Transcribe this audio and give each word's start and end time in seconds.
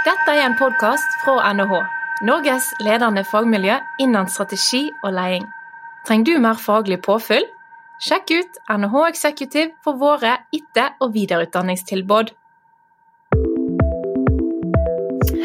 Dette 0.00 0.32
er 0.32 0.46
en 0.46 0.54
podkast 0.56 1.18
fra 1.20 1.50
NHH, 1.52 1.74
Norges 2.24 2.70
ledende 2.80 3.20
fagmiljø 3.28 3.74
innen 4.00 4.30
strategi 4.32 4.86
og 5.04 5.12
leding. 5.12 5.44
Trenger 6.08 6.24
du 6.24 6.40
mer 6.40 6.56
faglig 6.56 7.02
påfyll? 7.04 7.44
Sjekk 8.00 8.32
ut 8.32 8.56
NHH 8.72 9.02
Executive 9.10 9.74
for 9.84 10.00
våre 10.00 10.38
etter- 10.56 10.96
og 11.04 11.12
videreutdanningstilbud. 11.18 12.32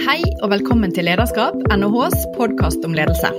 Hei 0.07 0.21
og 0.39 0.47
velkommen 0.55 0.95
til 0.95 1.09
Lederskap, 1.09 1.59
NHHs 1.75 2.29
podkast 2.39 2.87
om 2.87 2.95
ledelse. 2.95 3.35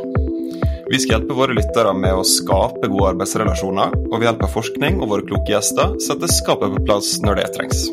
Vi 0.92 1.00
skal 1.00 1.16
hjelpe 1.16 1.40
våre 1.40 1.56
lyttere 1.56 1.96
med 1.96 2.12
å 2.12 2.28
skape 2.28 2.92
gode 2.92 3.14
arbeidsrelasjoner, 3.14 3.96
og 4.12 4.18
ved 4.18 4.28
hjelp 4.28 4.44
av 4.50 4.58
forskning 4.60 5.00
og 5.00 5.14
våre 5.16 5.30
kloke 5.32 5.56
gjester 5.56 5.96
sette 5.96 6.28
skapet 6.28 6.76
på 6.76 6.90
plass 6.90 7.16
når 7.24 7.40
det 7.40 7.54
trengs. 7.56 7.88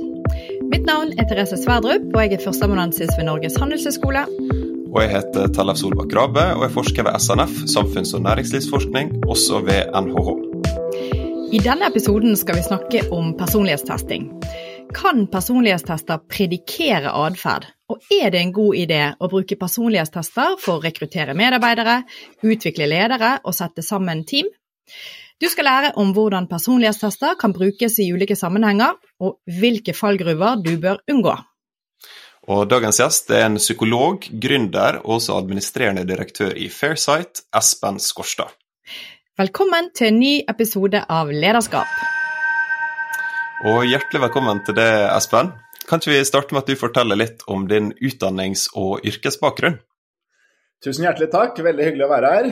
Mitt 0.72 0.86
navn 0.88 1.12
er 1.20 1.26
Therese 1.28 1.58
Sverdrup, 1.60 2.06
og 2.14 2.20
jeg 2.22 2.38
er 2.38 2.44
førsteamanuensis 2.44 3.12
ved 3.18 3.26
Norges 3.28 3.58
handelshøyskole. 3.60 4.24
Og 4.94 5.00
jeg 5.02 5.12
heter 5.12 5.50
Tellef 5.56 5.80
Solbakk 5.82 6.12
Grabe, 6.12 6.44
og 6.56 6.64
jeg 6.68 6.74
forsker 6.76 7.08
ved 7.08 7.18
SNF, 7.20 7.56
samfunns- 7.74 8.14
og 8.16 8.22
næringslivsforskning, 8.28 9.12
også 9.28 9.64
ved 9.66 9.90
NHH. 10.04 10.30
I 11.54 11.62
denne 11.66 11.90
episoden 11.90 12.38
skal 12.40 12.60
vi 12.60 12.68
snakke 12.68 13.02
om 13.14 13.34
personlighetstesting. 13.38 14.30
Kan 14.94 15.26
personlighetstester 15.34 16.22
predikere 16.30 17.12
atferd? 17.26 17.68
Og 17.90 18.00
er 18.22 18.30
det 18.34 18.42
en 18.42 18.54
god 18.54 18.78
idé 18.78 19.02
å 19.20 19.30
bruke 19.30 19.58
personlighetstester 19.60 20.56
for 20.62 20.80
å 20.80 20.86
rekruttere 20.86 21.36
medarbeidere, 21.38 22.04
utvikle 22.46 22.88
ledere 22.90 23.36
og 23.44 23.58
sette 23.58 23.86
sammen 23.86 24.24
team? 24.30 24.50
Du 25.42 25.50
skal 25.52 25.68
lære 25.68 25.90
om 26.00 26.14
hvordan 26.16 26.46
personlighetstester 26.48 27.34
kan 27.42 27.54
brukes 27.56 27.98
i 28.00 28.06
ulike 28.14 28.36
sammenhenger, 28.40 28.94
og 29.24 29.40
hvilke 29.48 29.96
fallgruver 29.96 30.60
du 30.64 30.76
bør 30.82 31.00
unngå. 31.10 31.38
Og 32.52 32.66
Dagens 32.68 33.00
gjest 33.00 33.32
er 33.32 33.46
en 33.48 33.56
psykolog, 33.56 34.26
gründer 34.44 35.00
og 35.06 35.22
også 35.22 35.38
administrerende 35.40 36.04
direktør 36.08 36.52
i 36.60 36.68
Fairsight, 36.68 37.46
Espen 37.56 38.02
Skorstad. 38.04 38.52
Velkommen 39.40 39.88
til 39.96 40.12
en 40.12 40.20
ny 40.20 40.34
episode 40.52 41.00
av 41.08 41.32
Lederskap. 41.32 41.88
Og 43.64 43.86
hjertelig 43.88 44.26
velkommen 44.26 44.60
til 44.68 44.76
det, 44.76 44.90
Espen. 45.16 45.54
Kan 45.88 46.04
ikke 46.04 46.12
vi 46.12 46.28
starte 46.28 46.52
med 46.52 46.66
at 46.66 46.74
du 46.74 46.80
forteller 46.80 47.20
litt 47.20 47.48
om 47.48 47.64
din 47.72 47.94
utdannings- 48.04 48.68
og 48.76 49.08
yrkesbakgrunn? 49.08 49.80
Tusen 50.84 51.06
hjertelig 51.06 51.30
takk, 51.32 51.60
veldig 51.64 51.84
hyggelig 51.86 52.04
å 52.04 52.12
være 52.12 52.30
her. 52.34 52.48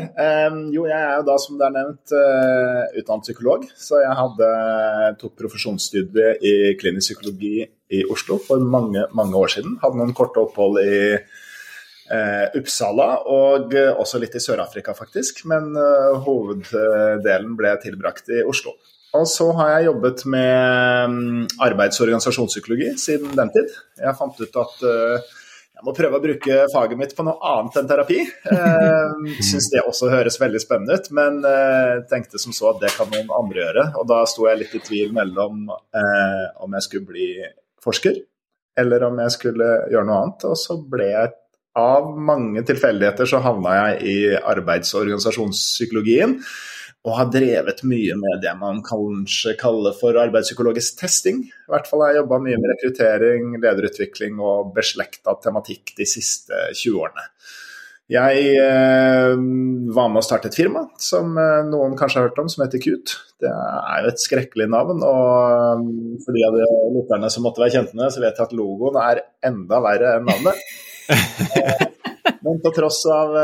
Jo, 0.71 0.85
jeg 0.87 0.95
er 0.95 1.17
jo 1.19 1.23
da, 1.27 1.33
som 1.43 1.57
det 1.59 1.65
er 1.67 1.73
nevnt, 1.75 2.13
uh, 2.15 2.85
utdannet 3.01 3.25
psykolog. 3.27 3.65
Så 3.75 3.99
jeg 3.99 4.13
hadde, 4.15 4.51
tok 5.19 5.33
profesjonsstudie 5.41 6.29
i 6.39 6.53
klinisk 6.79 7.11
psykologi 7.11 7.65
i 7.91 8.05
Oslo 8.07 8.37
for 8.39 8.63
mange, 8.63 9.03
mange 9.19 9.35
år 9.35 9.51
siden. 9.51 9.75
Hadde 9.81 9.99
noen 9.99 10.15
korte 10.15 10.39
opphold 10.45 10.79
i 10.79 11.01
eh, 11.11 12.45
Uppsala 12.55 13.09
og 13.27 13.75
uh, 13.75 13.99
også 13.99 14.23
litt 14.23 14.39
i 14.39 14.43
Sør-Afrika, 14.47 14.95
faktisk. 14.95 15.43
Men 15.51 15.75
hoveddelen 16.23 17.59
ble 17.59 17.75
tilbrakt 17.83 18.31
i 18.31 18.45
Oslo. 18.47 18.77
Og 19.19 19.27
så 19.27 19.49
har 19.59 19.73
jeg 19.73 19.89
jobbet 19.89 20.23
med 20.31 21.11
um, 21.11 21.21
arbeids- 21.67 21.99
og 21.99 22.07
organisasjonspsykologi 22.07 22.93
siden 22.95 23.35
den 23.35 23.51
tid. 23.59 23.75
Jeg 23.99 24.19
fant 24.23 24.39
ut 24.39 24.61
at 24.63 24.83
jeg 25.81 25.87
må 25.87 25.93
prøve 25.97 26.17
å 26.19 26.21
bruke 26.21 26.55
faget 26.69 26.99
mitt 26.99 27.13
på 27.17 27.23
noe 27.25 27.39
annet 27.41 27.77
enn 27.79 27.87
terapi. 27.89 28.19
Eh, 28.21 29.13
Syns 29.49 29.71
det 29.73 29.81
også 29.81 30.11
høres 30.11 30.37
veldig 30.37 30.61
spennende 30.61 30.99
ut, 30.99 31.07
men 31.17 31.39
eh, 31.47 32.03
tenkte 32.11 32.41
som 32.41 32.53
så 32.53 32.69
at 32.69 32.83
det 32.83 32.91
kan 32.93 33.09
noen 33.09 33.31
andre 33.33 33.63
gjøre. 33.63 33.85
Og 33.97 34.05
da 34.11 34.19
sto 34.29 34.45
jeg 34.45 34.59
litt 34.59 34.75
i 34.77 34.83
tvil 34.85 35.15
mellom 35.17 35.71
eh, 35.73 36.43
om 36.61 36.77
jeg 36.77 36.85
skulle 36.85 37.09
bli 37.09 37.31
forsker, 37.81 38.19
eller 38.77 39.07
om 39.07 39.17
jeg 39.23 39.33
skulle 39.39 39.71
gjøre 39.89 40.05
noe 40.05 40.19
annet. 40.21 40.45
Og 40.51 40.61
så 40.61 40.77
ble 40.93 41.09
jeg 41.09 41.33
av 41.81 42.13
mange 42.29 42.61
tilfeldigheter 42.67 43.31
så 43.31 43.41
havna 43.41 43.73
jeg 43.79 44.13
i 44.13 44.15
arbeids- 44.37 44.93
og 47.01 47.15
har 47.17 47.31
drevet 47.33 47.81
mye 47.87 48.15
med 48.19 48.43
det 48.43 48.51
man 48.59 48.83
kanskje 48.85 49.55
kaller 49.57 49.95
for 49.97 50.17
arbeidspsykologisk 50.21 50.99
testing. 50.99 51.41
I 51.49 51.73
hvert 51.73 51.89
fall 51.89 52.03
har 52.05 52.13
jeg 52.13 52.21
jobba 52.21 52.39
mye 52.43 52.59
med 52.61 52.73
rekruttering, 52.75 53.55
lederutvikling 53.63 54.37
og 54.37 54.69
beslekta 54.75 55.33
tematikk 55.41 55.95
de 55.97 56.05
siste 56.09 56.67
20 56.77 56.99
årene. 57.01 57.25
Jeg 58.11 58.55
eh, 58.59 59.33
var 59.95 60.09
med 60.11 60.19
å 60.19 60.25
starte 60.25 60.49
et 60.51 60.57
firma 60.57 60.83
som 60.99 61.31
eh, 61.39 61.61
noen 61.69 61.95
kanskje 61.97 62.19
har 62.19 62.27
hørt 62.27 62.41
om, 62.43 62.49
som 62.51 62.65
heter 62.65 62.81
Kut. 62.83 63.13
Det 63.39 63.49
er 63.49 64.03
jo 64.03 64.11
et 64.11 64.21
skrekkelig 64.21 64.67
navn, 64.69 64.99
og 65.07 65.87
for 66.25 66.35
de 66.35 66.43
av 66.45 66.57
de 66.59 66.67
lytterne 66.97 67.31
som 67.31 67.47
måtte 67.47 67.63
være 67.63 67.77
kjent 67.77 67.95
med 67.95 68.03
det, 68.03 68.11
så 68.13 68.25
vet 68.25 68.35
jeg 68.35 68.49
at 68.49 68.57
logoen 68.57 68.99
er 68.99 69.23
enda 69.47 69.79
verre 69.87 70.17
enn 70.19 70.27
navnet. 70.27 70.59
Men 72.41 72.61
på 72.63 72.71
tross 72.73 73.03
av 73.05 73.35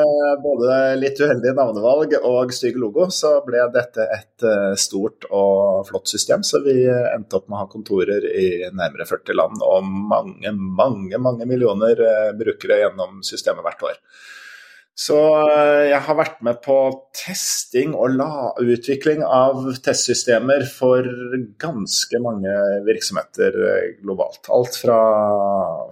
både 0.42 0.78
litt 0.98 1.20
uheldige 1.22 1.54
navnevalg 1.54 2.16
og 2.26 2.54
stygg 2.56 2.80
logo, 2.82 3.06
så 3.14 3.36
ble 3.46 3.68
dette 3.76 4.08
et 4.16 4.46
stort 4.82 5.28
og 5.30 5.84
flott 5.90 6.10
system. 6.10 6.42
Så 6.42 6.64
vi 6.66 6.80
endte 6.90 7.38
opp 7.38 7.46
med 7.46 7.60
å 7.60 7.62
ha 7.62 7.70
kontorer 7.70 8.26
i 8.26 8.48
nærmere 8.72 9.06
40 9.06 9.38
land 9.38 9.62
og 9.62 9.86
mange, 9.86 10.50
mange, 10.82 11.22
mange 11.22 11.46
millioner 11.46 12.02
brukere 12.40 12.82
gjennom 12.82 13.22
systemet 13.28 13.68
hvert 13.68 13.86
år. 13.92 14.02
Så 14.98 15.18
jeg 15.86 16.00
har 16.08 16.16
vært 16.18 16.40
med 16.42 16.58
på 16.66 16.76
testing 17.14 17.92
og 17.94 18.18
utvikling 18.64 19.22
av 19.22 19.68
testsystemer 19.86 20.66
for 20.72 21.06
ganske 21.62 22.22
mange 22.24 22.56
virksomheter 22.88 23.60
globalt. 24.02 24.50
Alt 24.50 24.80
fra 24.82 24.98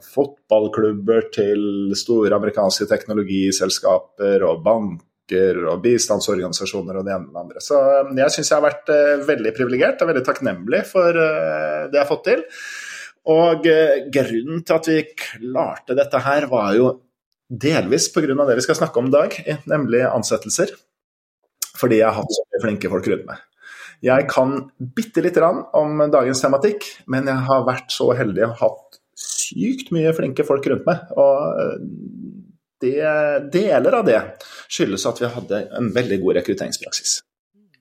fotballklubber 0.10 1.30
til 1.38 1.94
store 1.94 2.34
amerikanske 2.40 2.90
teknologiselskaper 2.90 4.48
og 4.50 4.66
banker 4.66 5.62
og 5.70 5.86
bistandsorganisasjoner 5.86 6.98
og 6.98 7.06
det 7.06 7.14
ene 7.14 7.30
og 7.30 7.38
det 7.38 7.46
andre. 7.46 7.62
Så 7.62 7.86
jeg 8.10 8.34
syns 8.34 8.50
jeg 8.50 8.58
har 8.58 8.68
vært 8.72 8.94
veldig 9.30 9.54
privilegert 9.54 10.02
og 10.02 10.16
veldig 10.16 10.26
takknemlig 10.26 10.82
for 10.90 11.14
det 11.14 11.94
jeg 11.94 12.02
har 12.02 12.10
fått 12.10 12.26
til. 12.34 12.46
Og 13.30 13.70
grunnen 14.18 14.66
til 14.66 14.80
at 14.82 14.90
vi 14.90 15.02
klarte 15.14 15.94
dette 15.98 16.26
her, 16.26 16.50
var 16.50 16.74
jo 16.78 16.96
delvis 17.50 18.10
pga. 18.14 18.46
det 18.46 18.56
vi 18.56 18.66
skal 18.66 18.80
snakke 18.80 19.00
om 19.00 19.08
i 19.08 19.16
dag, 19.16 19.36
nemlig 19.66 20.06
ansettelser. 20.08 20.74
Fordi 21.76 22.00
jeg 22.00 22.08
har 22.08 22.18
hatt 22.22 22.32
så 22.32 22.46
mye 22.46 22.64
flinke 22.64 22.92
folk 22.92 23.08
rundt 23.12 23.28
meg. 23.28 23.44
Jeg 24.06 24.28
kan 24.30 24.58
bitte 24.96 25.24
lite 25.24 25.40
grann 25.40 25.64
om 25.76 26.04
dagens 26.12 26.42
tematikk, 26.44 26.86
men 27.12 27.28
jeg 27.28 27.48
har 27.48 27.68
vært 27.68 27.94
så 27.94 28.12
heldig 28.18 28.50
og 28.50 28.58
hatt 28.60 29.00
sykt 29.16 29.92
mye 29.96 30.12
flinke 30.16 30.46
folk 30.48 30.66
rundt 30.72 30.88
meg. 30.88 31.14
Og 31.16 31.78
det, 32.84 32.98
deler 33.54 34.00
av 34.00 34.08
det 34.08 34.20
skyldes 34.68 35.08
at 35.10 35.22
vi 35.24 35.32
hadde 35.32 35.62
en 35.80 35.90
veldig 35.96 36.20
god 36.24 36.42
rekrutteringspraksis. 36.42 37.22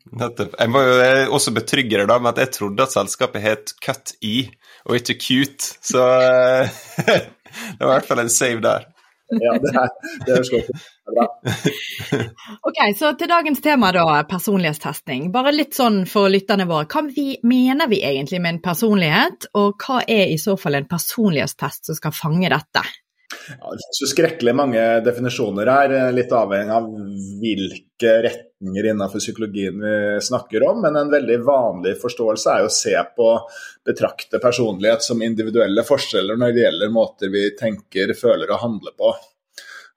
Jeg 0.05 0.69
må 0.71 0.83
jo 0.85 0.97
også 1.35 1.55
betrygge 1.57 1.97
deg 1.97 2.09
da 2.11 2.19
med 2.21 2.35
at 2.35 2.43
jeg 2.45 2.55
trodde 2.59 2.85
at 2.85 2.93
selskapet 2.93 3.43
het 3.43 3.73
Cut 3.83 4.13
E 4.23 4.51
og 4.85 4.99
ikke 4.99 5.17
Cute, 5.17 5.71
så 5.81 6.05
det 7.09 7.81
var 7.81 7.89
i 7.89 7.95
hvert 7.95 8.11
fall 8.11 8.21
en 8.23 8.33
save 8.33 8.61
der. 8.65 8.85
Ja, 9.43 9.55
det 9.63 9.73
er, 9.75 9.89
det 10.27 10.33
er. 10.39 10.45
Ok, 12.69 12.79
så 12.99 13.13
til 13.19 13.31
dagens 13.31 13.61
tema, 13.65 13.91
da, 13.95 14.07
personlighetstesting. 14.29 15.31
Bare 15.35 15.53
litt 15.55 15.77
sånn 15.77 16.03
for 16.11 16.33
lytterne 16.33 16.67
våre. 16.71 16.89
Hva 16.91 17.05
vi, 17.09 17.39
mener 17.47 17.91
vi 17.91 18.03
egentlig 18.07 18.41
med 18.43 18.57
en 18.57 18.63
personlighet, 18.65 19.49
og 19.59 19.81
hva 19.85 20.03
er 20.07 20.33
i 20.33 20.39
så 20.41 20.57
fall 20.61 20.81
en 20.81 20.89
personlighetstest 20.91 21.91
som 21.91 21.99
skal 21.99 22.17
fange 22.17 22.53
dette? 22.53 22.85
Ja, 23.49 23.71
det 23.71 23.81
finnes 23.81 24.01
jo 24.03 24.09
skrekkelig 24.09 24.53
mange 24.57 24.83
definisjoner 25.05 25.69
her, 25.69 25.93
litt 26.15 26.33
avhengig 26.33 26.75
av 26.77 26.87
hvilke 27.41 28.13
retninger 28.25 28.89
innenfor 28.91 29.21
psykologien 29.23 29.81
vi 29.81 29.95
snakker 30.25 30.65
om. 30.69 30.81
Men 30.85 30.97
en 31.01 31.13
veldig 31.13 31.39
vanlig 31.45 31.97
forståelse 32.03 32.55
er 32.55 32.65
å 32.67 32.73
se 32.73 32.95
på 33.17 33.29
betrakte 33.87 34.41
personlighet 34.43 35.05
som 35.05 35.23
individuelle 35.25 35.85
forskjeller 35.87 36.41
når 36.41 36.55
det 36.55 36.67
gjelder 36.67 36.95
måter 36.95 37.33
vi 37.33 37.47
tenker, 37.59 38.15
føler 38.19 38.53
og 38.55 38.63
handler 38.65 38.97
på. 38.99 39.15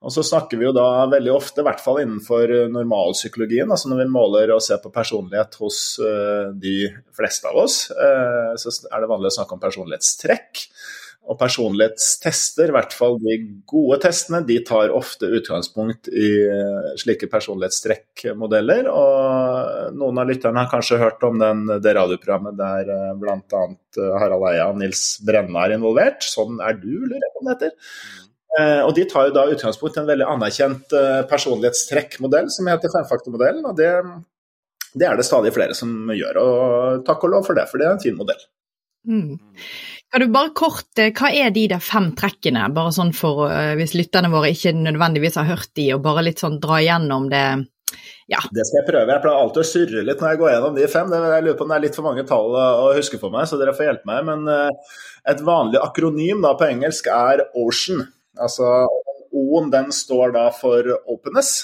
Og 0.07 0.13
så 0.13 0.21
snakker 0.21 0.59
vi 0.59 0.67
jo 0.67 0.75
da 0.77 1.07
veldig 1.09 1.31
ofte, 1.33 1.63
i 1.63 1.65
hvert 1.65 1.81
fall 1.81 2.03
innenfor 2.03 2.51
normalpsykologien, 2.69 3.71
altså 3.73 3.89
når 3.89 4.03
vi 4.03 4.11
måler 4.13 4.53
og 4.53 4.61
ser 4.61 4.77
på 4.83 4.91
personlighet 4.93 5.57
hos 5.57 5.79
de 6.61 6.75
fleste 7.17 7.49
av 7.49 7.57
oss, 7.63 7.79
så 7.89 8.75
er 8.91 9.01
det 9.01 9.09
vanlig 9.09 9.31
å 9.31 9.37
snakke 9.39 9.57
om 9.57 9.63
personlighetstrekk. 9.63 10.67
Og 11.27 11.35
personlighetstester, 11.35 12.69
i 12.69 12.73
hvert 12.75 12.93
fall 12.95 13.17
de 13.19 13.33
gode 13.67 13.97
testene, 14.05 14.39
de 14.47 14.61
tar 14.63 14.93
ofte 14.95 15.27
utgangspunkt 15.27 16.07
i 16.07 16.29
slike 17.01 17.27
personlighetstrekkmodeller. 17.27 18.87
Og 18.87 19.97
noen 19.99 20.21
av 20.21 20.31
lytterne 20.31 20.63
har 20.63 20.71
kanskje 20.71 21.01
hørt 21.01 21.25
om 21.27 21.35
den, 21.41 21.65
det 21.83 21.97
radioprogrammet 21.97 22.55
der 22.55 22.93
bl.a. 23.19 23.65
Harald 24.21 24.47
Eia 24.53 24.69
og 24.71 24.79
Nils 24.79 25.17
Brenna 25.27 25.65
er 25.65 25.75
involvert. 25.75 26.23
Sånn 26.23 26.63
er 26.63 26.79
du, 26.79 26.93
lurer 26.95 27.19
jeg 27.19 27.35
på 27.35 27.43
om 27.43 27.49
det 27.49 27.57
heter. 27.57 27.75
Og 28.87 28.95
De 28.95 29.03
tar 29.11 29.27
jo 29.27 29.35
da 29.35 29.49
utgangspunkt 29.51 29.99
i 29.99 30.05
en 30.05 30.07
veldig 30.07 30.31
anerkjent 30.31 30.97
personlighetstrekkmodell 31.27 32.47
som 32.55 32.71
heter 32.71 32.93
femfaktormodellen. 32.95 33.67
og 33.67 33.75
det, 33.75 33.91
det 34.95 35.11
er 35.11 35.19
det 35.19 35.27
stadig 35.27 35.51
flere 35.55 35.75
som 35.77 35.91
gjør, 36.13 36.39
og 36.41 37.03
takk 37.07 37.25
og 37.27 37.35
lov 37.35 37.47
for 37.47 37.57
det, 37.57 37.67
for 37.69 37.81
det 37.81 37.87
er 37.89 37.97
en 37.97 38.03
fin 38.03 38.15
modell. 38.17 38.39
Mm. 39.07 39.37
Kan 40.11 40.23
du 40.23 40.27
bare 40.31 40.53
kort, 40.55 40.87
eh, 40.99 41.11
Hva 41.11 41.31
er 41.35 41.51
de 41.51 41.65
der 41.67 41.83
fem 41.83 42.13
trekkene, 42.15 42.69
bare 42.73 42.93
sånn 42.95 43.11
for 43.15 43.49
uh, 43.51 43.73
hvis 43.75 43.95
lytterne 43.97 44.31
våre 44.31 44.53
ikke 44.53 44.71
nødvendigvis 44.77 45.35
har 45.39 45.49
hørt 45.49 45.73
de, 45.75 45.89
og 45.97 46.05
bare 46.05 46.23
litt 46.29 46.39
sånn 46.43 46.61
dra 46.63 46.79
igjennom 46.79 47.27
det? 47.33 47.43
Ja. 48.31 48.39
Det 48.51 48.63
skal 48.67 48.81
jeg 48.81 48.87
prøve. 48.87 49.11
Jeg 49.11 49.23
pleier 49.23 49.41
alltid 49.41 49.61
å 49.63 49.67
surre 49.67 50.05
litt 50.07 50.23
når 50.23 50.33
jeg 50.33 50.39
går 50.41 50.51
gjennom 50.53 50.79
de 50.79 50.87
fem. 50.91 51.13
Jeg 51.15 51.43
lurer 51.43 51.59
på 51.59 51.67
om 51.67 51.71
det 51.71 51.77
er 51.77 51.85
litt 51.85 51.99
for 51.99 52.07
mange 52.07 52.25
tall 52.27 52.57
å 52.59 52.89
huske 52.95 53.19
for 53.19 53.35
meg, 53.35 53.47
så 53.47 53.59
dere 53.59 53.75
får 53.75 53.87
hjelpe 53.87 54.11
meg. 54.11 54.25
Men 54.27 54.47
uh, 54.47 54.97
et 55.31 55.43
vanlig 55.47 55.83
akronym 55.83 56.43
da, 56.43 56.55
på 56.59 56.67
engelsk 56.67 57.11
er 57.11 57.43
Ocean. 57.55 58.03
Altså 58.39 58.87
O-en 59.35 59.71
den 59.71 59.91
står 59.95 60.35
da 60.35 60.49
for 60.55 60.87
openness 61.11 61.57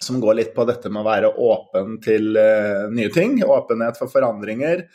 som 0.00 0.20
går 0.22 0.38
litt 0.38 0.52
på 0.56 0.64
dette 0.64 0.88
med 0.88 1.02
å 1.02 1.08
være 1.08 1.32
åpen 1.44 1.98
til 2.00 2.30
nye 2.32 3.10
ting. 3.12 3.42
Åpenhet 3.44 3.98
for 4.00 4.08
forandringer 4.08 4.86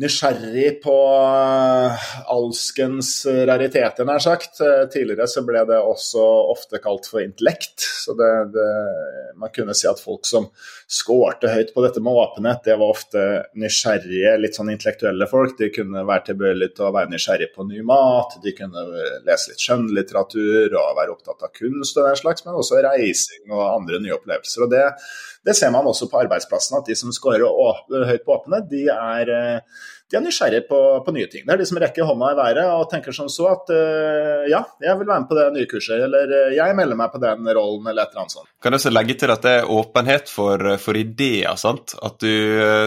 nysgjerrig 0.00 0.80
på 0.82 0.94
eh, 1.20 2.04
alskens 2.32 3.10
rariteter, 3.26 4.06
nær 4.08 4.22
sagt. 4.22 4.60
Eh, 4.64 4.84
tidligere 4.92 5.28
så 5.28 5.42
ble 5.46 5.62
det 5.68 5.78
også 5.80 6.24
ofte 6.54 6.80
kalt 6.82 7.08
for 7.10 7.22
intellekt. 7.22 7.84
Så 8.04 8.14
det, 8.18 8.30
det, 8.54 8.68
man 9.40 9.52
kunne 9.54 9.76
si 9.76 9.88
at 9.90 10.00
folk 10.00 10.24
som 10.28 10.48
skårte 10.90 11.52
høyt 11.52 11.74
på 11.74 11.84
dette 11.84 12.02
med 12.02 12.16
åpenhet, 12.16 12.64
det 12.64 12.78
var 12.80 12.94
ofte 12.94 13.26
nysgjerrige, 13.60 14.36
litt 14.40 14.56
sånn 14.56 14.72
intellektuelle 14.72 15.28
folk. 15.30 15.56
De 15.60 15.70
kunne 15.74 16.06
være 16.08 16.30
tilbøyelige 16.30 16.78
til 16.78 16.88
å 16.88 16.94
være 16.96 17.12
nysgjerrige 17.12 17.52
på 17.56 17.68
ny 17.68 17.84
mat, 17.86 18.38
de 18.42 18.54
kunne 18.56 18.86
lese 19.28 19.52
litt 19.52 19.66
skjønnlitteratur 19.66 20.78
og 20.80 20.96
være 20.98 21.14
opptatt 21.14 21.44
av 21.46 21.52
kunst 21.56 21.98
og 21.98 22.08
den 22.08 22.20
slags, 22.22 22.46
men 22.46 22.56
også 22.56 22.80
reising 22.88 23.52
og 23.52 23.66
andre 23.68 24.00
nye 24.00 24.16
opplevelser. 24.16 24.64
Og 24.64 24.72
det, 24.72 24.86
det 25.46 25.56
ser 25.56 25.72
man 25.74 25.88
også 25.88 26.08
på 26.10 26.20
arbeidsplassen, 26.24 26.80
at 26.80 26.88
de 26.88 26.96
som 26.98 27.12
skårer 27.14 27.44
høyt 28.10 28.26
på 28.26 28.36
åpenhet, 28.36 28.68
de 28.72 28.86
er 28.92 29.34
eh, 29.36 29.88
de 30.10 30.18
er 30.18 30.24
nysgjerrige 30.24 30.66
på, 30.66 30.78
på, 31.06 31.12
nye 31.14 31.28
ting. 31.30 31.44
Det 31.46 31.54
er 31.54 31.60
de 31.60 31.68
som 31.68 31.78
rekker 31.78 32.08
hånda 32.08 32.32
i 32.32 32.38
været 32.38 32.66
og 32.74 32.88
tenker 32.90 33.14
som 33.14 33.28
så 33.30 33.46
at 33.52 33.70
uh, 33.70 34.42
ja, 34.50 34.64
jeg 34.82 34.98
vil 34.98 35.06
være 35.06 35.22
med 35.22 35.30
på 35.30 35.38
det 35.38 35.46
nye 35.54 35.70
kurset, 35.70 36.02
eller 36.08 36.34
uh, 36.34 36.56
jeg 36.56 36.76
melder 36.78 36.98
meg 36.98 37.12
på 37.12 37.20
den 37.22 37.46
rollen, 37.46 37.86
eller 37.86 38.02
et 38.02 38.10
eller 38.10 38.24
annet 38.24 38.34
sånt. 38.34 38.50
Kan 38.58 38.74
jeg 38.74 38.82
også 38.82 38.94
legge 38.94 39.18
til 39.22 39.34
at 39.36 39.46
det 39.46 39.56
er 39.60 39.70
åpenhet 39.70 40.32
for, 40.32 40.66
for 40.82 40.98
ideer, 40.98 41.54
sant? 41.60 41.94
At 42.02 42.18
du, 42.18 42.30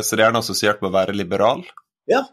så 0.03 0.15
det 0.17 0.19
er 0.19 0.25
gjerne 0.25 0.41
assosiert 0.43 0.83
med 0.83 0.91
å 0.91 0.97
være 0.97 1.15
liberal? 1.15 1.63
Ja, 2.11 2.25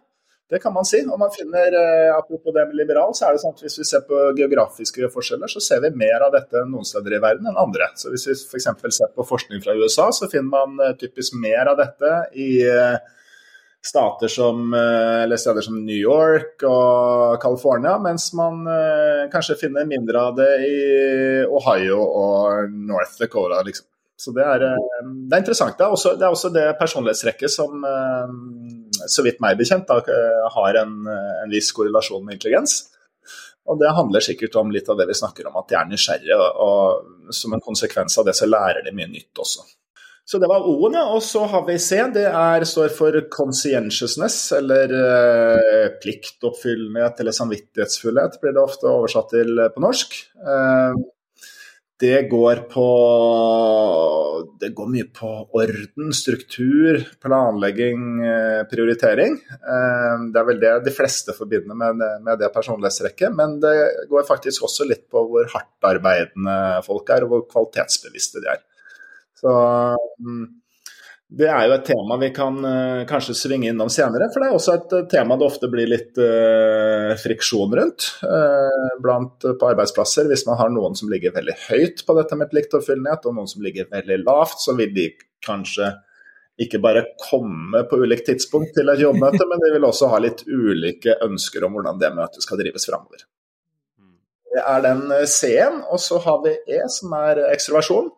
det 0.50 0.58
kan 0.64 0.74
man 0.74 0.88
si. 0.88 1.04
Og 1.06 1.22
man 1.22 1.30
finner, 1.30 1.76
Apropos 2.16 2.50
det 2.56 2.66
med 2.66 2.80
liberal, 2.80 3.14
så 3.14 3.28
er 3.28 3.36
det 3.36 3.44
sånn 3.44 3.54
at 3.54 3.62
hvis 3.62 3.78
vi 3.78 3.86
ser 3.86 4.02
på 4.08 4.24
geografiske 4.40 5.12
forskjeller, 5.14 5.54
så 5.54 5.62
ser 5.62 5.84
vi 5.86 5.92
mer 6.02 6.26
av 6.26 6.34
dette 6.34 6.64
noen 6.66 6.88
steder 6.88 7.14
i 7.14 7.22
verden 7.22 7.46
enn 7.46 7.62
andre. 7.62 7.92
Så 7.94 8.10
Hvis 8.10 8.26
vi 8.26 8.34
f.eks. 8.34 8.68
ser 8.98 9.14
på 9.14 9.28
forskning 9.28 9.62
fra 9.62 9.78
USA, 9.78 10.10
så 10.10 10.26
finner 10.32 10.50
man 10.50 10.98
typisk 10.98 11.38
mer 11.38 11.70
av 11.70 11.78
dette 11.78 12.14
i 12.34 12.50
stater 13.86 14.28
som, 14.28 14.74
eh, 14.74 15.22
eller 15.22 15.36
steder 15.36 15.60
som 15.60 15.84
New 15.84 15.96
York 15.96 16.62
og 16.62 17.42
California, 17.42 17.98
mens 17.98 18.32
man 18.36 18.66
eh, 18.68 19.28
kanskje 19.32 19.56
finner 19.60 19.88
mindre 19.88 20.20
av 20.20 20.36
det 20.36 20.50
i 20.66 20.80
Ohio 21.48 22.00
og 22.02 22.74
North 22.74 23.16
Dakota. 23.20 23.62
Liksom. 23.64 23.86
Så 24.20 24.34
det 24.36 24.44
er, 24.44 24.66
eh, 24.68 25.08
det 25.30 25.36
er 25.36 25.44
interessant. 25.44 25.78
Det 25.78 25.86
er, 25.86 25.96
også, 25.96 26.14
det 26.20 26.28
er 26.28 26.36
også 26.36 26.52
det 26.52 26.66
personlighetsrekket 26.80 27.52
som, 27.56 27.84
så 29.08 29.24
vidt 29.24 29.40
meg 29.40 29.56
bekjent, 29.58 29.88
da, 29.88 30.00
har 30.56 30.82
en, 30.82 30.96
en, 31.08 31.50
viss 31.50 31.72
korrelasjon 31.72 32.24
med 32.26 32.36
intelligens. 32.36 32.82
Og 33.70 33.78
det 33.80 33.94
handler 33.96 34.24
sikkert 34.24 34.56
om 34.60 34.72
litt 34.74 34.88
av 34.90 34.98
det 34.98 35.06
vi 35.08 35.16
snakker 35.16 35.48
om, 35.48 35.56
at 35.56 35.68
de 35.70 35.76
er 35.78 35.88
nysgjerrige. 35.88 36.36
Og, 36.36 37.32
som 37.32 37.54
en 37.54 37.64
konsekvens 37.64 38.18
av 38.18 38.28
det 38.28 38.36
så 38.36 38.48
lærer 38.48 38.84
de 38.84 38.92
mye 38.92 39.08
nytt 39.08 39.40
også. 39.40 39.64
Så 40.24 40.38
det 40.38 40.48
var 40.50 40.66
O-en, 40.68 40.94
ja. 40.94 41.06
Og 41.10 41.22
så 41.26 41.44
har 41.50 41.64
vi 41.66 41.78
C. 41.82 42.00
Det 42.14 42.26
er, 42.28 42.66
står 42.68 42.92
for 42.94 43.16
conscientiousness, 43.34 44.40
eller 44.58 44.92
eh, 44.98 45.86
pliktoppfyllenhet 46.02 47.22
eller 47.22 47.34
samvittighetsfullhet, 47.34 48.38
blir 48.42 48.54
det 48.54 48.62
ofte 48.62 48.90
oversatt 48.90 49.32
til 49.34 49.64
på 49.74 49.82
norsk. 49.82 50.20
Eh, 50.44 51.00
det 52.00 52.30
går 52.30 52.62
på 52.72 52.86
Det 54.60 54.70
går 54.76 54.88
mye 54.88 55.06
på 55.12 55.30
orden, 55.56 56.12
struktur, 56.16 57.00
planlegging, 57.20 58.06
eh, 58.24 58.62
prioritering. 58.70 59.36
Eh, 59.50 60.24
det 60.32 60.40
er 60.40 60.46
vel 60.48 60.60
det 60.62 60.72
de 60.86 60.94
fleste 60.96 61.34
forbinder 61.36 61.76
med, 61.76 62.00
med 62.24 62.40
det 62.40 62.52
personlighetstrekket. 62.54 63.34
Men 63.36 63.58
det 63.60 63.74
går 64.08 64.28
faktisk 64.28 64.64
også 64.68 64.88
litt 64.88 65.06
på 65.12 65.24
hvor 65.28 65.48
hardtarbeidende 65.52 66.56
folk 66.86 67.12
er, 67.12 67.24
og 67.24 67.34
hvor 67.34 67.46
kvalitetsbevisste 67.52 68.44
de 68.44 68.52
er. 68.54 68.64
Så 69.40 69.52
mm, 70.20 70.42
det 71.30 71.46
er 71.46 71.68
jo 71.68 71.74
et 71.76 71.84
tema 71.86 72.16
vi 72.18 72.32
kan 72.34 72.56
uh, 72.64 73.06
kanskje 73.08 73.36
svinge 73.38 73.70
innom 73.70 73.90
senere, 73.92 74.26
for 74.32 74.42
det 74.42 74.48
er 74.48 74.56
også 74.56 74.74
et 74.74 74.94
uh, 74.96 75.06
tema 75.10 75.36
det 75.38 75.46
ofte 75.46 75.70
blir 75.70 75.86
litt 75.86 76.18
uh, 76.18 77.14
friksjon 77.22 77.76
rundt 77.78 78.08
blant, 79.04 79.46
på 79.46 79.70
arbeidsplasser. 79.70 80.26
Hvis 80.30 80.42
man 80.48 80.58
har 80.58 80.72
noen 80.74 80.98
som 80.98 81.10
ligger 81.12 81.36
veldig 81.36 81.56
høyt 81.68 82.04
på 82.06 82.16
dette 82.18 82.38
med 82.38 82.50
pliktoppfyllenhet, 82.50 83.28
og 83.30 83.36
noen 83.38 83.50
som 83.50 83.62
ligger 83.62 83.90
veldig 83.92 84.22
lavt, 84.24 84.58
så 84.64 84.74
vil 84.78 84.94
de 84.96 85.06
kanskje 85.46 85.92
ikke 86.60 86.82
bare 86.82 87.06
komme 87.22 87.86
på 87.88 88.02
ulikt 88.02 88.26
tidspunkt 88.28 88.74
til 88.76 88.90
et 88.92 89.00
jobbmøte, 89.00 89.46
men 89.48 89.62
de 89.62 89.70
vil 89.72 89.86
også 89.86 90.10
ha 90.12 90.18
litt 90.20 90.42
ulike 90.50 91.14
ønsker 91.24 91.64
om 91.64 91.78
hvordan 91.78 92.02
det 92.02 92.10
møtet 92.18 92.44
skal 92.44 92.60
drives 92.60 92.84
framover. 92.90 93.22
Det 94.50 94.64
er 94.66 94.82
den 94.82 95.06
C-en, 95.30 95.78
og 95.88 96.02
så 96.02 96.18
har 96.26 96.42
vi 96.42 96.56
E, 96.74 96.82
som 96.90 97.14
er 97.16 97.38
ekstroversjon. 97.52 98.10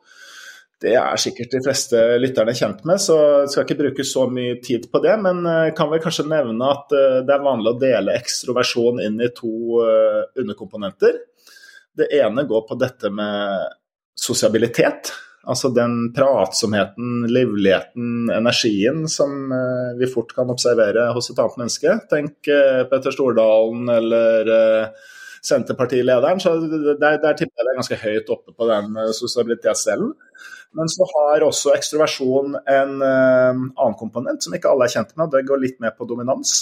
Det 0.82 0.94
er 0.99 1.20
sikkert 1.20 1.52
de 1.55 1.61
fleste 1.62 1.99
lytterne 2.19 2.55
kjent 2.58 2.81
med, 2.88 2.99
så 3.00 3.17
jeg 3.44 3.50
skal 3.52 3.67
ikke 3.67 3.79
bruke 3.79 4.06
så 4.06 4.25
mye 4.31 4.56
tid 4.64 4.88
på 4.90 5.02
det. 5.05 5.14
Men 5.23 5.44
eh, 5.46 5.70
kan 5.79 5.90
vel 5.93 6.02
kanskje 6.02 6.26
nevne 6.31 6.70
at 6.75 6.94
eh, 6.99 7.19
det 7.26 7.34
er 7.34 7.44
vanlig 7.44 7.70
å 7.70 7.79
dele 7.79 8.17
ekstroversjon 8.19 8.99
inn 9.05 9.20
i 9.23 9.31
to 9.37 9.82
eh, 9.84 10.25
underkomponenter. 10.43 11.20
Det 11.94 12.08
ene 12.19 12.46
går 12.50 12.64
på 12.67 12.79
dette 12.81 13.12
med 13.14 13.69
sosialitet. 14.19 15.12
Altså 15.46 15.70
den 15.75 16.12
pratsomheten, 16.14 17.29
livligheten, 17.31 18.31
energien 18.31 19.05
som 19.11 19.50
vi 19.99 20.06
fort 20.06 20.31
kan 20.37 20.50
observere 20.55 21.08
hos 21.17 21.32
et 21.32 21.40
annet 21.43 21.58
menneske. 21.58 21.96
Tenk 22.12 22.46
Petter 22.93 23.11
Stordalen 23.11 23.90
eller 23.90 24.52
Senterpartilederen. 25.43 26.38
så 26.40 26.55
Der, 26.62 27.19
der 27.19 27.34
tipper 27.34 27.58
jeg 27.58 27.67
det 27.67 27.73
er 27.73 27.81
ganske 27.81 28.00
høyt 28.05 28.31
oppe 28.31 28.55
på 28.55 28.70
den 28.70 28.94
sosialitetsdelen. 29.19 30.14
Men 30.78 30.88
så 30.88 31.06
har 31.08 31.44
også 31.44 31.74
ekstroversjon 31.76 32.56
en 32.56 32.94
uh, 33.02 33.50
annen 33.52 33.98
komponent 34.00 34.44
som 34.44 34.54
ikke 34.56 34.70
alle 34.72 34.88
er 34.88 34.94
kjent 34.94 35.12
med. 35.19 35.32
Det 35.34 35.44
går 35.48 35.60
litt 35.60 35.82
mer 35.84 35.92
på 35.96 36.08
dominans. 36.08 36.54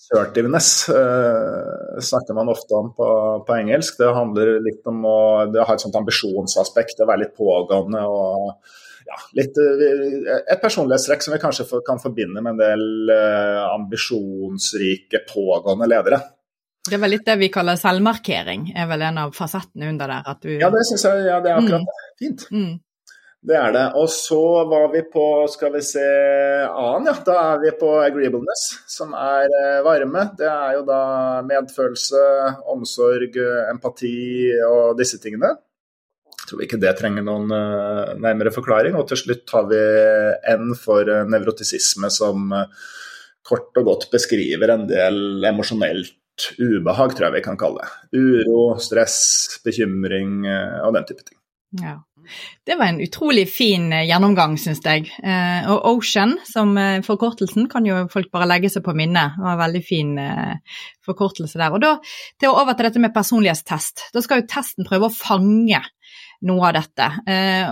Assertiveness 0.00 0.88
uh, 0.90 2.00
snakker 2.02 2.34
man 2.34 2.50
ofte 2.50 2.74
om 2.74 2.90
på, 2.96 3.08
på, 3.46 3.56
engelsk. 3.60 4.00
Det 4.00 4.10
handler 4.16 4.56
litt 4.64 4.86
om 4.90 5.04
å 5.06 5.18
har 5.54 5.74
et 5.76 5.84
sånt 5.84 5.98
ambisjonsaspekt, 6.00 7.04
å 7.04 7.10
være 7.10 7.28
litt 7.28 7.36
pågående 7.38 8.02
og 8.10 8.50
ja, 9.06 9.20
litt, 9.38 9.54
uh, 9.54 10.34
et 10.40 10.58
personlighetstrekk 10.62 11.22
som 11.22 11.36
vi 11.36 11.42
kanskje 11.46 11.68
kan 11.86 12.02
forbinde 12.02 12.42
med 12.42 12.56
en 12.56 12.62
del 12.64 13.14
ambisjonsrike, 13.70 15.22
pågående 15.30 15.86
ledere. 15.94 16.24
Det 16.90 16.96
er 16.98 17.02
vel 17.04 17.12
litt 17.14 17.26
det 17.28 17.36
vi 17.38 17.48
kaller 17.54 17.78
selvmarkering, 17.78 18.72
er 18.74 18.88
vel 18.90 19.04
en 19.06 19.18
av 19.22 19.34
fasettene 19.36 19.92
under 19.92 20.10
der? 20.10 20.30
Du... 20.42 20.48
Ja, 20.58 20.70
det 20.74 20.82
syns 20.88 21.06
jeg 21.06 21.26
ja, 21.28 21.36
det 21.44 21.52
er 21.52 21.60
akkurat 21.60 21.84
mm. 21.86 22.08
Fint. 22.18 22.46
Mm. 22.50 22.72
Det 23.46 23.56
er 23.56 23.70
det. 23.72 23.84
Og 23.96 24.10
så 24.12 24.40
var 24.68 24.90
vi 24.92 25.00
på, 25.12 25.24
skal 25.48 25.72
vi 25.76 25.84
se, 25.86 26.02
annen, 26.66 27.08
ja. 27.08 27.14
Da 27.24 27.38
er 27.54 27.62
vi 27.62 27.72
på 27.78 27.94
agreeableness, 28.02 28.66
som 28.90 29.14
er 29.16 29.46
eh, 29.62 29.78
varme. 29.86 30.26
Det 30.36 30.50
er 30.50 30.76
jo 30.76 30.84
da 30.88 31.00
medfølelse, 31.46 32.26
omsorg, 32.74 33.38
empati 33.70 34.50
og 34.66 34.98
disse 34.98 35.22
tingene. 35.22 35.54
Jeg 36.34 36.50
tror 36.50 36.64
ikke 36.66 36.82
det 36.82 36.96
trenger 36.98 37.22
noen 37.22 37.52
uh, 37.54 38.12
nærmere 38.18 38.50
forklaring. 38.52 38.98
Og 38.98 39.06
til 39.08 39.22
slutt 39.22 39.54
har 39.54 39.70
vi 39.70 39.80
N 40.58 40.74
for 40.76 41.08
nevrotisisme, 41.30 42.10
som 42.10 42.50
kort 43.46 43.78
og 43.78 43.86
godt 43.86 44.08
beskriver 44.12 44.74
en 44.74 44.88
del 44.90 45.46
emosjonelt 45.48 46.16
ubehag, 46.58 47.16
tror 47.16 47.28
jeg 47.28 47.38
vi 47.38 47.44
kan 47.44 47.58
kalle 47.60 47.84
det. 47.84 48.20
Uro, 48.20 48.62
stress, 48.82 49.18
bekymring 49.64 50.44
og 50.46 50.94
den 50.96 51.08
type 51.08 51.24
ting. 51.24 51.38
Ja. 51.80 51.98
Det 52.66 52.74
var 52.74 52.86
en 52.86 53.00
utrolig 53.00 53.48
fin 53.50 53.92
eh, 53.92 54.04
gjennomgang, 54.08 54.56
syns 54.60 54.82
jeg. 54.84 55.08
Eh, 55.22 55.70
og 55.70 55.86
Ocean 55.94 56.36
som 56.46 56.76
eh, 56.78 57.00
forkortelsen 57.06 57.68
kan 57.70 57.86
jo 57.86 58.04
folk 58.12 58.30
bare 58.34 58.48
legge 58.50 58.70
seg 58.72 58.84
på 58.86 58.94
minnet. 58.96 59.36
Det 59.36 59.46
var 59.46 59.56
en 59.56 59.62
veldig 59.64 59.82
fin 59.84 60.12
forkortelse 61.06 61.58
der. 61.58 61.74
Og 61.74 61.82
da 61.82 61.94
til 62.40 62.52
over 62.52 62.76
til 62.76 62.88
dette 62.88 63.02
med 63.02 63.14
personlighetstest. 63.14 64.10
Da 64.14 64.22
skal 64.24 64.42
jo 64.42 64.50
testen 64.50 64.88
prøve 64.88 65.08
å 65.08 65.14
fange 65.14 65.82
noe 66.48 66.70
av 66.70 66.76
dette. 66.76 67.08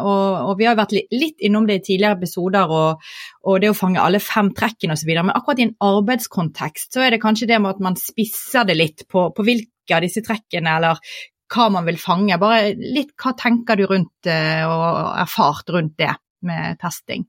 Og, 0.02 0.50
og 0.50 0.52
vi 0.58 0.66
har 0.68 0.76
vært 0.78 0.94
litt 1.14 1.40
innom 1.44 1.68
det 1.68 1.78
i 1.80 1.84
tidligere 1.86 2.18
episoder, 2.18 2.74
og, 2.74 3.08
og 3.48 3.62
det 3.62 3.72
å 3.72 3.78
fange 3.78 4.02
alle 4.02 4.20
fem 4.22 4.50
trekkene 4.56 4.96
osv. 4.96 5.14
Men 5.14 5.34
akkurat 5.34 5.62
i 5.62 5.68
en 5.68 5.74
arbeidskontekst 5.88 6.94
så 6.96 7.06
er 7.06 7.14
det 7.14 7.22
kanskje 7.22 7.48
det 7.50 7.62
med 7.62 7.76
at 7.76 7.82
man 7.88 7.98
spisser 8.00 8.68
det 8.68 8.76
litt 8.78 9.08
på, 9.08 9.30
på 9.32 9.46
hvilke 9.46 9.96
av 9.96 10.04
disse 10.04 10.24
trekkene 10.24 10.76
eller 10.80 11.00
hva 11.48 11.70
man 11.72 11.88
vil 11.88 11.98
fange. 12.00 12.36
Bare 12.40 12.74
litt 12.76 13.14
hva 13.16 13.34
tenker 13.38 13.80
du 13.80 13.86
rundt 13.88 14.28
og 14.28 14.86
erfart 15.24 15.72
rundt 15.72 15.96
det 16.00 16.12
med 16.48 16.78
testing? 16.82 17.24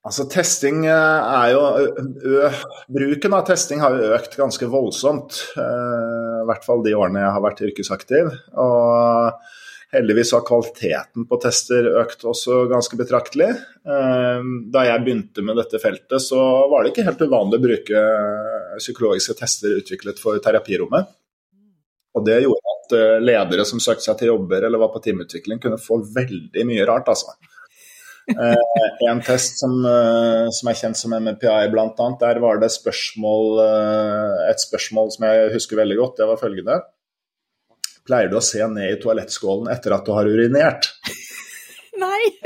Altså, 0.00 0.24
testing 0.32 0.86
er 0.88 1.50
jo 1.52 1.60
Bruken 2.88 3.34
av 3.36 3.42
testing 3.50 3.82
har 3.84 3.92
jo 3.98 4.14
økt 4.16 4.38
ganske 4.38 4.68
voldsomt. 4.72 5.42
I 5.60 6.46
hvert 6.48 6.64
fall 6.64 6.84
de 6.86 6.94
årene 6.96 7.26
jeg 7.26 7.34
har 7.34 7.44
vært 7.44 7.60
yrkesaktiv. 7.66 8.30
Og 8.56 9.50
heldigvis 9.94 10.32
har 10.36 10.44
kvaliteten 10.46 11.26
på 11.28 11.38
tester 11.42 11.88
økt 12.00 12.24
også 12.28 12.64
ganske 12.70 12.98
betraktelig. 12.98 13.48
Da 13.82 14.84
jeg 14.86 15.02
begynte 15.04 15.42
med 15.42 15.58
dette 15.58 15.80
feltet, 15.82 16.22
så 16.22 16.38
var 16.70 16.84
det 16.84 16.92
ikke 16.92 17.06
helt 17.08 17.24
uvanlig 17.26 17.58
å 17.58 17.64
bruke 17.64 18.02
psykologiske 18.78 19.34
tester 19.40 19.74
utviklet 19.80 20.22
for 20.22 20.38
terapirommet. 20.42 21.10
Og 22.14 22.26
det 22.26 22.40
gjorde 22.44 22.76
at 22.76 22.96
ledere 23.26 23.66
som 23.66 23.82
søkte 23.82 24.06
seg 24.06 24.20
til 24.20 24.32
jobber 24.32 24.66
eller 24.66 24.82
var 24.82 24.92
på 24.94 25.02
teamutvikling, 25.02 25.62
kunne 25.62 25.78
få 25.82 26.00
veldig 26.14 26.66
mye 26.70 26.86
rart, 26.86 27.10
altså. 27.10 27.34
Eh, 28.38 29.10
en 29.10 29.20
test 29.24 29.58
som, 29.58 29.72
eh, 29.86 30.46
som, 30.54 30.70
er 30.70 30.78
kjent 30.78 30.98
som 30.98 31.14
MPI 31.16 31.70
bl.a., 31.72 32.08
der 32.20 32.40
var 32.42 32.60
det 32.62 32.70
spørsmål, 32.72 33.60
eh, 33.64 34.50
et 34.52 34.62
spørsmål 34.62 35.10
som 35.14 35.26
jeg 35.26 35.52
husker 35.56 35.80
veldig 35.80 35.98
godt. 35.98 36.16
Det 36.20 36.28
var 36.30 36.40
følgende. 36.40 36.78
Pleier 38.06 38.30
du 38.30 38.38
å 38.38 38.44
se 38.44 38.64
ned 38.70 38.94
i 38.94 38.98
toalettskålen 39.02 39.70
etter 39.72 39.94
at 39.96 40.06
du 40.06 40.14
har 40.16 40.28
urinert? 40.28 40.92
Nei! 42.02 42.22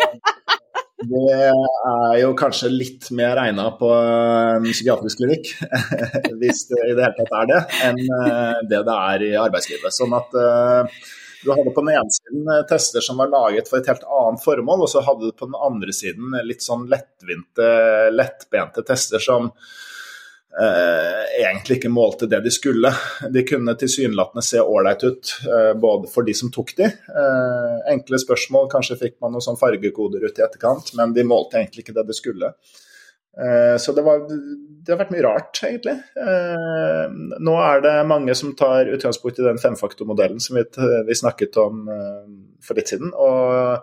Det 1.04 1.32
er 1.36 2.14
jo 2.16 2.30
kanskje 2.38 2.70
litt 2.72 3.10
mer 3.12 3.34
regna 3.36 3.66
på 3.76 3.90
en 3.92 4.64
psykiatrisk 4.64 5.18
klinikk, 5.20 5.50
hvis 6.40 6.62
det 6.70 6.78
i 6.80 6.94
det 6.96 7.04
hele 7.04 7.18
tatt 7.18 7.34
er 7.42 7.50
det, 7.50 7.58
enn 7.90 8.00
det 8.70 8.80
det 8.88 8.94
er 8.94 9.24
i 9.26 9.28
arbeidslivet. 9.36 9.92
Sånn 9.92 10.16
at 10.16 10.32
du 11.44 11.52
hadde 11.52 11.72
på 11.76 11.82
den 11.84 11.92
ene 11.92 12.12
siden 12.16 12.46
eh, 12.48 12.62
tester 12.68 13.04
som 13.04 13.20
var 13.20 13.32
laget 13.32 13.68
for 13.68 13.80
et 13.80 13.88
helt 13.90 14.04
annet 14.08 14.44
formål, 14.44 14.86
og 14.86 14.90
så 14.90 15.02
hadde 15.04 15.28
du 15.28 15.36
på 15.36 15.48
den 15.50 15.58
andre 15.60 15.92
siden 15.92 16.36
litt 16.48 16.64
sånn 16.64 16.86
lettvinte, 16.90 17.66
lettbente 18.14 18.84
tester 18.88 19.22
som 19.22 19.50
eh, 19.50 19.74
egentlig 20.54 21.80
ikke 21.80 21.90
målte 21.90 22.28
det 22.30 22.40
de 22.44 22.52
skulle. 22.52 22.92
De 23.30 23.42
kunne 23.46 23.74
tilsynelatende 23.78 24.44
se 24.44 24.60
ålreit 24.62 25.02
ut, 25.04 25.32
eh, 25.50 25.72
både 25.80 26.10
for 26.12 26.26
de 26.26 26.34
som 26.34 26.50
tok 26.54 26.74
de. 26.78 26.84
Eh, 26.84 27.76
enkle 27.92 28.20
spørsmål, 28.22 28.70
kanskje 28.72 28.98
fikk 29.00 29.16
man 29.20 29.34
noen 29.34 29.44
sånn 29.44 29.58
fargekoder 29.60 30.24
ut 30.24 30.38
i 30.38 30.46
etterkant, 30.46 30.94
men 30.98 31.14
de 31.16 31.26
målte 31.26 31.58
egentlig 31.58 31.86
ikke 31.86 31.96
det 31.98 32.06
de 32.06 32.16
skulle. 32.16 32.52
Eh, 33.34 33.76
så 33.82 33.92
det, 33.92 34.02
var, 34.06 34.26
det, 34.28 34.92
har 34.92 35.00
vært 35.00 35.14
mye 35.14 35.26
rart, 35.26 35.58
egentlig. 35.66 35.96
Eh, 36.22 37.04
nå 37.42 37.58
er 37.66 37.84
det 37.84 37.96
mange 38.06 38.34
som 38.38 38.54
tar 38.58 38.90
utgangspunkt 38.94 39.40
i 39.42 39.48
den 39.48 39.58
femfaktormodellen 39.62 40.42
som 40.42 40.60
vi, 40.60 40.66
vi, 41.08 41.18
snakket 41.18 41.58
om 41.62 41.88
eh, 41.90 42.20
for 42.62 42.78
litt 42.78 42.94
siden. 42.94 43.10
og 43.14 43.82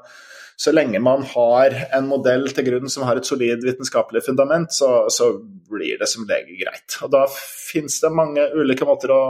så 0.62 0.70
lenge 0.75 1.00
man 1.01 1.24
har 1.25 1.74
en 1.98 2.06
modell 2.06 2.44
til 2.53 2.68
grunn 2.68 2.91
som 2.91 3.06
har 3.08 3.18
et 3.18 3.25
solid 3.25 3.63
vitenskapelig 3.65 4.22
fundament, 4.27 4.70
så, 4.75 5.08
så 5.10 5.32
blir 5.72 5.98
det 5.98 6.10
som 6.12 6.27
lege 6.30 6.53
greit. 6.60 7.00
Og 7.01 7.10
Da 7.15 7.24
finnes 7.32 7.96
det 8.03 8.12
mange 8.13 8.44
ulike 8.53 8.86
måter 8.86 9.13
å, 9.15 9.24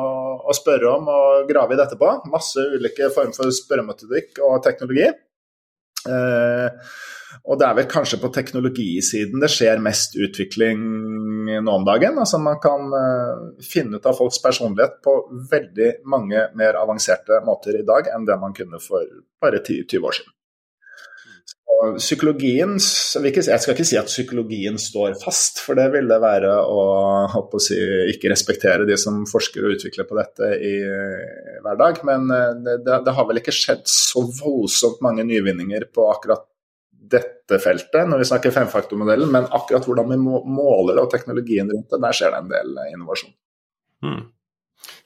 å, 0.43 0.55
spørre 0.57 0.89
om 0.91 1.07
og 1.13 1.47
grave 1.47 1.77
i 1.77 1.79
dette 1.79 1.95
på. 1.99 2.09
Masse 2.33 2.65
ulike 2.73 3.07
former 3.15 3.37
for 3.37 3.55
spørremetodikk 3.55 4.41
og 4.43 4.59
teknologi. 4.65 5.07
Eh, 6.09 6.91
og 7.47 7.61
det 7.61 7.67
er 7.69 7.79
vel 7.79 7.87
kanskje 7.89 8.19
på 8.19 8.33
teknologisiden 8.35 9.39
det 9.39 9.51
skjer 9.53 9.79
mest 9.79 10.19
utvikling 10.19 10.83
nå 11.63 11.77
om 11.77 11.87
dagen. 11.87 12.19
Altså 12.19 12.41
Man 12.43 12.59
kan 12.59 12.91
uh, 12.91 13.47
finne 13.63 14.01
ut 14.01 14.09
av 14.09 14.19
folks 14.19 14.41
personlighet 14.43 14.99
på 15.05 15.15
veldig 15.53 15.93
mange 16.11 16.49
mer 16.59 16.81
avanserte 16.81 17.39
måter 17.47 17.79
i 17.79 17.87
dag 17.87 18.11
enn 18.11 18.27
det 18.27 18.39
man 18.41 18.57
kunne 18.57 18.83
for 18.83 19.07
bare 19.41 19.63
10-20 19.63 20.11
år 20.11 20.19
siden. 20.19 20.35
Og 21.81 21.95
psykologien, 21.97 22.75
Jeg 22.77 23.33
skal 23.41 23.73
ikke 23.73 23.85
si 23.87 23.97
at 23.97 24.09
psykologien 24.09 24.75
står 24.77 25.15
fast, 25.21 25.63
for 25.65 25.79
det 25.79 25.87
ville 25.95 26.19
være 26.21 26.51
å, 26.61 26.83
å 27.41 27.61
si, 27.63 27.77
ikke 28.13 28.29
respektere 28.29 28.85
de 28.85 28.97
som 29.01 29.23
forsker 29.29 29.65
og 29.65 29.79
utvikler 29.79 30.05
på 30.05 30.19
dette 30.19 30.51
i 30.61 30.75
hver 31.65 31.79
dag. 31.81 32.03
Men 32.05 32.29
eh, 32.35 32.77
det, 32.85 33.01
det 33.07 33.15
har 33.17 33.27
vel 33.29 33.41
ikke 33.41 33.55
skjedd 33.55 33.87
så 33.89 34.27
voldsomt 34.27 35.01
mange 35.01 35.25
nyvinninger 35.25 35.89
på 35.95 36.05
akkurat 36.11 36.45
dette 37.11 37.57
feltet 37.59 38.07
når 38.07 38.21
vi 38.21 38.27
snakker 38.29 38.53
femfaktormodellen, 38.55 39.31
men 39.33 39.49
akkurat 39.49 39.87
hvordan 39.87 40.13
vi 40.13 40.19
måler 40.21 40.95
det 40.95 41.03
og 41.03 41.11
teknologien 41.11 41.71
rundt 41.71 41.89
det, 41.91 41.99
der 42.05 42.17
skjer 42.17 42.35
det 42.35 42.43
en 42.43 42.53
del 42.53 42.77
eh, 42.77 42.93
innovasjon. 42.93 43.33
Hmm. 44.05 44.21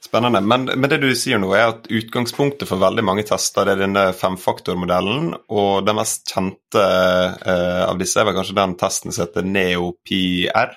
Spennende. 0.02 0.40
Men, 0.40 0.68
men, 0.68 0.88
det 0.90 1.00
du 1.02 1.08
sier 1.18 1.40
nå 1.42 1.50
er 1.56 1.72
at 1.72 1.88
utgangspunktet 1.90 2.68
for 2.68 2.80
veldig 2.80 3.04
mange 3.06 3.24
tester 3.26 3.68
er 3.72 3.80
denne 3.80 4.08
femfaktormodellen, 4.16 5.32
og 5.50 5.86
den 5.86 5.98
mest 5.98 6.30
kjente 6.30 6.84
eh, 6.84 7.82
av 7.86 7.98
disse 8.00 8.20
er 8.20 8.28
vel 8.28 8.36
kanskje 8.38 8.58
den 8.58 8.76
testen 8.80 9.14
som 9.14 9.26
heter 9.26 9.48
NeoPR, 9.48 10.76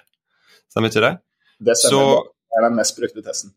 stemmer 0.71 0.93
ikke 0.93 1.05
det? 1.05 1.15
Det 1.59 1.77
stemmer, 1.77 1.93
Så, 1.93 2.35
det 2.49 2.59
er 2.59 2.67
den 2.69 2.79
mest 2.79 2.99
brukte 2.99 3.25
testen. 3.25 3.55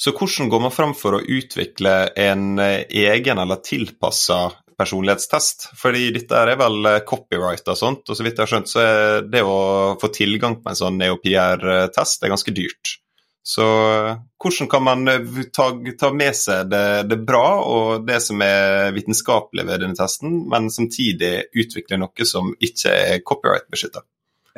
Så 0.00 0.14
hvordan 0.16 0.48
går 0.48 0.62
man 0.64 0.72
fram 0.72 0.94
for 0.96 1.18
å 1.18 1.24
utvikle 1.24 1.94
en 2.16 2.60
eh, 2.62 2.86
egen 3.02 3.42
eller 3.42 3.60
tilpassa 3.64 4.46
personlighetstest. 4.80 5.70
Fordi 5.78 6.08
dette 6.14 6.38
er 6.40 6.56
vel 6.60 6.88
eh, 6.88 7.02
copyright 7.08 7.68
og 7.68 7.78
sånt, 7.78 8.08
og 8.08 8.16
så 8.16 8.24
vidt 8.24 8.38
jeg 8.38 8.46
har 8.46 8.52
skjønt, 8.54 8.70
så 8.70 8.82
er 8.84 9.28
det 9.28 9.44
å 9.44 9.60
få 10.00 10.12
tilgang 10.14 10.60
på 10.60 10.72
en 10.72 10.78
sånn 10.78 10.98
NeoPR-test 11.00 12.24
er 12.24 12.32
ganske 12.32 12.54
dyrt. 12.56 12.96
Så 13.42 13.64
eh, 13.64 14.16
hvordan 14.42 14.68
kan 14.68 14.84
man 14.84 15.08
eh, 15.08 15.42
ta, 15.52 15.70
ta 15.98 16.12
med 16.12 16.36
seg 16.36 16.68
det, 16.70 16.84
det, 17.08 17.20
bra 17.26 17.46
og 17.64 18.06
det 18.08 18.20
som 18.24 18.42
er 18.44 18.92
vitenskapelig 18.96 19.64
ved 19.68 19.84
denne 19.84 19.96
testen, 19.96 20.42
men 20.50 20.68
samtidig 20.72 21.48
utvikle 21.56 22.00
noe 22.02 22.28
som 22.28 22.52
ikke 22.60 22.92
er 22.92 23.22
copyright-beskytta? 23.24 24.04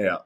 Ja. 0.02 0.18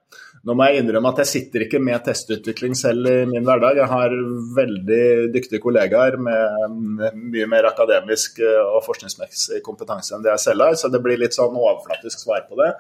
Nå 0.47 0.55
må 0.55 0.69
jeg 0.69 0.85
innrømme 0.85 1.11
at 1.11 1.25
jeg 1.25 1.29
sitter 1.29 1.65
ikke 1.65 1.81
med 1.83 2.05
testutvikling 2.07 2.77
selv 2.79 3.09
i 3.11 3.15
min 3.27 3.45
hverdag. 3.45 3.81
Jeg 3.81 3.91
har 3.91 4.13
veldig 4.55 5.07
dyktige 5.35 5.59
kollegaer 5.63 6.15
med 6.23 7.17
mye 7.19 7.49
mer 7.51 7.67
akademisk 7.73 8.39
eh, 8.41 8.63
og 8.63 8.85
forskningsmessig 8.87 9.61
kompetanse 9.67 10.15
enn 10.15 10.25
det 10.25 10.33
jeg 10.37 10.45
selv 10.47 10.69
har, 10.69 10.79
så 10.79 10.91
det 10.93 11.03
blir 11.05 11.21
litt 11.21 11.37
sånn 11.37 11.59
overflatisk 11.59 12.25
svar 12.25 12.47
på 12.49 12.57
det. 12.63 12.73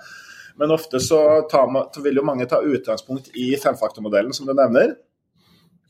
Men 0.57 0.73
ofte 0.73 1.03
så, 1.05 1.21
tar, 1.51 1.69
vil 2.01 2.17
jo 2.17 2.25
mange 2.25 2.47
ta 2.49 2.63
utgangspunkt 2.65 3.35
i 3.37 3.51
femfaktormodellen, 3.61 4.33
som 4.33 4.49
du 4.49 4.55
nevner. 4.57 4.95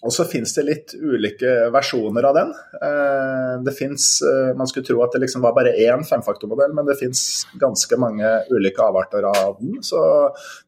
Og 0.05 0.13
så 0.13 0.27
finnes 0.29 0.53
det 0.53 0.65
litt 0.67 0.93
ulike 0.95 1.71
versjoner 1.73 2.27
av 2.29 2.37
den. 2.37 2.51
Eh, 2.85 3.55
det 3.65 3.73
finnes, 3.75 4.21
eh, 4.23 4.53
Man 4.55 4.69
skulle 4.69 4.85
tro 4.87 5.03
at 5.03 5.13
det 5.13 5.23
liksom 5.25 5.41
var 5.43 5.55
bare 5.57 5.73
én 5.73 6.05
femfaktormodell, 6.05 6.75
men 6.75 6.85
det 6.87 6.99
finnes 7.01 7.47
ganske 7.59 7.97
mange 7.99 8.29
ulike 8.51 8.83
avarter 8.85 9.25
av 9.25 9.57
den. 9.61 9.81
Så 9.83 9.99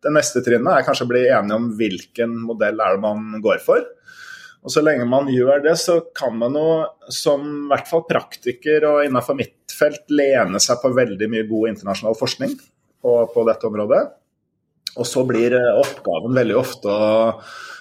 det 0.02 0.14
neste 0.16 0.42
trinnet 0.42 0.72
er 0.72 0.86
kanskje 0.86 1.04
å 1.04 1.12
bli 1.12 1.26
enige 1.28 1.60
om 1.60 1.70
hvilken 1.76 2.34
modell 2.40 2.80
er 2.80 2.96
det 2.96 3.04
man 3.04 3.40
går 3.44 3.60
for. 3.60 3.84
Og 4.64 4.70
Så 4.70 4.82
lenge 4.82 5.06
man 5.06 5.28
gjør 5.28 5.62
det, 5.62 5.76
så 5.78 6.00
kan 6.14 6.36
man 6.36 6.54
jo 6.54 6.86
som 7.08 7.44
i 7.46 7.68
hvert 7.70 7.86
fall 7.88 8.04
praktiker 8.08 8.84
og 8.84 9.04
innenfor 9.06 9.36
mitt 9.36 9.54
felt 9.70 10.08
lene 10.10 10.58
seg 10.58 10.80
på 10.82 10.90
veldig 10.94 11.28
mye 11.30 11.46
god 11.48 11.68
internasjonal 11.68 12.16
forskning 12.18 12.56
på, 13.02 13.12
på 13.32 13.44
dette 13.46 13.68
området. 13.68 14.02
Og 14.96 15.06
så 15.06 15.24
blir 15.28 15.54
oppgaven 15.58 16.34
veldig 16.38 16.56
ofte 16.58 16.88
å 16.90 17.10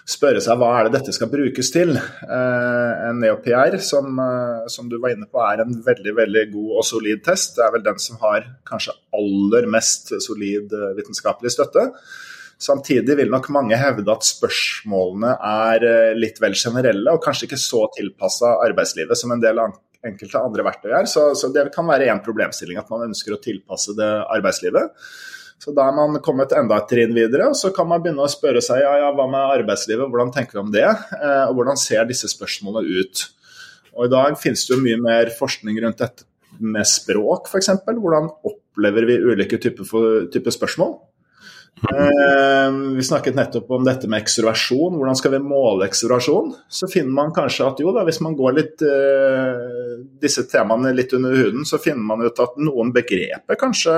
spørre 0.07 0.39
seg 0.43 0.59
hva 0.59 0.69
er 0.77 0.87
det 0.87 0.95
dette 0.95 1.13
skal 1.15 1.29
brukes 1.31 1.69
til. 1.73 1.91
Eh, 1.97 2.93
en 3.09 3.19
EOPR, 3.27 3.75
som, 3.83 4.07
eh, 4.23 4.69
som, 4.71 4.87
du 4.87 4.97
var 5.03 5.13
inne 5.13 5.27
på, 5.27 5.41
er 5.43 5.63
en 5.63 5.75
veldig 5.83 6.13
veldig 6.21 6.45
god 6.53 6.77
og 6.79 6.87
solid 6.87 7.23
test. 7.25 7.57
Det 7.57 7.65
er 7.65 7.73
vel 7.75 7.83
den 7.85 7.99
som 8.01 8.19
har 8.23 8.47
kanskje 8.67 8.95
aller 9.17 9.67
mest 9.73 10.13
solid 10.23 10.71
eh, 10.71 10.93
vitenskapelig 10.99 11.51
støtte. 11.57 11.89
Samtidig 12.57 13.17
vil 13.19 13.29
nok 13.29 13.51
mange 13.53 13.77
hevde 13.77 14.09
at 14.09 14.25
spørsmålene 14.25 15.35
er 15.45 16.15
litt 16.17 16.39
vel 16.41 16.55
generelle, 16.57 17.11
og 17.13 17.21
kanskje 17.21 17.45
ikke 17.45 17.59
så 17.61 17.83
tilpassa 17.93 18.55
arbeidslivet 18.63 19.19
som 19.19 19.35
en 19.35 19.43
del 19.43 19.61
enkelte 20.07 20.41
andre 20.41 20.65
verktøy 20.65 20.89
er. 20.89 21.05
Så, 21.11 21.27
så 21.37 21.51
det 21.53 21.67
kan 21.75 21.85
være 21.85 22.07
én 22.09 22.23
problemstilling, 22.25 22.79
at 22.81 22.89
man 22.89 23.05
ønsker 23.11 23.35
å 23.35 23.41
tilpasse 23.43 23.93
det 23.99 24.09
arbeidslivet. 24.25 24.95
Så 25.57 25.73
da 25.73 25.87
er 25.89 25.95
man 25.97 26.19
kommet 26.23 26.53
enda 26.53 26.77
et 26.77 26.89
trinn 26.91 27.15
videre, 27.15 27.49
og 27.49 27.57
så 27.57 27.71
kan 27.73 27.87
man 27.89 28.03
begynne 28.03 28.23
å 28.23 28.29
spørre 28.29 28.61
seg 28.63 28.83
ja, 28.83 28.93
ja, 29.01 29.09
hva 29.15 29.25
med 29.31 29.57
arbeidslivet, 29.57 30.05
hvordan 30.05 30.31
tenker 30.35 30.59
vi 30.59 30.63
om 30.63 30.71
det, 30.73 30.85
eh, 30.85 31.43
og 31.47 31.57
hvordan 31.57 31.79
ser 31.81 32.05
disse 32.09 32.29
spørsmålene 32.29 33.01
ut. 33.01 33.25
Og 33.97 34.05
I 34.05 34.13
dag 34.13 34.37
finnes 34.37 34.67
det 34.67 34.75
jo 34.75 34.83
mye 34.83 35.01
mer 35.01 35.33
forskning 35.33 35.79
rundt 35.81 36.03
dette 36.03 36.27
med 36.61 36.85
språk, 36.89 37.49
f.eks. 37.49 37.73
Hvordan 37.87 38.29
opplever 38.45 39.09
vi 39.09 39.17
ulike 39.33 39.57
typer, 39.61 39.89
typer 40.33 40.53
spørsmål? 40.53 40.97
Eh, 41.77 42.71
vi 42.97 43.03
snakket 43.05 43.35
nettopp 43.37 43.69
om 43.71 43.83
dette 43.85 44.09
med 44.09 44.23
ekstroversjon. 44.23 44.97
Hvordan 44.97 45.17
skal 45.17 45.35
vi 45.35 45.41
måle 45.45 45.85
ekstroversjon? 45.85 46.53
Så 46.69 46.89
finner 46.89 47.13
man 47.13 47.33
kanskje 47.35 47.67
at 47.67 47.81
jo 47.81 47.93
da, 47.93 48.05
hvis 48.07 48.21
man 48.25 48.37
går 48.37 48.55
litt 48.57 48.85
eh, 48.85 49.97
disse 50.21 50.47
temaene 50.49 50.93
litt 50.97 51.13
under 51.17 51.37
huden, 51.37 51.65
så 51.69 51.81
finner 51.81 52.05
man 52.05 52.25
ut 52.25 52.41
at 52.41 52.57
noen 52.61 52.93
begreper 52.95 53.59
kanskje 53.61 53.97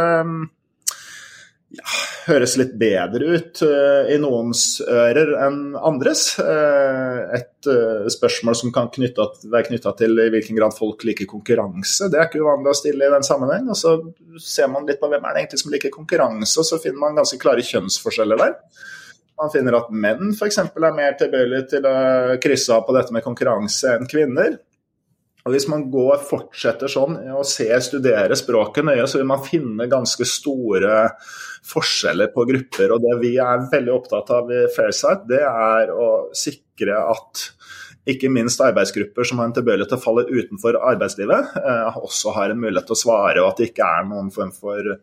ja, 1.69 1.85
høres 2.25 2.55
litt 2.57 2.71
bedre 2.81 3.35
ut 3.37 3.61
uh, 3.61 4.09
i 4.09 4.17
noens 4.21 4.79
ører 4.81 5.35
enn 5.45 5.75
andres. 5.77 6.23
Uh, 6.41 7.29
et 7.37 7.69
uh, 7.69 8.07
spørsmål 8.09 8.57
som 8.57 8.73
kan 8.75 8.89
knytte, 8.93 9.27
være 9.45 9.69
knytta 9.69 9.93
til 9.99 10.17
i 10.17 10.29
hvilken 10.33 10.57
grad 10.57 10.73
folk 10.77 11.05
liker 11.07 11.29
konkurranse, 11.29 12.09
det 12.09 12.19
er 12.19 12.29
ikke 12.29 12.41
uvanlig 12.43 12.73
å 12.73 12.79
stille 12.79 13.09
i 13.09 13.13
den 13.13 13.27
sammenheng. 13.27 13.69
Og 13.69 13.77
så 13.77 13.95
ser 14.41 14.71
man 14.73 14.87
litt 14.89 15.01
på 15.01 15.11
hvem 15.11 15.25
er 15.25 15.35
det 15.35 15.43
egentlig 15.43 15.63
som 15.63 15.75
liker 15.75 15.93
konkurranse, 15.93 16.55
og 16.57 16.69
så 16.71 16.81
finner 16.81 17.03
man 17.05 17.19
ganske 17.21 17.41
klare 17.41 17.65
kjønnsforskjeller 17.65 18.41
der. 18.41 18.57
Man 19.39 19.53
finner 19.53 19.77
at 19.77 19.91
menn 19.93 20.33
f.eks. 20.33 20.57
er 20.65 20.97
mer 20.97 21.13
tilbøyelige 21.19 21.69
til 21.75 21.85
å 21.87 21.93
krysse 22.43 22.73
av 22.75 22.83
på 22.87 22.95
dette 22.97 23.15
med 23.15 23.23
konkurranse 23.23 23.93
enn 23.95 24.09
kvinner. 24.09 24.57
Og 25.47 25.53
Hvis 25.55 25.69
man 25.71 25.85
går, 25.91 26.19
fortsetter 26.27 26.91
sånn 26.91 27.15
og 27.31 27.45
ser, 27.47 27.77
studerer 27.81 28.35
språket 28.37 28.85
nøye, 28.85 29.05
så 29.07 29.21
vil 29.21 29.29
man 29.29 29.45
finne 29.45 29.87
ganske 29.89 30.27
store 30.27 31.05
forskjeller 31.69 32.33
på 32.35 32.45
grupper. 32.49 32.91
Og 32.93 33.05
Det 33.05 33.15
vi 33.23 33.35
er 33.41 33.63
veldig 33.71 33.93
opptatt 33.95 34.33
av 34.35 34.51
i 34.51 34.65
Fairsight, 34.75 35.23
det 35.31 35.41
er 35.47 35.93
å 35.95 36.09
sikre 36.35 36.99
at 36.99 37.47
ikke 38.09 38.31
minst 38.33 38.61
arbeidsgrupper 38.63 39.27
som 39.27 39.39
har 39.39 39.49
en 39.49 39.55
tilbøyelighet 39.55 39.91
til 39.93 39.99
å 39.99 40.03
falle 40.03 40.27
utenfor 40.29 40.77
arbeidslivet, 40.91 41.55
eh, 41.59 41.99
også 41.99 42.33
har 42.35 42.51
en 42.51 42.61
mulighet 42.61 42.87
til 42.89 42.97
å 42.97 43.03
svare, 43.03 43.41
og 43.43 43.51
at 43.51 43.59
det 43.59 43.69
ikke 43.71 43.89
er 43.99 44.07
noen 44.09 44.31
form 44.33 44.51
for 44.55 44.95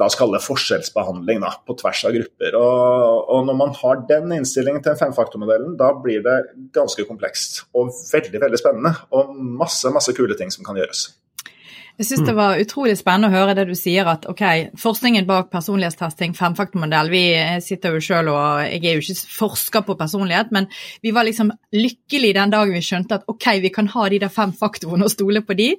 la 0.00 0.08
oss 0.08 0.16
kalle 0.18 0.38
det 0.38 0.46
forskjellsbehandling 0.46 1.42
da, 1.44 1.52
på 1.66 1.76
tvers 1.80 2.02
av 2.08 2.14
grupper. 2.16 2.56
Og, 2.58 3.30
og, 3.30 3.46
Når 3.48 3.58
man 3.58 3.74
har 3.82 4.04
den 4.08 4.32
innstillingen 4.38 4.82
til 4.84 4.96
femfaktormodellen, 4.98 5.76
da 5.80 5.92
blir 6.00 6.24
det 6.24 6.38
ganske 6.76 7.04
komplekst 7.08 7.64
og 7.76 7.92
veldig 8.10 8.44
veldig 8.46 8.60
spennende. 8.60 8.94
Og 9.16 9.34
masse, 9.36 9.92
masse 9.92 10.16
kule 10.16 10.38
ting 10.38 10.52
som 10.54 10.66
kan 10.66 10.80
gjøres. 10.80 11.10
Jeg 12.00 12.06
syns 12.08 12.22
det 12.24 12.32
var 12.32 12.56
utrolig 12.56 12.94
spennende 12.96 13.28
å 13.28 13.34
høre 13.34 13.52
det 13.58 13.66
du 13.68 13.74
sier 13.76 14.08
at 14.08 14.22
ok, 14.30 14.42
forskningen 14.80 15.26
bak 15.28 15.50
personlighetstesting, 15.52 16.32
femfaktormodell, 16.38 17.10
vi 17.12 17.24
sitter 17.60 17.92
jo 17.92 18.00
sjøl 18.06 18.30
og 18.32 18.62
jeg 18.64 18.80
er 18.80 18.96
jo 18.96 19.02
ikke 19.04 19.34
forsker 19.34 19.84
på 19.84 19.98
personlighet, 20.00 20.48
men 20.56 20.70
vi 21.04 21.12
var 21.12 21.28
liksom 21.28 21.50
lykkelige 21.76 22.38
den 22.38 22.54
dagen 22.54 22.72
vi 22.72 22.80
skjønte 22.86 23.18
at 23.20 23.28
ok, 23.28 23.50
vi 23.60 23.72
kan 23.74 23.90
ha 23.92 24.06
de 24.08 24.22
der 24.22 24.32
fem 24.32 24.54
faktorene 24.56 25.04
og 25.04 25.12
stole 25.12 25.44
på 25.44 25.58
de, 25.58 25.74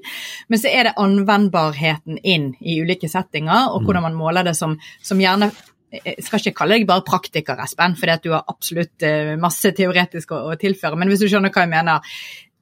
men 0.46 0.62
så 0.62 0.70
er 0.70 0.92
det 0.92 0.94
anvendbarheten 1.02 2.22
inn 2.22 2.52
i 2.62 2.78
ulike 2.86 3.10
settinger, 3.10 3.74
og 3.74 3.90
hvordan 3.90 4.06
man 4.12 4.22
måler 4.22 4.46
det 4.46 4.54
som, 4.62 4.78
som 5.02 5.26
gjerne 5.26 5.50
jeg 5.92 6.24
skal 6.24 6.40
ikke 6.40 6.62
kalle 6.62 6.78
deg 6.78 6.86
bare 6.88 7.04
praktiker, 7.04 7.60
Espen, 7.66 7.98
for 8.00 8.14
du 8.24 8.30
har 8.32 8.46
absolutt 8.48 9.04
eh, 9.04 9.34
masse 9.42 9.74
teoretisk 9.76 10.32
å 10.38 10.54
tilføre. 10.56 10.96
Men 10.96 11.12
hvis 11.12 11.20
du 11.20 11.28
skjønner 11.28 11.52
hva 11.52 11.66
jeg 11.66 11.72
mener, 11.74 12.14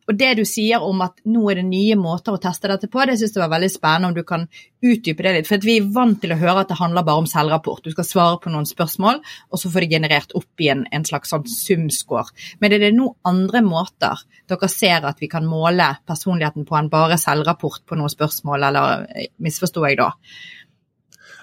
og 0.10 0.18
det 0.18 0.32
du 0.40 0.42
sier 0.48 0.82
om 0.82 1.04
at 1.06 1.20
nå 1.30 1.44
er 1.52 1.60
det 1.60 1.68
nye 1.68 1.96
måter 2.00 2.34
å 2.34 2.42
teste 2.42 2.70
dette 2.72 2.90
på, 2.90 3.04
det 3.06 3.20
syns 3.20 3.36
jeg 3.36 3.44
var 3.44 3.52
veldig 3.54 3.70
spennende 3.70 4.10
om 4.10 4.16
du 4.18 4.24
kan 4.26 4.48
utdype 4.82 5.26
det 5.26 5.34
litt. 5.36 5.50
For 5.50 5.62
vi 5.62 5.76
er 5.78 5.92
vant 5.94 6.18
til 6.24 6.34
å 6.34 6.40
høre 6.40 6.64
at 6.64 6.72
det 6.72 6.80
handler 6.80 7.06
bare 7.06 7.22
om 7.22 7.30
selvrapport. 7.30 7.84
Du 7.86 7.94
skal 7.94 8.08
svare 8.08 8.40
på 8.42 8.50
noen 8.50 8.66
spørsmål, 8.66 9.22
og 9.54 9.62
så 9.62 9.70
får 9.70 9.86
det 9.86 9.92
generert 9.94 10.34
opp 10.40 10.66
i 10.66 10.72
en, 10.74 10.86
en 10.96 11.06
slags 11.06 11.30
sånn 11.36 11.46
sumscore. 11.52 12.34
Men 12.64 12.74
er 12.74 12.82
det 12.88 12.94
nå 12.98 13.12
andre 13.30 13.62
måter 13.66 14.24
dere 14.50 14.72
ser 14.74 15.06
at 15.06 15.22
vi 15.22 15.30
kan 15.30 15.46
måle 15.46 15.92
personligheten 16.10 16.66
på 16.66 16.80
enn 16.80 16.90
bare 16.90 17.20
selvrapport 17.22 17.86
på 17.86 18.00
noen 18.00 18.10
spørsmål, 18.10 18.66
eller 18.72 19.06
misforstår 19.46 19.92
jeg 19.92 20.02
da? 20.02 20.10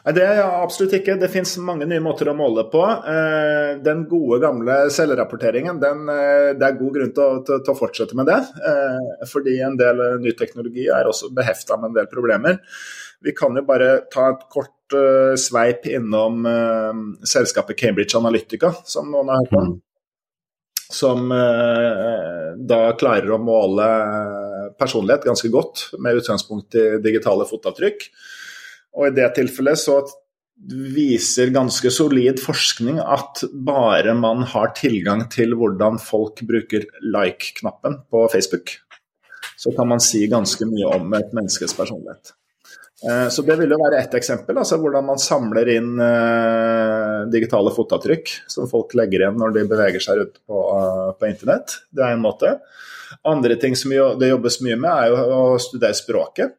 Det 0.06 0.22
er 0.22 0.38
absolutt 0.44 0.92
ikke. 1.00 1.16
Det 1.18 1.28
finnes 1.32 1.56
mange 1.66 1.86
nye 1.90 2.02
måter 2.02 2.28
å 2.30 2.36
måle 2.38 2.62
på. 2.70 2.82
Eh, 3.10 3.78
den 3.82 4.04
gode, 4.06 4.38
gamle 4.44 4.76
selvrapporteringen, 4.94 5.80
den, 5.82 6.04
eh, 6.12 6.50
det 6.54 6.62
er 6.62 6.76
god 6.78 6.92
grunn 6.94 7.10
til 7.16 7.22
å, 7.24 7.40
til, 7.42 7.58
til 7.66 7.72
å, 7.72 7.78
fortsette 7.80 8.18
med 8.18 8.30
det. 8.30 8.36
Eh, 8.70 9.24
fordi 9.26 9.56
en 9.66 9.74
del 9.80 10.04
ny 10.22 10.30
teknologi 10.38 10.86
er 10.86 11.10
også 11.10 11.32
behefta 11.34 11.80
med 11.80 11.90
en 11.90 11.96
del 11.98 12.06
problemer. 12.12 12.60
Vi 13.26 13.34
kan 13.34 13.58
jo 13.58 13.64
bare 13.66 14.06
ta 14.12 14.28
et 14.30 14.46
kort 14.52 14.72
sveip 15.42 15.88
innom 15.90 16.44
selskapet 17.26 17.74
Cambridge 17.80 18.14
Analytica, 18.14 18.70
som 18.86 19.08
noen 19.10 19.32
har 19.32 19.40
hørt 19.40 19.56
om. 19.58 19.72
Som 20.94 21.32
da 22.70 22.78
klarer 23.00 23.34
å 23.34 23.40
måle 23.42 23.88
personlighet 24.78 25.26
ganske 25.26 25.50
godt 25.50 25.88
med 25.98 26.20
utgangspunkt 26.20 26.78
i 26.78 26.86
digitale 27.02 27.48
fotavtrykk. 27.50 28.06
Og 28.96 29.10
i 29.10 29.16
det 29.16 29.28
tilfellet 29.36 29.78
så 29.80 30.00
viser 30.96 31.52
ganske 31.52 31.90
solid 31.92 32.40
forskning 32.40 32.98
at 33.02 33.42
bare 33.52 34.14
man 34.16 34.46
har 34.48 34.72
tilgang 34.78 35.26
til 35.32 35.52
hvordan 35.58 36.00
folk 36.00 36.40
bruker 36.48 36.88
like-knappen 37.04 38.00
på 38.10 38.24
Facebook, 38.32 38.72
så 39.56 39.72
kan 39.76 39.88
man 39.92 40.00
si 40.00 40.24
ganske 40.32 40.68
mye 40.68 40.96
om 40.96 41.12
et 41.18 41.36
menneskes 41.36 41.76
personlighet. 41.76 42.32
Eh, 43.04 43.28
så 43.28 43.42
Det 43.42 43.58
vil 43.60 43.70
jo 43.70 43.78
være 43.82 44.00
ett 44.00 44.14
eksempel, 44.16 44.56
altså 44.56 44.78
hvordan 44.80 45.04
man 45.04 45.20
samler 45.20 45.68
inn 45.68 45.98
uh, 46.00 47.28
digitale 47.28 47.72
fotavtrykk 47.76 48.32
som 48.48 48.70
folk 48.70 48.94
legger 48.96 49.20
igjen 49.20 49.36
når 49.36 49.52
de 49.52 49.64
beveger 49.68 50.00
seg 50.00 50.22
rundt 50.22 50.40
på, 50.40 50.62
uh, 50.72 51.10
på 51.12 51.28
internett. 51.28 51.76
Det 51.92 52.06
er 52.06 52.16
en 52.16 52.24
måte. 52.24 52.56
Andre 53.28 53.58
ting 53.60 53.76
som 53.76 53.92
det 53.92 54.30
jobbes 54.32 54.62
mye 54.64 54.78
med, 54.80 54.88
er 54.90 55.12
jo 55.12 55.42
å 55.52 55.58
studere 55.60 55.98
språket. 55.98 56.56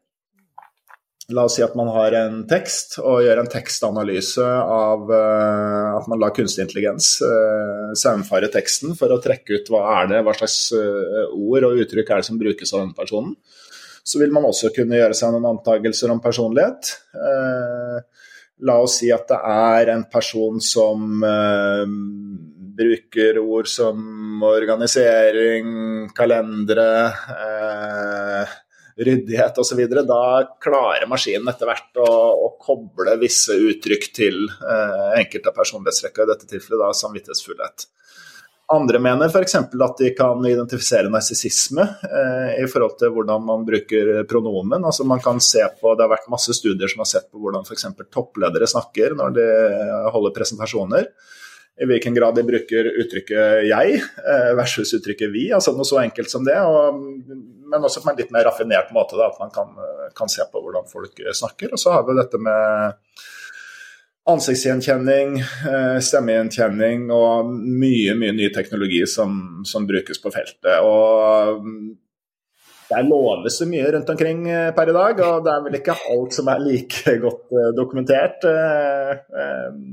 La 1.36 1.44
oss 1.44 1.58
si 1.58 1.64
at 1.64 1.74
man 1.76 1.90
har 1.92 2.14
en 2.16 2.36
tekst 2.48 3.02
og 3.02 3.20
gjør 3.26 3.42
en 3.42 3.50
tekstanalyse 3.52 4.44
av 4.48 5.10
uh, 5.12 5.98
at 5.98 6.06
man 6.08 6.22
lar 6.22 6.32
kunstig 6.32 6.64
intelligens 6.64 7.18
uh, 7.20 7.92
saumfare 8.00 8.48
teksten 8.54 8.94
for 8.96 9.12
å 9.12 9.20
trekke 9.20 9.58
ut 9.60 9.72
hva 9.74 9.82
er 9.98 10.14
det, 10.14 10.22
hva 10.24 10.36
slags 10.38 10.70
uh, 10.72 11.26
ord 11.36 11.68
og 11.68 11.82
uttrykk 11.84 12.14
er 12.14 12.24
det 12.24 12.28
som 12.30 12.40
brukes 12.40 12.72
av 12.72 12.80
denne 12.80 12.96
personen. 12.96 13.34
Så 14.08 14.22
vil 14.22 14.32
man 14.32 14.48
også 14.48 14.72
kunne 14.72 14.96
gjøre 14.96 15.18
seg 15.20 15.34
noen 15.36 15.50
antakelser 15.50 16.14
om 16.14 16.22
personlighet. 16.24 16.94
La 18.64 18.78
oss 18.80 19.02
si 19.02 19.10
at 19.12 19.28
det 19.28 19.40
er 19.52 19.92
en 19.92 20.06
person 20.08 20.62
som 20.64 21.18
bruker 22.80 23.42
ord 23.42 23.68
som 23.68 24.46
organisering, 24.48 26.08
kalendere 26.16 26.88
ryddighet 28.98 29.58
osv., 29.62 29.84
da 30.08 30.22
klarer 30.64 31.10
maskinen 31.10 31.50
etter 31.52 31.70
hvert 31.70 32.00
å, 32.02 32.08
å, 32.48 32.50
koble 32.62 33.18
visse 33.22 33.54
uttrykk 33.54 34.10
til 34.16 34.48
eh, 34.48 35.20
enkelte 35.22 35.54
personlighetstrekk, 35.56 36.24
i 36.24 36.32
dette 36.32 36.50
tilfellet 36.50 36.84
da 36.84 36.90
samvittighetsfullhet. 36.98 37.88
Andre 38.74 39.00
mener 39.00 39.30
f.eks. 39.32 39.56
at 39.56 40.02
de 40.02 40.10
kan 40.18 40.44
identifisere 40.44 41.12
narsissisme 41.12 41.86
eh, 42.04 42.58
i 42.64 42.66
forhold 42.68 42.98
til 43.00 43.14
hvordan 43.16 43.46
man 43.48 43.64
bruker 43.68 44.26
pronomen. 44.28 44.84
Altså 44.84 45.06
man 45.08 45.24
kan 45.24 45.40
se 45.40 45.64
på, 45.80 45.94
Det 45.96 46.04
har 46.04 46.12
vært 46.12 46.28
masse 46.34 46.56
studier 46.58 46.92
som 46.92 47.06
har 47.06 47.12
sett 47.14 47.30
på 47.32 47.40
hvordan 47.40 47.64
f.eks. 47.64 47.88
toppledere 48.12 48.68
snakker 48.68 49.16
når 49.16 49.38
de 49.38 49.48
holder 50.12 50.36
presentasjoner 50.36 51.08
i 51.78 51.86
hvilken 51.86 52.16
grad 52.18 52.36
de 52.36 52.44
bruker 52.46 52.90
uttrykket 53.04 53.68
'jeg' 53.70 53.98
eh, 54.02 54.52
versus 54.58 54.94
uttrykket 54.98 55.30
'vi'. 55.30 55.54
altså 55.54 55.76
Noe 55.78 55.86
så 55.86 56.02
enkelt 56.02 56.30
som 56.30 56.44
det. 56.46 56.58
Og, 56.58 57.02
men 57.72 57.84
også 57.84 58.04
på 58.04 58.12
en 58.12 58.20
litt 58.20 58.32
mer 58.34 58.48
raffinert 58.48 58.94
måte, 58.96 59.18
da, 59.20 59.30
at 59.32 59.42
man 59.42 59.52
kan, 59.54 59.74
kan, 60.18 60.32
se 60.32 60.46
på 60.52 60.62
hvordan 60.64 60.88
folk 60.90 61.20
snakker. 61.36 61.74
Og 61.76 61.82
så 61.82 61.96
har 61.96 62.08
vi 62.08 62.18
dette 62.18 62.40
med 62.42 62.98
ansiktsgjenkjenning, 64.28 65.38
eh, 65.40 66.00
stemmegjenkjenning 66.04 67.08
og 67.16 67.54
mye 67.54 68.18
mye 68.20 68.34
ny 68.36 68.50
teknologi 68.56 69.06
som, 69.08 69.64
som 69.68 69.88
brukes 69.88 70.20
på 70.24 70.34
feltet. 70.34 70.82
Og 70.84 71.64
det 72.88 73.00
loves 73.08 73.58
så 73.60 73.68
mye 73.68 73.88
rundt 73.96 74.12
omkring 74.12 74.44
eh, 74.52 74.74
per 74.76 74.92
i 74.92 74.98
dag, 74.98 75.24
og 75.30 75.48
det 75.48 75.54
er 75.54 75.64
vel 75.70 75.80
ikke 75.80 75.98
alt 76.12 76.36
som 76.36 76.52
er 76.52 76.64
like 76.66 77.16
godt 77.26 77.58
dokumentert. 77.78 78.48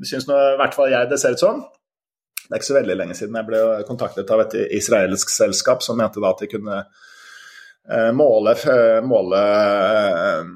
Syns 0.07 0.29
nå 0.31 0.43
i 0.53 0.61
hvert 0.63 0.77
fall 0.77 0.95
jeg 0.95 1.11
det 1.11 1.23
ser 1.23 1.39
ut 1.39 1.47
som. 1.47 1.65
Det 2.45 2.53
er 2.53 2.61
ikke 2.61 2.69
så 2.69 2.77
veldig 2.77 2.95
lenge 2.99 3.15
siden 3.17 3.37
jeg 3.39 3.49
ble 3.49 3.61
kontaktet 3.89 4.31
av 4.35 4.43
et 4.43 4.55
israelsk 4.77 5.31
selskap 5.33 5.85
som 5.85 5.97
mente 5.97 6.21
da 6.21 6.35
at 6.35 6.43
de 6.45 6.49
kunne 6.53 6.77
eh, 6.83 7.05
måle, 8.16 8.55
måle 9.05 9.40
eh, 9.44 10.47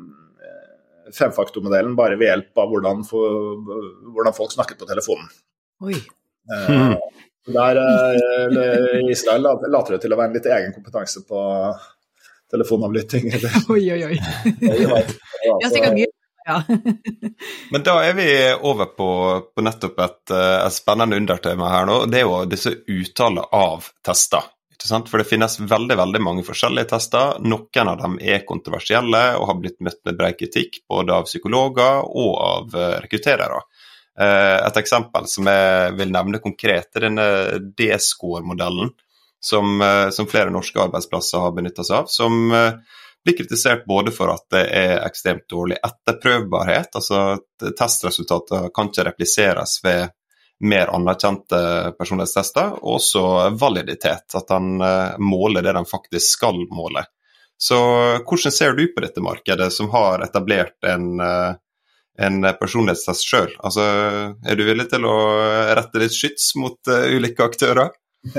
femfaktormodellen 1.18 1.96
bare 1.96 2.16
ved 2.16 2.30
hjelp 2.30 2.60
av 2.62 2.72
hvordan, 2.72 3.04
for, 3.08 3.58
hvordan 4.14 4.36
folk 4.36 4.54
snakket 4.54 4.80
på 4.80 4.88
telefonen. 4.88 5.28
Oi. 5.84 5.98
Mm. 6.48 6.96
Der 7.52 7.80
Israel 9.12 9.44
later 9.44 9.96
det 9.96 10.02
til 10.04 10.12
å 10.12 10.18
være 10.20 10.30
en 10.30 10.36
litt 10.36 10.48
egen 10.48 10.74
kompetanse 10.76 11.24
på 11.28 11.40
telefonavlytting. 12.52 13.28
Oi, 13.74 13.82
oi, 13.92 14.02
oi. 14.08 14.16
Det 14.60 14.72
er 14.72 15.72
sikkert 15.72 15.96
mye 15.96 16.08
ja. 16.48 16.62
Men 17.70 17.82
da 17.82 18.04
er 18.04 18.14
vi 18.16 18.28
over 18.60 18.84
på, 18.96 19.08
på 19.54 19.64
nettopp 19.64 19.98
et, 20.00 20.30
eh, 20.32 20.54
et, 20.66 20.72
spennende 20.72 21.18
undertema 21.20 21.68
her 21.74 21.88
nå. 21.88 21.98
Det 22.08 22.22
er 22.22 22.24
jo 22.24 22.38
disse 22.48 22.72
uttaler 22.88 23.50
av 23.54 23.90
tester. 24.04 24.48
For 24.86 25.18
det 25.18 25.26
finnes 25.26 25.58
veldig 25.60 25.96
veldig 25.98 26.20
mange 26.22 26.44
forskjellige 26.46 26.92
tester. 26.92 27.40
Noen 27.42 27.90
av 27.90 27.98
dem 27.98 28.14
er 28.22 28.44
kontroversielle 28.46 29.22
og 29.38 29.48
har 29.50 29.58
blitt 29.58 29.80
møtt 29.82 29.98
med 30.06 30.18
bred 30.20 30.38
kritikk 30.38 30.82
både 30.88 31.16
av 31.16 31.26
psykologer 31.26 32.06
og 32.06 32.30
av 32.44 32.78
eh, 32.78 32.94
rekrutterere. 33.02 33.58
Eh, 34.20 34.56
et 34.68 34.78
eksempel 34.78 35.26
som 35.30 35.50
jeg 35.50 35.96
vil 35.98 36.14
nevne 36.14 36.40
konkret, 36.44 36.92
er 36.94 37.08
denne 37.08 37.28
D-score-modellen. 37.78 38.94
Som, 39.40 39.78
som, 40.10 40.26
flere 40.26 40.50
norske 40.50 40.80
arbeidsplasser 40.82 41.38
har 41.38 41.52
benytta 41.54 41.84
seg 41.86 42.00
av. 42.00 42.08
Som 42.10 42.48
blir 42.50 43.36
kritisert 43.38 43.84
både 43.86 44.10
for 44.10 44.32
at 44.32 44.48
det 44.50 44.64
er 44.74 44.96
ekstremt 45.04 45.44
dårlig 45.46 45.76
etterprøvbarhet, 45.78 46.90
altså 46.98 47.20
at 47.36 47.68
testresultater 47.78 48.66
kan 48.74 48.90
ikke 48.90 49.06
repliseres 49.06 49.76
ved 49.84 50.10
mer 50.64 50.90
anerkjente 50.94 51.60
personlighetstester, 51.98 52.80
og 52.80 52.98
også 52.98 53.22
validitet, 53.60 54.26
at 54.34 54.50
han 54.50 54.80
måler 55.22 55.62
det 55.62 55.76
han 55.76 55.86
faktisk 55.86 56.38
skal 56.38 56.64
måle. 56.74 57.04
Så 57.58 57.78
hvordan 58.26 58.54
ser 58.54 58.74
du 58.74 58.84
på 58.94 59.02
dette 59.04 59.22
markedet, 59.22 59.70
som 59.74 59.90
har 59.94 60.24
etablert 60.26 60.74
en, 60.86 61.20
en 61.22 62.48
personlighetstest 62.58 63.26
sjøl? 63.26 63.54
Altså, 63.62 63.86
er 64.42 64.58
du 64.58 64.66
villig 64.66 64.88
til 64.90 65.06
å 65.06 65.16
rette 65.78 66.02
litt 66.02 66.14
skyts 66.14 66.52
mot 66.58 66.90
ulike 66.90 67.46
aktører? 67.46 67.94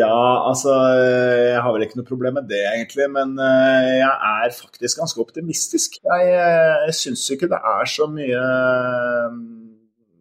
ja, 0.00 0.16
altså 0.48 0.72
Jeg 0.98 1.60
har 1.64 1.74
vel 1.74 1.84
ikke 1.86 1.98
noe 2.00 2.08
problem 2.08 2.38
med 2.38 2.48
det, 2.50 2.62
egentlig. 2.72 3.08
Men 3.14 3.34
eh, 3.42 3.90
jeg 4.00 4.12
er 4.12 4.56
faktisk 4.56 5.02
ganske 5.02 5.22
optimistisk. 5.22 5.98
Jeg, 6.02 6.28
jeg 6.30 6.88
eh, 6.88 6.96
syns 6.96 7.26
ikke 7.34 7.50
det 7.52 7.60
er 7.72 7.90
så 7.90 8.08
mye 8.10 8.42
eh, 8.42 9.38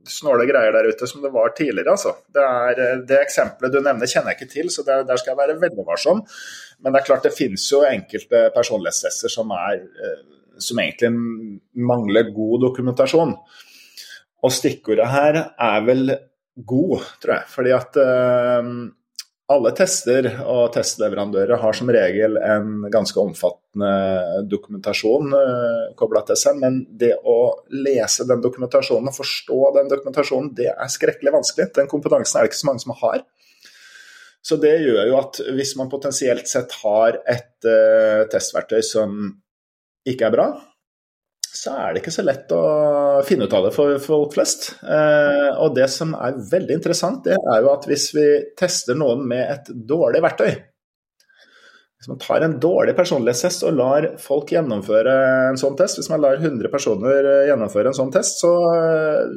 snåle 0.08 0.48
greier 0.50 0.74
der 0.76 0.90
ute 0.90 1.08
som 1.10 1.24
det 1.24 1.32
var 1.34 1.54
tidligere. 1.58 1.94
Altså. 1.94 2.16
Det, 2.34 2.44
er, 2.44 3.02
det 3.08 3.20
eksempelet 3.22 3.74
du 3.74 3.80
nevner 3.82 4.10
kjenner 4.10 4.34
jeg 4.34 4.42
ikke 4.42 4.54
til, 4.54 4.72
så 4.74 4.86
der, 4.88 5.04
der 5.08 5.22
skal 5.22 5.34
jeg 5.34 5.42
være 5.42 5.60
veldig 5.62 5.86
varsom. 5.88 6.24
Men 6.82 6.94
det 6.94 7.02
er 7.02 7.10
klart 7.10 7.28
det 7.28 7.36
finnes 7.36 7.66
jo 7.72 7.84
enkelte 7.88 8.48
personlighetstester 8.56 9.32
som, 9.32 9.54
er, 9.54 9.84
som 10.62 10.82
egentlig 10.82 11.12
mangler 11.92 12.34
god 12.36 12.66
dokumentasjon. 12.68 13.36
Og 14.42 14.54
stikkordet 14.54 15.10
her 15.12 15.38
er 15.46 15.86
vel 15.86 16.16
god, 16.56 17.06
tror 17.22 17.36
jeg. 17.38 17.50
Fordi 17.54 17.76
at 17.76 18.02
uh, 18.02 18.72
alle 19.52 19.72
tester 19.76 20.28
og 20.48 20.72
testleverandører 20.76 21.60
har 21.62 21.76
som 21.78 21.90
regel 21.94 22.38
en 22.40 22.86
ganske 22.94 23.20
omfattende 23.20 23.92
dokumentasjon 24.52 25.36
eh, 25.38 25.84
kobla 26.00 26.24
til 26.28 26.40
seg, 26.40 26.58
men 26.62 26.82
det 26.88 27.14
å 27.28 27.38
lese 27.76 28.28
den 28.30 28.44
dokumentasjonen 28.44 29.12
og 29.12 29.18
forstå 29.18 29.60
den 29.78 29.92
dokumentasjonen, 29.92 30.52
det 30.58 30.72
er 30.72 30.92
skrekkelig 30.92 31.36
vanskelig. 31.38 31.70
Den 31.78 31.92
kompetansen 31.92 32.40
er 32.40 32.48
det 32.48 32.54
ikke 32.54 32.62
så 32.64 32.72
mange 32.72 32.86
som 32.86 32.96
har. 33.04 33.22
Så 34.42 34.58
det 34.58 34.74
gjør 34.82 35.06
jo 35.06 35.20
at 35.20 35.38
hvis 35.54 35.76
man 35.78 35.92
potensielt 35.92 36.50
sett 36.50 36.74
har 36.82 37.20
et 37.30 37.68
uh, 37.68 38.26
testverktøy 38.32 38.82
som 38.86 39.20
ikke 40.10 40.32
er 40.32 40.34
bra, 40.34 40.48
så 41.52 41.74
er 41.76 41.94
det 41.94 42.02
ikke 42.02 42.14
så 42.16 42.24
lett 42.24 42.52
å 42.56 42.64
finne 43.28 43.48
ut 43.48 43.54
av 43.58 43.66
det 43.68 43.74
for 43.76 43.98
folk 44.04 44.36
flest. 44.38 44.70
Eh, 44.82 45.50
og 45.60 45.76
det 45.76 45.90
som 45.92 46.14
er 46.16 46.38
veldig 46.52 46.78
interessant, 46.78 47.26
det 47.28 47.36
er 47.36 47.64
jo 47.66 47.72
at 47.74 47.88
hvis 47.90 48.08
vi 48.16 48.28
tester 48.58 48.96
noen 48.98 49.26
med 49.28 49.44
et 49.44 49.72
dårlig 49.90 50.22
verktøy 50.24 50.52
Hvis 52.00 52.10
man 52.10 52.22
tar 52.24 52.46
en 52.46 52.56
dårlig 52.64 52.96
personlighetstest 52.98 53.66
og 53.68 53.76
lar 53.78 54.08
folk 54.22 54.54
gjennomføre 54.56 55.18
en 55.52 55.60
sånn 55.60 55.76
test, 55.78 56.00
hvis 56.00 56.10
man 56.10 56.24
lar 56.24 56.40
100 56.40 56.72
personer 56.74 57.28
gjennomføre 57.52 57.92
en 57.92 58.00
sånn 58.00 58.16
test, 58.16 58.40
så 58.42 58.56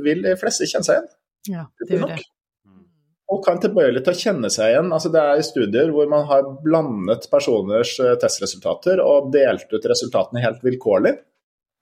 vil 0.06 0.22
de 0.24 0.38
fleste 0.40 0.70
kjenne 0.70 0.86
seg 0.86 0.96
igjen. 1.00 1.10
Ja, 1.50 1.66
det 1.82 1.98
gjør 1.98 2.14
det. 2.14 2.22
Folk 3.34 3.46
kan 3.46 3.60
tilbøyelig 3.60 4.02
til 4.04 4.12
å 4.12 4.20
kjenne 4.20 4.48
seg 4.52 4.70
igjen. 4.70 4.90
Altså, 4.94 5.10
det 5.12 5.20
er 5.20 5.44
studier 5.44 5.92
hvor 5.94 6.08
man 6.12 6.26
har 6.28 6.44
blandet 6.64 7.26
personers 7.32 7.96
eh, 8.02 8.16
testresultater 8.20 9.00
og 9.02 9.30
delt 9.34 9.70
ut 9.72 9.88
resultatene 9.90 10.44
helt 10.44 10.60
vilkårlig. 10.64 11.16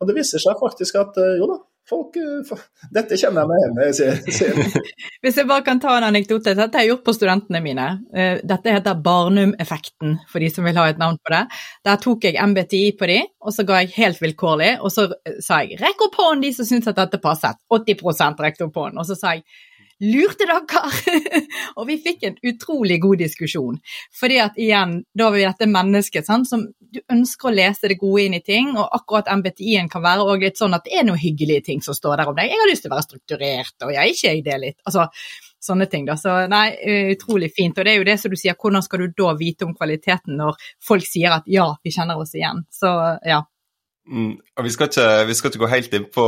Og 0.02 0.08
det 0.08 0.18
viser 0.18 0.42
seg 0.42 0.58
faktisk 0.58 0.98
at 0.98 1.18
eh, 1.22 1.36
jo 1.38 1.46
da, 1.46 1.60
folk 1.88 2.16
eh, 2.18 2.62
Dette 2.94 3.18
kjenner 3.20 3.44
jeg 3.44 3.50
meg 3.50 3.62
igjen 3.62 4.18
i, 4.26 4.32
sier 4.34 4.86
Hvis 5.22 5.38
jeg 5.38 5.46
bare 5.46 5.62
kan 5.66 5.78
ta 5.82 5.94
en 5.94 6.08
anekdote. 6.08 6.56
Dette 6.58 6.74
har 6.74 6.82
jeg 6.82 6.90
gjort 6.90 7.04
på 7.06 7.14
studentene 7.14 7.62
mine. 7.62 7.86
Eh, 8.10 8.42
dette 8.42 8.74
heter 8.74 8.98
Barnum-effekten, 9.04 10.16
for 10.30 10.42
de 10.42 10.50
som 10.50 10.66
vil 10.66 10.80
ha 10.80 10.88
et 10.90 10.98
navn 10.98 11.20
på 11.22 11.34
det. 11.34 11.44
Der 11.86 12.00
tok 12.02 12.26
jeg 12.26 12.38
MBTI 12.50 12.84
på 12.98 13.10
de, 13.12 13.20
og 13.46 13.54
så 13.54 13.66
ga 13.68 13.82
jeg 13.84 13.94
helt 14.00 14.22
vilkårlig. 14.24 14.72
Og 14.82 14.90
så 14.94 15.06
sa 15.38 15.62
jeg 15.62 15.78
'rekk 15.78 16.08
opp 16.08 16.18
hånden 16.18 16.48
de 16.48 16.54
som 16.56 16.66
syns 16.66 16.90
at 16.90 16.98
dette 16.98 17.22
passet'. 17.22 17.62
80 17.70 18.42
rekte 18.42 18.66
opp 18.66 18.82
hånden. 18.82 18.98
Og 18.98 19.06
så 19.06 19.18
sa 19.18 19.36
jeg 19.38 19.46
Lurte 20.02 20.48
dere? 20.48 20.80
og 21.78 21.86
vi 21.86 21.98
fikk 22.02 22.24
en 22.26 22.38
utrolig 22.50 22.98
god 23.02 23.20
diskusjon. 23.22 23.76
Fordi 24.18 24.40
at 24.42 24.56
igjen, 24.58 24.96
da 25.14 25.28
var 25.28 25.36
vi 25.36 25.44
dette 25.46 25.68
mennesket 25.70 26.26
sant, 26.26 26.48
som 26.50 26.64
du 26.92 27.00
ønsker 27.12 27.48
å 27.48 27.54
lese 27.54 27.88
det 27.90 27.98
gode 28.00 28.26
inn 28.26 28.36
i 28.36 28.42
ting, 28.44 28.74
og 28.76 28.90
akkurat 28.98 29.30
MBTI-en 29.32 29.88
kan 29.92 30.04
være 30.04 30.36
litt 30.42 30.60
sånn 30.60 30.76
at 30.76 30.84
det 30.86 30.98
er 30.98 31.06
noen 31.08 31.20
hyggelige 31.20 31.66
ting 31.70 31.80
som 31.84 31.96
står 31.96 32.20
der 32.20 32.32
om 32.32 32.36
deg. 32.36 32.50
Jeg 32.52 32.60
har 32.60 32.70
lyst 32.70 32.84
til 32.84 32.92
å 32.92 32.96
være 32.96 33.06
strukturert, 33.08 33.76
og 33.86 33.94
jeg 33.94 34.02
er 34.02 34.12
ikke 34.12 34.34
jeg 34.34 34.44
det 34.46 34.58
litt. 34.60 34.78
Altså, 34.88 35.06
sånne 35.62 35.86
ting. 35.86 36.04
da. 36.08 36.18
Så 36.18 36.34
nei, 36.50 36.66
utrolig 37.14 37.52
fint. 37.54 37.78
Og 37.78 37.86
det 37.86 37.94
er 37.94 38.00
jo 38.00 38.08
det 38.08 38.18
som 38.20 38.32
du 38.32 38.36
sier, 38.38 38.58
hvordan 38.58 38.84
skal 38.84 39.04
du 39.04 39.14
da 39.22 39.32
vite 39.38 39.68
om 39.68 39.76
kvaliteten 39.78 40.36
når 40.40 40.58
folk 40.82 41.06
sier 41.06 41.38
at 41.38 41.48
ja, 41.50 41.68
vi 41.84 41.94
kjenner 41.94 42.20
oss 42.20 42.34
igjen. 42.38 42.64
Så 42.72 42.92
ja, 43.28 43.44
Mm, 44.02 44.32
vi 44.64 44.70
skal, 44.74 44.88
ikke, 44.90 45.04
vi 45.28 45.34
skal, 45.38 45.52
ikke, 45.52 45.60
gå 45.62 45.68
helt 45.70 45.92
inn 45.94 46.06
på 46.10 46.24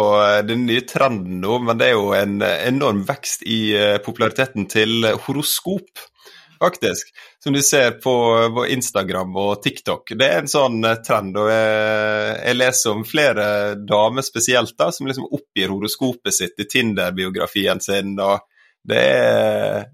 den 0.47 0.61
nye 0.69 0.85
trenden 0.87 1.41
nå, 1.43 1.57
men 1.67 1.81
det 1.81 1.89
er 1.89 1.97
jo 1.97 2.13
en 2.15 2.37
enorm 2.39 3.01
vekst 3.09 3.43
i 3.51 3.75
populariteten 4.05 4.69
til 4.71 5.03
horoskop, 5.25 6.05
faktisk. 6.61 7.11
Som 7.43 7.57
du 7.57 7.63
ser 7.63 7.99
på, 8.03 8.15
Instagram 8.69 9.37
og 9.37 9.63
TikTok. 9.63 10.15
Det 10.19 10.29
er 10.29 10.43
en 10.43 10.51
sånn 10.51 10.81
eh, 10.85 11.01
trend, 11.05 11.37
og 11.41 11.51
jeg 11.51 12.57
leser 12.57 12.95
om 12.95 13.05
flere 13.09 13.47
damer 13.81 14.27
spesielt 14.27 14.77
da, 14.79 14.91
som 14.93 15.11
liksom 15.11 15.29
oppgir 15.31 15.73
horoskopet 15.73 16.35
sitt 16.35 16.61
i 16.61 16.69
Tinder-biografien 16.71 17.83
sin. 17.85 18.19
og 18.21 18.45
det 18.85 19.01
er 19.01 19.87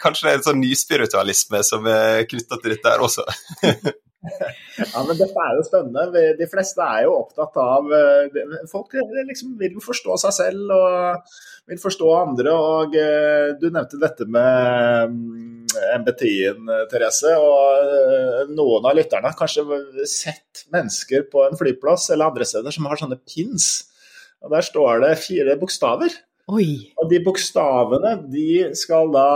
kanskje 0.00 0.26
det 0.26 0.30
er 0.30 0.38
en 0.38 0.46
sånn 0.46 0.62
nyspiritualisme 0.62 1.60
som 1.66 1.84
er 1.90 2.24
knytta 2.28 2.56
til 2.60 2.72
dette 2.74 2.94
her 2.94 3.04
også. 3.04 3.26
ja, 4.92 5.02
men 5.06 5.16
Dette 5.16 5.44
er 5.44 5.54
jo 5.56 5.62
spennende. 5.64 6.24
De 6.36 6.48
fleste 6.50 6.84
er 6.84 7.06
jo 7.06 7.14
opptatt 7.22 7.56
av 7.60 7.88
eh, 7.96 8.40
Folk 8.68 8.92
liksom 9.28 9.54
vil 9.60 9.78
forstå 9.80 10.18
seg 10.20 10.34
selv 10.36 10.74
og 10.76 11.32
vil 11.70 11.80
forstå 11.80 12.10
andre. 12.18 12.52
og 12.52 12.96
eh, 13.00 13.54
Du 13.60 13.70
nevnte 13.70 14.00
dette 14.02 14.26
med 14.28 15.16
MBTI-en, 16.00 16.64
mm, 16.66 16.88
Therese. 16.92 17.32
og 17.38 17.94
eh, 17.96 18.52
Noen 18.52 18.90
av 18.90 18.98
lytterne 18.98 19.32
har 19.32 19.38
kanskje 19.38 19.64
sett 20.10 20.66
mennesker 20.74 21.24
på 21.32 21.46
en 21.46 21.56
flyplass 21.60 22.10
eller 22.10 22.28
andre 22.28 22.48
steder 22.48 22.76
som 22.76 22.90
har 22.90 23.00
sånne 23.00 23.20
pins. 23.24 23.70
og 24.44 24.52
Der 24.52 24.66
står 24.66 25.06
det 25.06 25.14
fire 25.24 25.56
bokstaver. 25.60 26.12
Oi. 26.50 26.66
Og 26.98 27.10
de 27.10 27.20
bokstavene 27.22 28.14
de 28.32 28.70
skal 28.78 29.10
da 29.14 29.26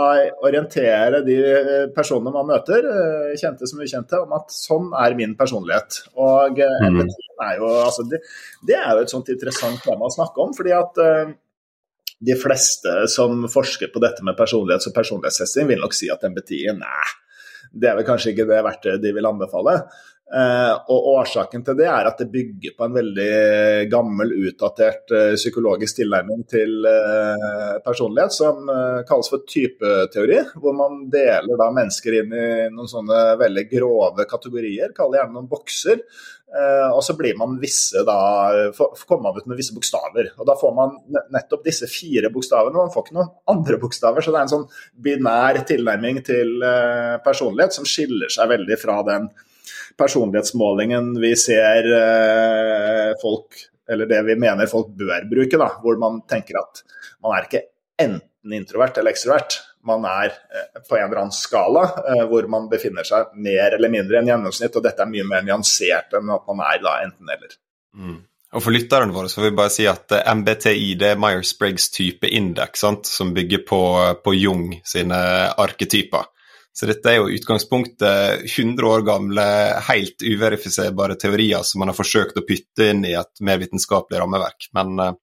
orientere 0.43 1.21
de 1.25 1.37
eh, 1.37 1.85
personene 1.95 2.33
man 2.33 2.49
møter, 2.49 2.87
eh, 2.89 3.35
kjente 3.39 3.69
som 3.69 3.83
ukjente, 3.83 4.19
om 4.25 4.33
at 4.35 4.51
sånn 4.51 4.91
er 4.99 5.15
min 5.17 5.35
personlighet. 5.39 6.01
Og 6.19 6.59
eh, 6.59 6.87
mm. 6.91 7.01
er 7.45 7.59
jo, 7.61 7.71
altså, 7.85 8.07
det, 8.11 8.19
det, 8.67 8.77
er 8.79 8.97
jo 8.97 9.05
et 9.05 9.13
sånt 9.13 9.31
interessant 9.31 9.79
tema 9.85 10.09
å 10.09 10.15
snakke 10.15 10.43
om. 10.43 10.55
fordi 10.57 10.73
at 10.75 11.01
uh, 11.03 11.35
de 12.25 12.35
fleste 12.39 12.95
som 13.11 13.45
forsker 13.51 13.93
på 13.93 14.01
dette 14.03 14.25
med 14.25 14.37
personlighets- 14.39 14.89
og 14.89 14.97
personlighetstesting, 14.97 15.69
vil 15.71 15.83
nok 15.83 15.95
si 15.95 16.11
at 16.11 16.25
MBTI 16.25 16.65
nei, 16.75 17.13
det 17.75 17.91
er 17.91 17.97
vel 17.99 18.07
kanskje 18.07 18.33
ikke 18.33 18.47
det 18.49 18.63
verktøyet 18.65 19.03
de 19.03 19.15
vil 19.15 19.27
anbefale. 19.29 19.79
Uh, 20.25 20.73
og 20.89 21.07
Årsaken 21.11 21.61
til 21.61 21.75
det 21.77 21.85
er 21.85 22.07
at 22.09 22.17
det 22.17 22.31
bygger 22.33 22.73
på 22.73 22.87
en 22.87 22.95
veldig 22.95 23.85
gammel, 23.91 24.31
utdatert 24.49 25.13
uh, 25.13 25.35
psykologisk 25.37 25.99
tilnærming 25.99 26.41
til 26.49 26.81
uh, 26.81 27.77
personlighet 27.85 28.33
som 28.33 28.65
kalles 29.05 29.29
for 29.29 29.45
typeteori. 29.45 30.41
Hvor 30.57 30.73
man 30.77 31.05
deler 31.13 31.61
da 31.61 31.69
mennesker 31.77 32.19
inn 32.23 32.33
i 32.33 32.47
noen 32.73 32.89
sånne 32.89 33.21
veldig 33.37 33.67
grove 33.69 34.25
kategorier, 34.29 34.95
kaller 34.97 35.21
gjerne 35.21 35.37
noen 35.37 35.51
bokser. 35.51 36.01
og 36.95 37.01
så 37.03 37.13
blir 37.17 37.35
man 37.37 37.57
visse 37.59 38.01
da, 38.07 38.17
kommer 39.07 39.29
man 39.29 39.37
ut 39.37 39.47
med 39.51 39.57
visse 39.59 39.75
bokstaver. 39.75 40.31
og 40.39 40.47
Da 40.47 40.55
får 40.57 40.73
man 40.73 40.93
nettopp 41.33 41.65
disse 41.65 41.89
fire 41.91 42.31
bokstavene. 42.33 42.77
Man 42.77 42.93
får 42.93 43.05
ikke 43.05 43.17
noen 43.17 43.33
andre 43.51 43.77
bokstaver. 43.81 44.23
Så 44.23 44.31
det 44.31 44.39
er 44.39 44.47
en 44.47 44.53
sånn 44.53 44.69
binær 44.95 45.61
tilnærming 45.67 46.21
til 46.25 46.63
personlighet 47.25 47.75
som 47.75 47.85
skiller 47.85 48.31
seg 48.33 48.55
veldig 48.55 48.79
fra 48.81 49.01
den 49.05 49.29
personlighetsmålingen 49.97 51.13
vi 51.21 51.35
ser 51.39 51.87
eh, 51.99 53.13
folk 53.21 53.57
Eller 53.89 54.09
det 54.09 54.21
vi 54.25 54.35
mener 54.35 54.65
folk 54.65 54.89
bør 54.97 55.27
bruke, 55.29 55.57
da, 55.61 55.67
hvor 55.83 55.99
man 56.01 56.23
tenker 56.29 56.57
at 56.57 56.81
man 57.21 57.35
er 57.37 57.45
ikke 57.45 57.61
enten 58.01 58.53
introvert 58.57 58.97
eller 58.97 59.13
ekstrovert. 59.13 59.59
Man 59.85 60.07
er 60.09 60.33
eh, 60.33 60.79
på 60.81 60.97
en 60.97 61.05
eller 61.05 61.21
annen 61.21 61.35
skala 61.35 61.83
eh, 62.01 62.23
hvor 62.29 62.47
man 62.49 62.65
befinner 62.71 63.05
seg 63.05 63.35
mer 63.45 63.77
eller 63.77 63.93
mindre 63.93 64.19
enn 64.19 64.31
gjennomsnitt, 64.31 64.73
og 64.73 64.87
dette 64.87 65.05
er 65.05 65.11
mye 65.11 65.27
mer 65.29 65.45
nyansert 65.45 66.17
enn 66.17 66.33
at 66.33 66.49
man 66.49 66.65
er 66.65 66.81
da 66.81 66.95
enten-eller. 67.05 67.59
Mm. 67.93 68.23
Og 68.55 68.63
For 68.63 68.73
lytterne 68.73 69.13
våre 69.13 69.29
så 69.29 69.41
vil 69.41 69.51
vi 69.51 69.59
bare 69.59 69.73
si 69.73 69.85
at 69.89 70.13
MBTI 70.39 70.93
det 70.97 71.11
er 71.13 71.19
Myers-Briggs 71.19 71.89
type 71.93 72.29
indeks, 72.29 72.85
som 73.11 73.33
bygger 73.35 73.65
på, 73.67 73.81
på 74.23 74.33
Jung 74.37 74.69
sine 74.87 75.19
arketyper. 75.61 76.29
Så 76.75 76.89
dette 76.89 77.07
er 77.07 77.21
jo 77.21 77.29
utgangspunktet 77.31 78.41
100 78.49 78.87
år 78.89 79.05
gamle, 79.07 79.45
helt 79.87 80.25
uverifiserbare 80.25 81.15
teorier 81.15 81.63
som 81.63 81.79
man 81.79 81.93
har 81.93 81.95
forsøkt 81.95 82.35
å 82.35 82.43
pytte 82.43 82.89
inn 82.91 83.05
i 83.07 83.13
et 83.15 83.43
mer 83.47 83.61
vitenskapelig 83.61 84.19
rammeverk. 84.19 84.67
Men, 84.75 84.91
eh, 84.99 85.13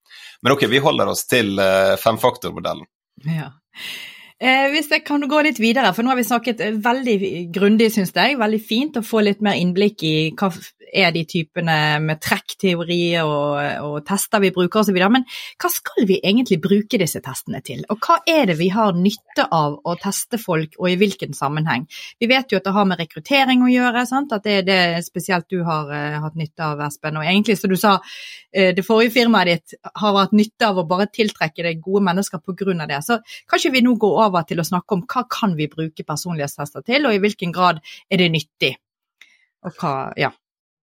men 0.40 0.54
ok, 0.54 0.64
vi 0.72 0.80
holder 0.80 1.12
oss 1.12 1.26
til 1.28 1.60
eh, 1.60 1.98
femfaktormodellen. 2.00 2.88
Ja. 3.28 3.50
Eh, 4.42 4.70
hvis 4.72 4.88
jeg 4.90 5.04
kan 5.04 5.22
gå 5.28 5.42
litt 5.44 5.60
videre, 5.62 5.92
for 5.92 6.02
nå 6.02 6.14
har 6.14 6.18
vi 6.18 6.24
snakket 6.26 6.64
veldig 6.82 7.18
grundig, 7.54 7.92
syns 7.94 8.16
jeg. 8.16 8.40
Veldig 8.40 8.62
fint 8.64 8.96
å 8.96 9.04
få 9.04 9.20
litt 9.22 9.44
mer 9.44 9.60
innblikk 9.60 10.02
i 10.08 10.16
hva 10.32 10.48
er 10.92 11.12
de 11.14 11.22
typene 11.28 11.76
med 12.04 12.20
trekkteori 12.22 13.00
og, 13.22 13.86
og 13.86 13.96
tester 14.06 14.42
vi 14.42 14.52
bruker 14.54 14.82
osv. 14.82 14.98
Men 15.12 15.24
hva 15.60 15.70
skal 15.72 16.06
vi 16.08 16.18
egentlig 16.20 16.60
bruke 16.62 17.00
disse 17.00 17.22
testene 17.24 17.62
til? 17.64 17.82
Og 17.92 18.00
hva 18.04 18.18
er 18.28 18.50
det 18.50 18.58
vi 18.60 18.68
har 18.72 18.92
nytte 18.96 19.46
av 19.48 19.78
å 19.88 19.96
teste 20.00 20.40
folk, 20.40 20.76
og 20.78 20.90
i 20.90 20.98
hvilken 21.00 21.32
sammenheng? 21.36 21.86
Vi 22.20 22.28
vet 22.30 22.52
jo 22.52 22.60
at 22.60 22.68
det 22.68 22.74
har 22.76 22.88
med 22.88 23.00
rekruttering 23.00 23.64
å 23.64 23.72
gjøre, 23.72 24.04
sant? 24.08 24.34
at 24.36 24.44
det 24.44 24.58
er 24.60 24.68
det 24.68 25.06
spesielt 25.06 25.48
du 25.52 25.62
har 25.66 25.88
uh, 25.90 26.20
hatt 26.26 26.38
nytte 26.38 26.66
av, 26.66 26.84
Espen. 26.86 27.18
Og 27.20 27.26
egentlig, 27.26 27.58
som 27.60 27.72
du 27.72 27.78
sa, 27.80 27.96
uh, 27.98 28.70
det 28.76 28.86
forrige 28.86 29.16
firmaet 29.16 29.52
ditt 29.52 29.78
har 30.02 30.18
hatt 30.20 30.36
nytte 30.36 30.68
av 30.68 30.82
å 30.82 30.86
bare 30.88 31.08
tiltrekke 31.12 31.64
deg 31.66 31.82
gode 31.82 32.04
mennesker 32.10 32.42
pga. 32.42 32.86
det. 32.86 33.00
Så 33.04 33.18
kanskje 33.50 33.72
vi 33.72 33.84
nå 33.84 33.96
går 34.00 34.20
over 34.26 34.46
til 34.48 34.60
å 34.60 34.66
snakke 34.66 34.98
om 34.98 35.06
hva 35.08 35.24
kan 35.30 35.56
vi 35.56 35.70
bruke 35.72 36.04
personlighetstester 36.04 36.84
til, 36.86 37.08
og 37.08 37.16
i 37.16 37.22
hvilken 37.22 37.52
grad 37.54 37.80
er 38.10 38.22
det 38.22 38.30
nyttig? 38.32 38.76
Og 39.62 39.78
hva, 39.78 39.96
ja. 40.18 40.32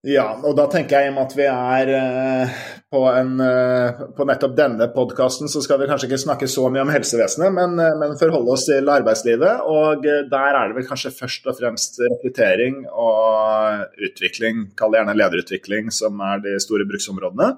Ja, 0.05 0.25
og 0.45 0.53
da 0.53 0.67
tenker 0.69 0.99
jeg 0.99 1.07
i 1.07 1.09
og 1.09 1.15
med 1.15 1.23
at 1.23 1.31
vi 1.33 1.45
er 1.49 1.89
uh, 1.97 2.57
på, 2.93 2.99
en, 3.09 3.31
uh, 3.41 4.03
på, 4.13 4.27
nettopp 4.29 4.51
denne 4.57 4.85
podkasten, 4.93 5.49
så 5.49 5.63
skal 5.65 5.79
vi 5.81 5.87
kanskje 5.89 6.11
ikke 6.11 6.19
snakke 6.21 6.49
så 6.51 6.67
mye 6.69 6.83
om 6.85 6.91
helsevesenet, 6.93 7.49
men, 7.55 7.73
uh, 7.81 7.95
men 7.97 8.13
forholde 8.19 8.53
oss 8.53 8.67
til 8.69 8.91
arbeidslivet. 8.93 9.63
Og 9.65 10.05
der 10.05 10.59
er 10.59 10.69
det 10.69 10.77
vel 10.77 10.85
kanskje 10.85 11.13
først 11.15 11.49
og 11.49 11.57
fremst 11.57 11.97
rekruttering 12.03 12.83
og 12.91 13.97
utvikling, 14.11 14.67
kall 14.77 14.93
det 14.93 15.01
gjerne 15.01 15.17
lederutvikling, 15.17 15.89
som 15.89 16.21
er 16.21 16.45
de 16.45 16.53
store 16.61 16.85
bruksområdene. 16.91 17.49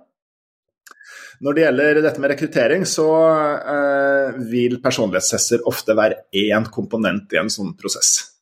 Når 1.44 1.54
det 1.54 1.68
gjelder 1.68 2.02
dette 2.02 2.24
med 2.24 2.32
rekruttering, 2.32 2.88
så 2.90 3.12
vil 4.50 4.80
personlighetstester 4.82 5.68
ofte 5.70 5.94
være 6.00 6.24
én 6.48 6.66
komponent 6.74 7.36
i 7.36 7.44
en 7.44 7.52
sånn 7.54 7.76
prosess. 7.78 8.37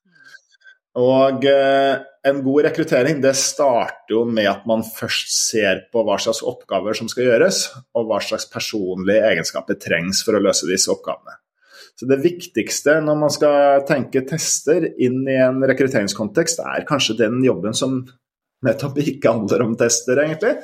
Og 0.96 1.44
eh, 1.50 1.96
en 2.26 2.42
god 2.46 2.68
rekruttering 2.70 3.20
det 3.24 3.34
starter 3.38 4.16
jo 4.16 4.24
med 4.30 4.48
at 4.48 4.64
man 4.70 4.84
først 4.86 5.34
ser 5.50 5.84
på 5.92 6.06
hva 6.08 6.16
slags 6.22 6.40
oppgaver 6.48 6.96
som 6.98 7.10
skal 7.12 7.28
gjøres, 7.28 7.66
og 7.98 8.08
hva 8.10 8.22
slags 8.24 8.48
personlige 8.52 9.26
egenskaper 9.34 9.80
trengs 9.82 10.24
for 10.26 10.38
å 10.38 10.44
løse 10.46 10.70
disse 10.70 10.92
oppgavene. 10.94 11.36
Så 11.96 12.08
Det 12.10 12.20
viktigste 12.24 12.98
når 13.04 13.20
man 13.20 13.32
skal 13.32 13.84
tenke 13.88 14.26
tester 14.28 14.88
inn 15.00 15.22
i 15.32 15.38
en 15.40 15.62
rekrutteringskontekst, 15.64 16.64
er 16.64 16.88
kanskje 16.88 17.20
den 17.22 17.44
jobben 17.44 17.76
som 17.76 18.02
nettopp 18.66 19.00
ikke 19.02 19.32
handler 19.32 19.64
om 19.66 19.76
tester, 19.80 20.20
egentlig. 20.24 20.56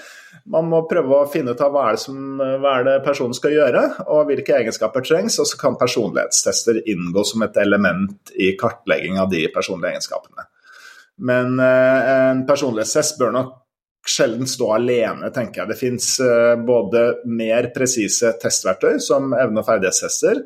Man 0.52 0.70
må 0.72 0.82
prøve 0.90 1.20
å 1.22 1.30
finne 1.30 1.54
ut 1.54 1.62
av 1.62 1.74
hva 1.74 1.88
er, 1.90 1.98
det, 1.98 2.04
som, 2.04 2.18
hva 2.40 2.76
er 2.80 2.88
det 2.88 2.96
personen 3.06 3.36
skal 3.38 3.54
gjøre, 3.56 3.84
og 4.10 4.30
hvilke 4.30 4.58
egenskaper 4.58 5.06
trengs. 5.06 5.38
Og 5.42 5.50
så 5.50 5.60
kan 5.62 5.78
personlighetstester 5.80 6.82
inngå 6.90 7.26
som 7.28 7.46
et 7.46 7.60
element 7.62 8.34
i 8.34 8.54
kartlegging 8.60 9.22
av 9.22 9.30
de 9.34 9.46
personlige 9.54 9.96
egenskapene. 9.96 10.48
Men 11.22 11.60
eh, 11.62 12.14
en 12.32 12.46
personlighetstest 12.48 13.20
bør 13.22 13.36
nok 13.38 13.58
sjelden 14.08 14.50
stå 14.50 14.72
alene, 14.76 15.30
tenker 15.34 15.62
jeg. 15.62 15.72
Det 15.72 15.78
fins 15.80 16.08
eh, 16.26 16.56
både 16.66 17.04
mer 17.30 17.70
presise 17.76 18.34
testverktøy, 18.42 18.98
som 19.04 19.36
evne- 19.38 19.62
og 19.62 19.68
ferdighetstester, 19.68 20.42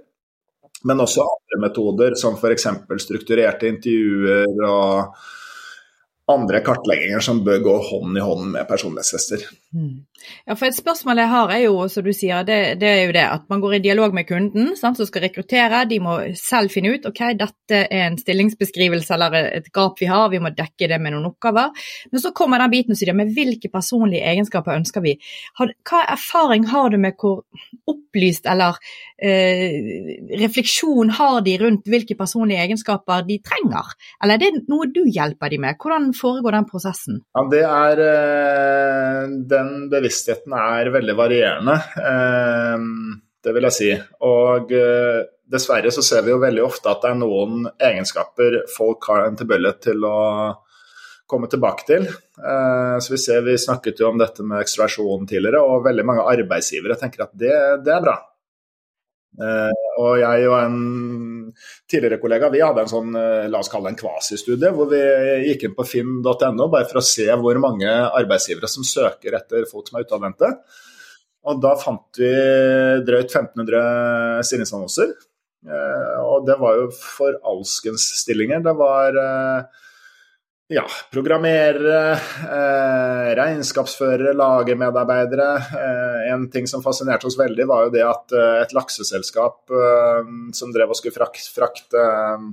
men 0.86 1.02
også 1.02 1.24
andre 1.24 1.62
metoder, 1.64 2.18
som 2.20 2.36
f.eks. 2.38 2.68
strukturerte 3.06 3.70
intervjuer 3.72 4.68
og 4.68 5.16
andre 6.32 6.62
kartlegginger 6.66 7.22
som 7.22 7.44
bør 7.46 7.62
gå 7.66 7.76
hånd 7.90 8.18
i 8.18 8.24
hånd 8.24 8.48
med 8.56 8.68
personlighetstester. 8.70 9.44
Mm. 9.76 10.06
Ja, 10.46 10.56
for 10.56 10.68
Et 10.68 10.78
spørsmål 10.78 11.20
jeg 11.22 11.30
har 11.32 11.52
er 11.54 11.62
jo, 11.66 11.88
som 11.92 12.06
du 12.06 12.12
sier, 12.16 12.44
det, 12.48 12.58
det 12.82 12.90
er 12.90 13.02
jo 13.06 13.14
det 13.16 13.24
at 13.26 13.46
man 13.52 13.62
går 13.64 13.78
i 13.78 13.82
dialog 13.84 14.14
med 14.16 14.28
kunden 14.30 14.74
sant, 14.78 14.98
som 14.98 15.08
skal 15.08 15.26
rekruttere. 15.26 15.84
De 15.90 16.00
må 16.04 16.18
selv 16.40 16.74
finne 16.74 16.96
ut 16.96 17.08
ok, 17.10 17.22
dette 17.40 17.82
er 17.86 18.08
en 18.08 18.18
stillingsbeskrivelse 18.20 19.16
eller 19.16 19.38
et 19.60 19.72
gap 19.76 20.02
vi 20.02 20.10
har, 20.10 20.30
vi 20.34 20.42
må 20.44 20.52
dekke 20.56 20.90
det 20.92 21.00
med 21.02 21.16
noen 21.16 21.30
oppgaver. 21.32 21.74
Men 22.12 22.24
så 22.24 22.34
kommer 22.36 22.62
den 22.62 22.74
biten 22.74 22.98
som 22.98 23.18
med 23.18 23.34
hvilke 23.36 23.70
personlige 23.74 24.26
egenskaper 24.26 24.78
ønsker 24.80 25.04
vi. 25.06 25.16
Hva 25.60 26.06
erfaring 26.16 26.66
har 26.72 26.90
du 26.94 27.00
med 27.02 27.18
hvor 27.22 27.44
opplyst 27.90 28.48
eller 28.50 28.78
eh, 29.22 29.76
refleksjon 30.42 31.12
har 31.18 31.42
de 31.46 31.58
rundt 31.62 31.90
hvilke 31.90 32.18
personlige 32.18 32.64
egenskaper 32.66 33.26
de 33.28 33.40
trenger? 33.46 33.94
Eller 34.24 34.38
er 34.40 34.58
det 34.58 34.66
noe 34.72 34.90
du 34.94 35.04
hjelper 35.06 35.54
de 35.54 35.62
med? 35.62 35.80
Hvordan 35.82 36.12
foregår 36.18 36.58
den 36.58 36.70
prosessen? 36.70 37.22
Ja, 37.36 37.46
det 37.52 37.64
er, 37.66 38.04
den 39.50 39.74
Den 39.92 40.05
bevisstheten 40.06 40.54
er 40.54 40.92
veldig 40.94 41.16
varierende, 41.18 41.76
eh, 42.02 42.84
det 43.44 43.54
vil 43.56 43.68
jeg 43.70 43.76
si. 43.76 43.90
Og 44.26 44.72
eh, 44.74 45.24
dessverre 45.46 45.94
så 45.94 46.04
ser 46.06 46.26
vi 46.26 46.34
jo 46.34 46.42
veldig 46.42 46.64
ofte 46.66 46.92
at 46.92 47.02
det 47.04 47.12
er 47.14 47.20
noen 47.20 47.66
egenskaper 47.74 48.64
folk 48.76 49.10
har 49.10 49.26
en 49.26 49.38
tilbøyelighet 49.40 49.82
til 49.90 50.06
å 50.06 50.20
komme 51.30 51.50
tilbake 51.50 51.86
til. 51.88 52.04
Så 53.02 53.10
Vi 53.10 53.18
ser, 53.18 53.42
vi 53.42 53.56
snakket 53.58 53.98
jo 53.98 54.12
om 54.12 54.20
dette 54.22 54.44
med 54.46 54.62
ekstraversjon 54.62 55.26
tidligere, 55.26 55.58
og 55.58 55.86
veldig 55.88 56.04
mange 56.06 56.26
arbeidsgivere 56.30 56.98
tenker 57.02 57.26
at 57.26 57.32
det, 57.34 57.56
det 57.82 57.94
er 57.96 58.04
bra. 58.04 58.14
Uh, 59.36 59.72
og 60.00 60.14
jeg 60.22 60.48
og 60.48 60.56
en 60.62 60.76
tidligere 61.92 62.22
kollega 62.22 62.48
vi 62.54 62.62
hadde 62.64 62.86
en 62.86 62.92
sånn, 62.92 63.16
uh, 63.18 63.48
la 63.52 63.60
oss 63.60 63.70
kalle 63.72 63.90
det 63.90 63.96
en 63.96 64.00
kvasistudie, 64.00 64.72
hvor 64.76 64.88
vi 64.92 65.02
gikk 65.50 65.68
inn 65.68 65.76
på 65.76 65.88
finn.no 65.90 66.70
bare 66.72 66.88
for 66.88 67.02
å 67.02 67.06
se 67.06 67.28
hvor 67.42 67.60
mange 67.64 67.90
arbeidsgivere 67.90 68.70
som 68.72 68.88
søker 68.88 69.36
etter 69.36 69.68
folk 69.70 69.90
som 69.90 70.00
er 70.00 70.08
utadvendte. 70.08 70.52
Og 71.46 71.60
da 71.62 71.76
fant 71.78 72.22
vi 72.22 72.32
drøyt 73.06 73.28
1500 73.28 74.46
stillingsannonser. 74.48 75.12
Uh, 75.66 76.20
og 76.24 76.48
det 76.48 76.56
var 76.62 76.80
jo 76.80 76.88
for 76.96 77.36
alskens 77.52 78.08
stillinger. 78.22 78.64
Det 78.66 78.76
var 78.80 79.20
ja, 80.74 80.84
programmerere, 81.14 82.12
eh, 82.50 83.32
regnskapsførere, 83.38 84.34
lagermedarbeidere. 84.34 85.50
Eh, 85.78 86.34
en 86.34 86.48
ting 86.50 86.68
som 86.68 86.84
fascinerte 86.84 87.28
oss 87.30 87.38
veldig, 87.38 87.68
var 87.70 87.86
jo 87.86 87.94
det 87.94 88.06
at 88.06 88.34
eh, 88.34 88.62
et 88.64 88.74
lakseselskap 88.74 89.70
eh, 89.70 90.32
som 90.58 90.74
drev 90.74 90.90
og 90.90 90.98
skulle 90.98 91.16
frakte, 91.16 91.52
frakte 91.54 92.02
eh, 92.02 92.48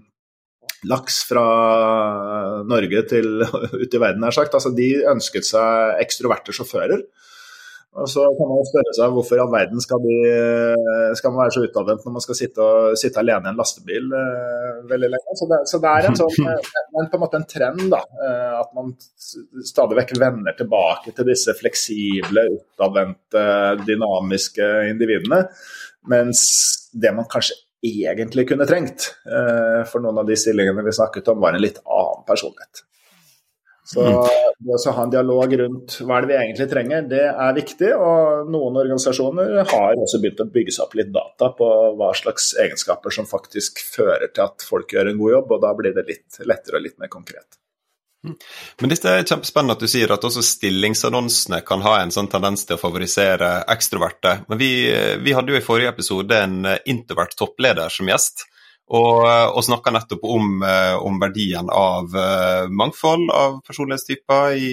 laks 0.90 1.22
fra 1.28 1.46
Norge 2.68 3.04
til 3.08 3.46
ut 3.82 3.96
i 3.96 4.02
verden, 4.02 4.20
nær 4.20 4.36
sagt, 4.36 4.54
altså 4.54 4.74
de 4.76 4.92
ønsket 5.08 5.48
seg 5.48 6.02
ekstroverte 6.04 6.52
sjåfører. 6.52 7.06
Og 7.92 8.08
så 8.08 8.22
kan 8.38 8.48
man 8.48 8.64
spørre 8.64 8.92
seg 8.96 9.10
hvorfor 9.12 9.36
i 9.36 9.40
all 9.42 9.50
verden 9.52 9.82
skal, 9.84 10.00
de, 10.00 10.14
skal 11.18 11.32
man 11.34 11.42
være 11.42 11.52
så 11.52 11.64
utadvendt 11.66 12.06
når 12.06 12.14
man 12.14 12.24
skal 12.24 12.38
sitte, 12.38 12.68
sitte, 12.96 13.20
alene 13.20 13.50
i 13.50 13.52
en 13.52 13.58
lastebil 13.58 14.06
uh, 14.08 14.78
veldig 14.88 15.10
lenge. 15.12 15.34
Så 15.36 15.48
det, 15.50 15.58
så 15.68 15.80
det, 15.82 15.90
er 15.90 16.08
en 16.08 16.16
sånn, 16.16 16.48
en, 16.54 17.10
på 17.12 17.18
en 17.18 17.22
måte 17.22 17.40
en 17.42 17.44
trend 17.50 17.82
da, 17.92 18.00
uh, 18.00 18.54
at 18.62 18.72
man 18.78 18.94
stadig 19.68 19.98
vekk 20.00 20.14
vender 20.22 20.56
tilbake 20.56 21.12
til 21.12 21.28
disse 21.28 21.52
fleksible, 21.58 22.46
utadvendte, 22.56 23.44
dynamiske 23.84 24.70
individene. 24.88 25.42
Mens 26.08 26.46
det 26.96 27.12
man 27.12 27.28
kanskje 27.28 27.60
egentlig 27.84 28.46
kunne 28.48 28.64
trengt 28.70 29.10
uh, 29.28 29.84
for 29.90 30.00
noen 30.00 30.22
av 30.22 30.32
de 30.32 30.38
stillingene 30.40 30.86
vi 30.86 30.96
snakket 30.96 31.28
om, 31.34 31.44
var 31.44 31.58
en 31.58 31.64
litt 31.66 31.82
annen 31.84 32.24
personlighet. 32.24 32.86
Så 33.92 34.00
mm. 34.00 34.58
det 34.64 34.76
å 34.78 34.92
ha 34.96 35.04
en 35.04 35.12
dialog 35.12 35.54
rundt 35.60 35.98
hva 36.00 36.16
er 36.16 36.24
det 36.24 36.30
vi 36.30 36.36
egentlig 36.40 36.66
trenger, 36.70 37.08
det 37.10 37.24
er 37.28 37.56
viktig. 37.56 37.90
Og 37.92 38.52
noen 38.52 38.78
organisasjoner 38.80 39.58
har 39.68 39.98
også 40.00 40.20
begynt 40.22 40.44
å 40.44 40.48
bygge 40.52 40.76
seg 40.76 40.86
opp 40.86 40.96
litt 40.96 41.10
data 41.12 41.50
på 41.58 41.72
hva 41.98 42.12
slags 42.16 42.52
egenskaper 42.62 43.12
som 43.12 43.28
faktisk 43.28 43.82
fører 43.84 44.30
til 44.32 44.46
at 44.46 44.64
folk 44.64 44.94
gjør 44.96 45.12
en 45.12 45.20
god 45.20 45.34
jobb, 45.36 45.56
og 45.56 45.66
da 45.66 45.74
blir 45.76 45.96
det 45.96 46.06
litt 46.08 46.40
lettere 46.48 46.80
og 46.80 46.86
litt 46.86 46.96
mer 47.02 47.12
konkret. 47.12 47.58
Mm. 48.22 48.36
Men 48.80 48.92
dette 48.92 49.10
er 49.10 49.24
kjempespennende 49.26 49.74
at 49.74 49.82
du 49.82 49.90
sier 49.90 50.12
at 50.14 50.24
også 50.24 50.44
stillingsannonsene 50.46 51.58
kan 51.66 51.82
ha 51.82 51.96
en 51.98 52.12
sånn 52.14 52.30
tendens 52.30 52.62
til 52.64 52.78
å 52.78 52.80
favorisere 52.80 53.50
ekstroverte. 53.74 54.36
Men 54.48 54.60
vi, 54.60 54.70
vi 55.20 55.34
hadde 55.34 55.52
jo 55.52 55.58
i 55.58 55.64
forrige 55.64 55.90
episode 55.92 56.38
en 56.38 56.62
introvert 56.86 57.34
toppleder 57.36 57.92
som 57.92 58.08
gjest. 58.08 58.46
Og, 58.92 59.24
og 59.24 59.62
snakka 59.64 59.92
nettopp 59.94 60.24
om, 60.28 60.58
eh, 60.68 60.94
om, 61.00 61.14
verdien 61.22 61.70
av 61.72 62.12
uh, 62.12 62.68
mangfold 62.68 63.30
av 63.32 63.54
personlighetstyper 63.64 64.56
i, 64.58 64.72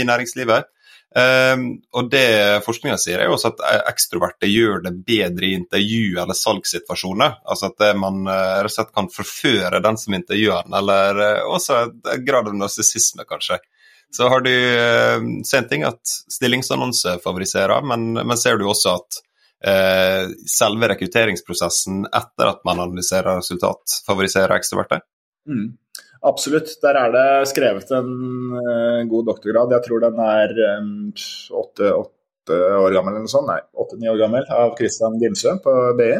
i 0.00 0.06
næringslivet. 0.08 0.66
Um, 1.12 1.66
og 1.92 2.08
det 2.10 2.64
forskninga 2.64 2.96
sier, 2.98 3.20
er 3.20 3.28
jo 3.28 3.36
også 3.36 3.50
at 3.52 3.62
ekstroverte 3.92 4.48
gjør 4.48 4.80
det 4.86 4.94
bedre 5.06 5.46
i 5.46 5.52
intervju- 5.60 6.18
eller 6.24 6.34
salgssituasjoner. 6.34 7.36
Altså 7.46 7.68
at 7.70 7.84
man 8.00 8.24
rett 8.26 8.72
og 8.72 8.74
slett 8.74 8.94
kan 8.96 9.12
forføre 9.12 9.82
den 9.84 10.00
som 10.00 10.16
intervjuer 10.18 10.66
den, 10.66 10.78
eller 10.80 11.22
også 11.44 11.84
en 11.84 12.26
grad 12.26 12.50
av 12.50 12.58
narsissisme, 12.58 13.28
kanskje. 13.28 13.60
Så 14.16 14.28
har 14.28 14.40
du 14.40 14.52
uh, 14.52 15.20
en 15.56 15.68
ting 15.68 15.84
at 15.88 16.00
stillingsannonse 16.32 17.16
favoriserer, 17.24 17.84
men, 17.88 18.12
men 18.12 18.38
ser 18.38 18.58
du 18.60 18.66
også 18.68 18.96
at 18.98 19.16
eh, 19.16 19.22
selve 19.62 20.88
rekrutteringsprosessen 20.90 22.00
etter 22.08 22.48
at 22.50 22.64
man 22.66 22.80
analyserer 22.82 23.38
resultat, 23.38 24.00
favoriserer 24.06 24.56
ekstroverte? 24.56 24.98
Mm. 25.46 25.68
Absolutt. 26.22 26.70
Der 26.82 26.98
er 26.98 27.12
det 27.14 27.28
skrevet 27.50 27.90
en 27.96 28.10
uh, 28.54 29.02
god 29.10 29.28
doktorgrad. 29.32 29.74
Jeg 29.74 29.86
tror 29.88 30.02
den 30.04 30.20
er 30.22 30.52
åtte 31.58 31.88
um, 31.90 32.10
år 32.52 32.94
gammel 32.94 33.14
eller 33.14 33.24
noe 33.24 33.30
sånt, 33.30 33.46
nei, 33.50 33.60
åtte-ni 33.78 34.10
år 34.10 34.18
gammel, 34.18 34.46
av 34.50 34.72
Christian 34.78 35.18
Gimsø 35.20 35.56
på 35.62 35.74
BI, 35.98 36.12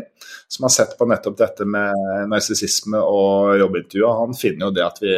som 0.51 0.67
har 0.67 0.75
sett 0.75 0.97
på 0.99 1.07
nettopp 1.11 1.39
dette 1.39 1.67
med 1.67 2.31
narsissisme 2.31 3.01
og 3.03 3.57
jobbintervju. 3.59 4.07
Han 4.23 4.39
finner 4.39 4.69
jo 4.69 4.75
det 4.77 4.87
at 4.87 5.03
vi 5.03 5.17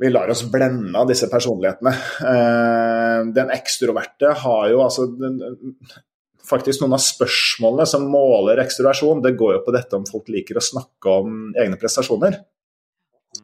vi 0.00 0.08
lar 0.08 0.30
oss 0.32 0.46
blende 0.48 0.96
av 0.96 1.08
disse 1.10 1.26
personlighetene. 1.28 1.90
Den 3.36 3.50
ekstroverte 3.52 4.30
har 4.44 4.70
jo 4.72 4.78
altså 4.80 5.04
faktisk 6.46 6.82
noen 6.82 6.96
av 6.96 7.02
spørsmålene 7.04 7.86
som 7.88 8.06
måler 8.10 8.62
ekstroversjon, 8.62 9.22
det 9.24 9.36
går 9.38 9.58
jo 9.58 9.66
på 9.66 9.74
dette 9.76 9.98
om 9.98 10.06
folk 10.08 10.30
liker 10.32 10.58
å 10.60 10.64
snakke 10.64 11.18
om 11.20 11.52
egne 11.60 11.78
prestasjoner. 11.80 12.40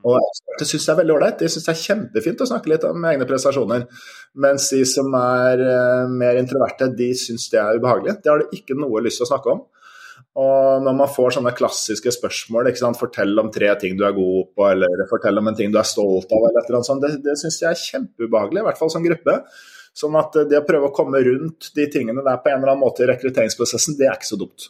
Og 0.06 0.18
det 0.58 0.66
syns 0.66 0.86
det 0.86 0.92
er 0.92 0.98
veldig 0.98 1.14
ålreit. 1.14 1.38
De 1.38 1.48
syns 1.50 1.66
det 1.68 1.72
er 1.72 1.82
kjempefint 1.82 2.42
å 2.42 2.48
snakke 2.50 2.70
litt 2.72 2.84
om 2.88 3.04
egne 3.06 3.26
prestasjoner. 3.28 3.86
Mens 4.42 4.66
de 4.74 4.82
som 4.88 5.14
er 5.18 5.62
mer 6.10 6.38
introverte, 6.40 6.90
de 6.98 7.12
syns 7.18 7.46
det 7.52 7.60
er 7.62 7.78
ubehagelig. 7.78 8.18
Det 8.22 8.32
har 8.32 8.42
de 8.42 8.58
ikke 8.58 8.78
noe 8.78 9.02
lyst 9.04 9.22
til 9.22 9.28
å 9.28 9.30
snakke 9.30 9.54
om. 9.54 9.64
Og 10.36 10.82
når 10.84 10.96
man 10.98 11.08
får 11.08 11.38
sånne 11.38 11.54
klassiske 11.56 12.12
spørsmål, 12.12 12.68
ikke 12.68 12.82
sant? 12.82 12.98
fortell 13.00 13.32
om 13.40 13.48
tre 13.52 13.70
ting 13.80 13.96
du 13.96 14.04
er 14.04 14.16
god 14.16 14.50
på, 14.52 14.66
eller 14.68 15.06
fortell 15.08 15.40
om 15.40 15.48
en 15.48 15.56
ting 15.56 15.72
du 15.72 15.78
er 15.80 15.88
stolt 15.88 16.28
av, 16.28 16.42
eller 16.42 16.60
et 16.60 16.68
eller 16.68 16.80
annet 16.80 16.90
sånt, 16.90 17.06
det, 17.06 17.22
det 17.24 17.38
syns 17.40 17.62
jeg 17.62 17.70
er 17.70 17.80
kjempeubehagelig, 17.80 18.60
i 18.60 18.66
hvert 18.66 18.80
fall 18.82 18.92
som 18.92 19.06
gruppe. 19.06 19.38
Sånn 19.96 20.16
at 20.20 20.34
det 20.50 20.60
å 20.60 20.66
prøve 20.66 20.90
å 20.90 20.94
komme 20.94 21.22
rundt 21.24 21.70
de 21.76 21.86
tingene 21.92 22.24
der 22.24 22.40
på 22.42 22.52
en 22.52 22.58
eller 22.60 22.74
annen 22.74 22.84
måte 22.84 23.04
i 23.04 23.10
rekrutteringsprosessen, 23.10 23.96
det 23.96 24.10
er 24.10 24.18
ikke 24.18 24.28
så 24.28 24.40
dumt. 24.40 24.68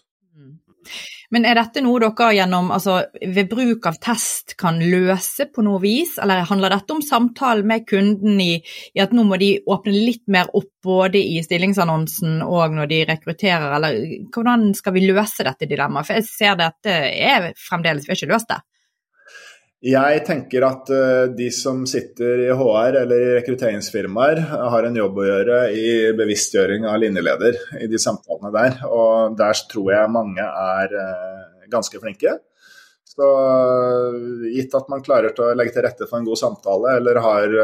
Men 1.35 1.47
er 1.49 1.59
dette 1.59 1.83
noe 1.83 1.99
dere 1.99 2.29
gjennom, 2.37 2.69
altså 2.75 3.01
ved 3.19 3.49
bruk 3.51 3.89
av 3.91 3.97
test 4.03 4.55
kan 4.61 4.79
løse 4.79 5.49
på 5.51 5.65
noe 5.67 5.81
vis, 5.83 6.15
eller 6.23 6.47
handler 6.47 6.77
dette 6.77 6.95
om 6.95 7.03
samtalen 7.03 7.67
med 7.67 7.87
kunden 7.91 8.39
i, 8.43 8.53
i, 8.95 9.03
at 9.03 9.15
nå 9.17 9.25
må 9.27 9.39
de 9.43 9.57
åpne 9.67 9.95
litt 9.97 10.23
mer 10.31 10.53
opp 10.55 10.71
både 10.87 11.19
i 11.19 11.43
stillingsannonsen 11.43 12.39
og 12.47 12.79
når 12.79 12.93
de 12.93 13.03
rekrutterer, 13.11 13.67
eller 13.79 13.99
hvordan 14.31 14.71
skal 14.79 14.95
vi 14.95 15.09
løse 15.09 15.47
dette 15.47 15.67
dilemmaet? 15.67 16.07
For 16.07 16.21
jeg 16.21 16.29
ser 16.31 16.63
dette 16.63 16.97
er 17.11 17.51
fremdeles, 17.59 18.07
vi 18.07 18.15
har 18.15 18.23
ikke 18.23 18.35
løst 18.37 18.55
det. 18.55 18.63
Jeg 19.85 20.23
tenker 20.25 20.65
at 20.65 20.89
uh, 20.89 21.27
de 21.37 21.51
som 21.53 21.83
sitter 21.89 22.47
i 22.47 22.53
HR 22.57 22.97
eller 23.03 23.21
i 23.21 23.35
rekrutteringsfirmaer, 23.37 24.41
har 24.73 24.89
en 24.89 24.97
jobb 24.97 25.21
å 25.21 25.27
gjøre 25.27 25.59
i 25.77 25.87
bevisstgjøring 26.17 26.87
av 26.89 26.97
linjeleder 27.03 27.59
i 27.85 27.89
de 27.93 28.01
samtalene 28.01 28.53
der. 28.55 28.79
Og 28.89 29.37
der 29.37 29.61
tror 29.69 29.93
jeg 29.93 30.15
mange 30.15 30.47
er 30.47 30.97
uh, 30.97 31.67
ganske 31.73 32.01
flinke. 32.01 32.39
Så 33.17 33.27
gitt 34.53 34.75
at 34.77 34.89
man 34.93 35.05
klarer 35.05 35.33
å 35.41 35.53
legge 35.57 35.73
til 35.73 35.87
rette 35.87 36.09
for 36.09 36.19
en 36.19 36.27
god 36.27 36.37
samtale, 36.37 36.99
eller 36.99 37.21
har 37.25 37.55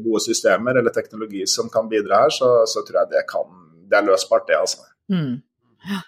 gode 0.00 0.22
systemer 0.24 0.78
eller 0.80 0.94
teknologi 0.96 1.42
som 1.50 1.68
kan 1.68 1.90
bidra 1.90 2.22
her, 2.22 2.32
så, 2.32 2.48
så 2.64 2.80
tror 2.88 3.02
jeg 3.02 3.10
det, 3.10 3.26
kan, 3.28 3.50
det 3.84 3.98
er 3.98 4.06
løsbart, 4.06 4.46
det, 4.48 4.56
altså. 4.62 4.86
Mm. 5.12 5.42
Ja. 5.90 6.00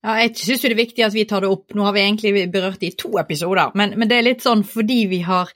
Ja, 0.00 0.16
jeg 0.22 0.32
syns 0.40 0.62
det 0.64 0.70
er 0.72 0.78
viktig 0.78 1.04
at 1.04 1.14
vi 1.14 1.26
tar 1.28 1.44
det 1.44 1.50
opp. 1.52 1.74
Nå 1.76 1.84
har 1.84 1.92
vi 1.96 2.04
egentlig 2.06 2.46
berørt 2.52 2.80
det 2.80 2.94
i 2.94 2.98
to 3.02 3.12
episoder, 3.20 3.74
men, 3.76 3.96
men, 4.00 4.08
det 4.08 4.16
er 4.16 4.28
litt 4.30 4.44
sånn 4.44 4.64
fordi 4.64 5.02
vi 5.10 5.20
har 5.26 5.52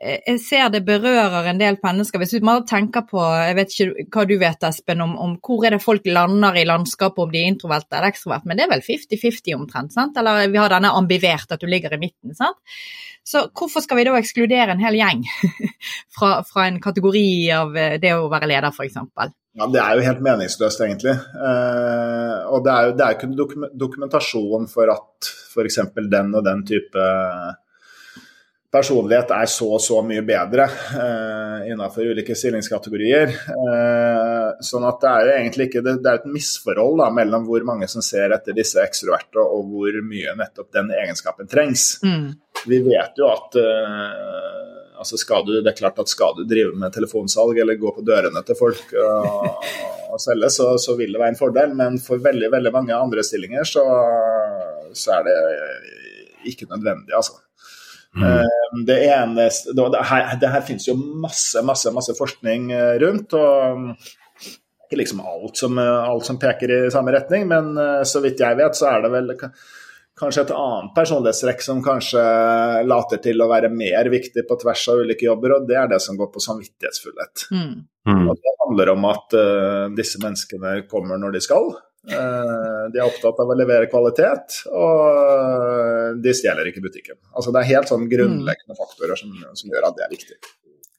jeg 0.00 0.40
ser 0.40 0.70
det 0.72 0.80
berører 0.86 1.50
en 1.50 1.58
del 1.60 1.76
mennesker. 1.82 2.22
Hvis 2.22 2.38
man 2.46 2.64
tenker 2.68 3.04
på, 3.08 3.20
jeg 3.20 3.56
vet 3.58 3.74
ikke 3.74 4.06
hva 4.14 4.24
du 4.28 4.34
vet 4.40 4.64
Espen, 4.70 5.02
om, 5.04 5.12
om 5.20 5.34
hvor 5.44 5.66
er 5.68 5.76
det 5.76 5.82
folk 5.84 6.08
lander 6.08 6.56
i 6.56 6.64
landskapet, 6.68 7.20
om 7.26 7.34
de 7.34 7.42
er 7.42 7.50
introverte 7.50 7.98
eller 7.98 8.08
ekstroverte, 8.08 8.48
men 8.48 8.56
det 8.56 8.64
er 8.64 8.72
vel 8.72 8.84
50-50 8.86 9.58
omtrent, 9.58 9.92
sant? 9.92 10.16
Eller 10.16 10.48
vi 10.48 10.60
har 10.60 10.72
denne 10.72 10.94
ambivert, 10.96 11.52
at 11.52 11.60
du 11.60 11.68
ligger 11.68 11.96
i 11.96 12.00
midten, 12.00 12.32
sant. 12.38 12.56
Så 13.28 13.44
hvorfor 13.52 13.84
skal 13.84 14.00
vi 14.00 14.06
da 14.08 14.16
ekskludere 14.16 14.72
en 14.72 14.80
hel 14.80 14.96
gjeng 14.96 15.26
fra, 16.16 16.40
fra 16.48 16.64
en 16.70 16.80
kategori 16.80 17.28
av 17.52 17.76
eh, 17.76 17.98
det 18.00 18.16
å 18.16 18.30
være 18.32 18.48
leder, 18.48 18.72
f.eks.? 18.72 18.96
Ja, 19.60 19.66
Det 19.66 19.82
er 19.82 19.98
jo 19.98 20.06
helt 20.06 20.24
meningsløst, 20.24 20.80
egentlig. 20.86 21.12
Eh, 21.12 22.36
og 22.48 22.64
det 22.64 22.72
er 22.72 22.88
jo 22.88 23.10
ikke 23.18 23.68
dokumentasjon 23.76 24.70
for 24.72 24.96
at 24.96 25.34
f.eks. 25.52 25.82
den 26.08 26.32
og 26.38 26.46
den 26.46 26.64
type 26.64 27.10
personlighet 28.70 29.32
er 29.34 29.48
så 29.50 29.66
og 29.74 29.82
så 29.82 29.98
mye 30.06 30.22
bedre 30.26 30.66
eh, 30.94 31.70
innenfor 31.72 32.12
ulike 32.12 32.36
stillingskategorier. 32.38 33.32
Eh, 33.54 34.60
sånn 34.64 34.86
at 34.86 35.00
det 35.02 35.10
er 35.10 35.30
egentlig 35.40 35.68
ikke 35.68 35.82
det, 35.86 35.96
det 36.04 36.12
er 36.12 36.20
et 36.20 36.30
misforhold 36.30 37.00
da, 37.02 37.08
mellom 37.14 37.48
hvor 37.48 37.66
mange 37.66 37.90
som 37.90 38.04
ser 38.04 38.34
etter 38.36 38.54
disse 38.56 38.78
ekstroverte, 38.82 39.42
og 39.42 39.72
hvor 39.72 39.98
mye 40.06 40.36
nettopp 40.38 40.70
den 40.78 40.92
egenskapen 40.94 41.50
trengs. 41.50 41.96
Mm. 42.06 42.30
Vi 42.70 42.80
vet 42.86 43.18
jo 43.18 43.30
at 43.32 43.58
eh, 43.58 44.80
altså 45.00 45.18
skal 45.18 45.44
du, 45.48 45.56
det 45.58 45.72
er 45.72 45.80
klart 45.80 45.98
at 45.98 46.12
skal 46.12 46.38
du 46.38 46.44
drive 46.46 46.76
med 46.78 46.94
telefonsalg 46.94 47.58
eller 47.58 47.80
gå 47.80 47.94
på 47.96 48.06
dørene 48.06 48.44
til 48.46 48.58
folk 48.58 48.94
og, 49.00 49.68
og 50.12 50.22
selge, 50.22 50.52
så, 50.54 50.74
så, 50.78 50.94
vil 50.98 51.14
det 51.14 51.22
være 51.22 51.34
en 51.34 51.42
fordel. 51.42 51.74
Men 51.74 51.98
for 52.02 52.22
veldig 52.22 52.54
veldig 52.54 52.74
mange 52.76 52.94
andre 52.94 53.26
stillinger 53.26 53.66
så, 53.66 53.86
så 54.94 55.18
er 55.18 55.26
det 55.26 55.38
ikke 56.50 56.70
nødvendig, 56.70 57.16
altså. 57.16 57.40
Mm. 58.16 58.24
Eh, 58.26 58.84
det 58.86 58.96
eneste 59.06 59.74
det 59.76 60.06
her, 60.08 60.32
det 60.40 60.48
her, 60.50 60.64
finnes 60.66 60.88
jo 60.88 60.96
masse, 60.98 61.62
masse, 61.66 61.92
masse 61.94 62.14
forskning 62.18 62.72
eh, 62.74 62.96
rundt. 63.02 63.36
og 63.38 63.94
ikke 64.90 65.04
liksom 65.04 65.20
alt 65.22 65.60
som, 65.60 65.78
alt 65.78 66.26
som 66.26 66.38
peker 66.42 66.72
i 66.74 66.80
samme 66.90 67.12
retning, 67.14 67.46
men 67.50 67.76
eh, 67.78 68.00
så 68.02 68.22
vidt 68.24 68.42
jeg 68.42 68.58
vet, 68.58 68.74
så 68.74 68.88
er 68.90 69.04
det 69.04 69.12
vel 69.14 69.30
kanskje 70.20 70.42
et 70.42 70.54
annet 70.56 70.90
personlighetstrekk 70.96 71.62
som 71.64 71.82
kanskje 71.84 72.22
later 72.88 73.20
til 73.22 73.40
å 73.40 73.48
være 73.50 73.70
mer 73.72 74.10
viktig 74.12 74.44
på 74.48 74.58
tvers 74.60 74.82
av 74.92 75.04
ulike 75.04 75.28
jobber, 75.28 75.54
og 75.56 75.68
det 75.68 75.78
er 75.78 75.92
det 75.94 76.00
som 76.02 76.18
går 76.18 76.32
på 76.34 76.42
samvittighetsfullhet. 76.44 77.46
Mm. 77.54 77.76
Mm. 78.10 78.26
Og 78.26 78.34
det 78.34 78.56
handler 78.64 78.92
om 78.94 79.06
at 79.08 79.36
uh, 79.38 79.86
disse 79.96 80.20
menneskene 80.20 80.74
kommer 80.90 81.20
når 81.20 81.38
de 81.38 81.44
skal. 81.44 81.70
Uh, 82.08 82.86
de 82.92 82.96
er 82.96 83.04
opptatt 83.04 83.42
av 83.42 83.50
å 83.52 83.56
levere 83.58 83.90
kvalitet, 83.90 84.62
og 84.72 86.16
de 86.24 86.32
stjeler 86.36 86.70
ikke 86.70 86.84
butikken. 86.86 87.18
Altså 87.34 87.52
Det 87.52 87.60
er 87.60 87.72
helt 87.74 87.92
sånn 87.92 88.08
grunnleggende 88.10 88.78
faktorer 88.78 89.20
som, 89.20 89.34
som 89.52 89.72
gjør 89.72 89.90
at 89.90 89.98
det 89.98 90.06
er 90.06 90.14
viktig. 90.16 90.38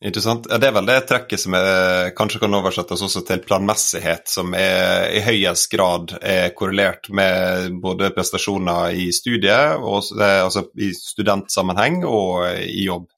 Interessant. 0.01 0.47
Ja, 0.49 0.57
Det 0.57 0.71
er 0.71 0.73
vel 0.73 0.87
det 0.89 0.97
trekket 1.09 1.43
som 1.43 1.53
er, 1.53 2.09
kanskje 2.17 2.39
kan 2.41 2.57
oversettes 2.57 3.03
også 3.05 3.21
til 3.25 3.43
planmessighet, 3.45 4.25
som 4.33 4.55
er, 4.57 5.11
i 5.13 5.21
høyest 5.21 5.69
grad 5.69 6.15
er 6.25 6.55
korrelert 6.57 7.11
med 7.13 7.77
både 7.83 8.09
prestasjoner 8.15 8.97
i 8.97 9.11
studiet, 9.13 9.77
og, 9.77 10.01
altså 10.17 10.65
i 10.81 10.89
studentsammenheng 10.97 12.01
og 12.09 12.47
i 12.65 12.87
jobb. 12.87 13.11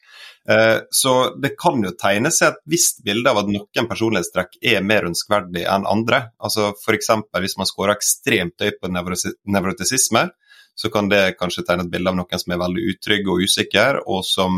Eh, 0.49 0.79
så 0.91 1.36
det 1.39 1.53
kan 1.60 1.79
jo 1.84 1.93
tegne 1.95 2.32
seg 2.34 2.51
et 2.51 2.63
visst 2.73 3.03
bilde 3.06 3.32
av 3.32 3.43
at 3.43 3.51
noen 3.51 3.88
personlighetstrekk 3.89 4.58
er 4.73 4.84
mer 4.84 5.08
ønskverdig 5.08 5.63
enn 5.69 5.88
andre. 5.88 6.25
Altså 6.43 6.73
F.eks. 6.75 7.12
hvis 7.39 7.58
man 7.60 7.69
scorer 7.69 7.95
ekstremt 7.95 8.63
høyt 8.63 8.82
på 8.82 8.91
nevrotisisme, 8.91 10.27
så 10.75 10.89
kan 10.89 11.10
det 11.10 11.36
kanskje 11.39 11.63
tegne 11.67 11.86
et 11.86 11.93
bilde 11.93 12.12
av 12.12 12.17
noen 12.17 12.41
som 12.41 12.53
er 12.53 12.63
veldig 12.63 12.88
utrygg 12.91 13.29
og 13.29 13.43
usikker, 13.45 14.01
og 14.10 14.23
som 14.25 14.58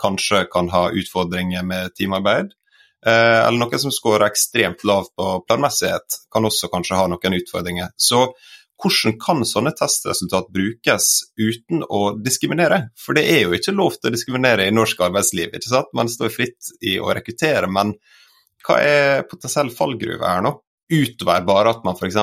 kanskje 0.00 0.44
kan 0.52 0.68
ha 0.74 0.90
utfordringer 0.92 1.64
med 1.66 1.94
teamarbeid. 1.96 2.52
Eh, 3.06 3.40
eller 3.46 3.58
noen 3.58 3.80
som 3.80 3.92
scorer 3.92 4.28
ekstremt 4.28 4.84
lavt 4.88 5.14
på 5.16 5.30
planmessighet, 5.48 6.20
kan 6.32 6.46
også 6.46 6.70
kanskje 6.72 7.00
ha 7.00 7.08
noen 7.10 7.38
utfordringer. 7.40 7.90
Så 7.96 8.28
hvordan 8.82 9.16
kan 9.22 9.44
sånne 9.48 9.72
testresultat 9.78 10.50
brukes 10.54 11.08
uten 11.40 11.84
å 11.86 12.02
diskriminere? 12.20 12.90
For 12.98 13.16
det 13.16 13.24
er 13.30 13.44
jo 13.44 13.54
ikke 13.56 13.76
lov 13.76 13.96
til 13.98 14.10
å 14.10 14.14
diskriminere 14.16 14.68
i 14.68 14.74
norsk 14.74 15.00
arbeidsliv, 15.06 15.54
ikke 15.54 15.70
sant? 15.70 15.94
Man 15.96 16.10
står 16.10 16.34
fritt 16.34 16.74
i 16.84 16.98
å 16.98 17.12
rekruttere, 17.14 17.70
men 17.70 17.94
hva 18.64 18.78
er 18.80 19.26
potensiell 19.30 19.72
fallgruve 19.72 20.28
her 20.28 20.44
nå? 20.44 20.56
Utover 20.92 21.46
bare 21.48 21.72
at 21.72 21.84
man 21.86 21.96
f.eks. 21.96 22.20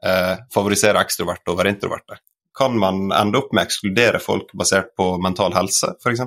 Eh, 0.00 0.34
favoriserer 0.54 1.02
ekstroverte 1.02 1.52
over 1.52 1.68
introverte 1.68 2.22
kan 2.60 2.78
man 2.78 3.12
ende 3.12 3.40
opp 3.40 3.54
med 3.54 3.64
å 3.64 3.68
ekskludere 3.68 4.20
folk 4.22 4.52
basert 4.58 4.92
på 4.98 5.14
mental 5.22 5.54
helse, 5.56 5.94
f.eks.? 6.02 6.26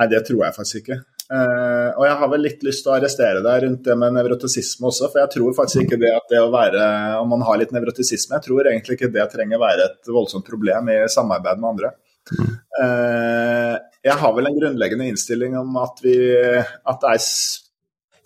Nei, 0.00 0.06
det 0.08 0.22
tror 0.28 0.46
jeg 0.46 0.56
faktisk 0.56 0.80
ikke. 0.80 1.00
Uh, 1.30 1.94
og 1.94 2.02
jeg 2.08 2.14
har 2.18 2.30
vel 2.32 2.42
litt 2.42 2.64
lyst 2.66 2.82
til 2.82 2.90
å 2.90 2.96
arrestere 2.96 3.42
deg 3.44 3.60
rundt 3.62 3.84
det 3.86 3.94
med 4.00 4.16
nevrotisisme 4.16 4.88
også, 4.90 5.12
for 5.12 5.22
jeg 5.22 5.30
tror 5.36 5.54
faktisk 5.54 5.84
ikke 5.84 6.00
det 6.02 6.10
at 6.10 6.32
det 6.32 6.40
å 6.42 6.48
være 6.50 6.86
Om 7.20 7.30
man 7.36 7.44
har 7.46 7.60
litt 7.60 7.74
nevrotisisme, 7.74 8.34
jeg 8.34 8.46
tror 8.48 8.66
egentlig 8.66 8.98
ikke 8.98 9.12
det 9.14 9.28
trenger 9.30 9.62
være 9.62 9.86
et 9.86 10.10
voldsomt 10.10 10.48
problem 10.48 10.90
i 10.90 10.98
samarbeid 11.12 11.62
med 11.62 11.70
andre. 11.70 11.92
Uh, 12.34 13.78
jeg 14.02 14.16
har 14.24 14.34
vel 14.34 14.50
en 14.50 14.58
grunnleggende 14.58 15.10
innstilling 15.12 15.54
om 15.60 15.78
at, 15.78 16.02
vi, 16.02 16.16
at 16.50 17.04
det 17.04 17.14
er 17.14 17.28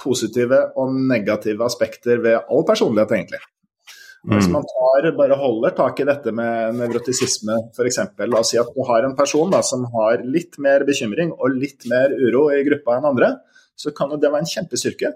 positive 0.00 0.60
og 0.80 0.96
negative 1.12 1.66
aspekter 1.66 2.24
ved 2.24 2.40
all 2.48 2.64
personlighet, 2.68 3.12
egentlig. 3.18 3.42
Hvis 4.24 4.46
mm. 4.48 4.54
man 4.56 4.64
tar, 4.68 5.10
bare 5.18 5.36
holder 5.36 5.74
tak 5.76 5.98
i 6.00 6.06
dette 6.08 6.32
med 6.32 6.78
nevrotisisme 6.78 7.58
f.eks. 7.74 8.00
La 8.24 8.40
oss 8.40 8.54
si 8.54 8.60
at 8.60 8.70
du 8.72 8.80
har 8.88 9.04
en 9.04 9.16
person 9.18 9.52
da, 9.52 9.60
som 9.66 9.84
har 9.92 10.24
litt 10.24 10.56
mer 10.64 10.86
bekymring 10.88 11.34
og 11.34 11.58
litt 11.58 11.84
mer 11.90 12.14
uro 12.16 12.46
i 12.54 12.62
gruppa 12.64 12.96
enn 12.96 13.10
andre, 13.10 13.34
så 13.76 13.92
kan 13.92 14.14
jo 14.14 14.20
det 14.20 14.32
være 14.32 14.46
en 14.46 14.52
kjempestyrke. 14.54 15.12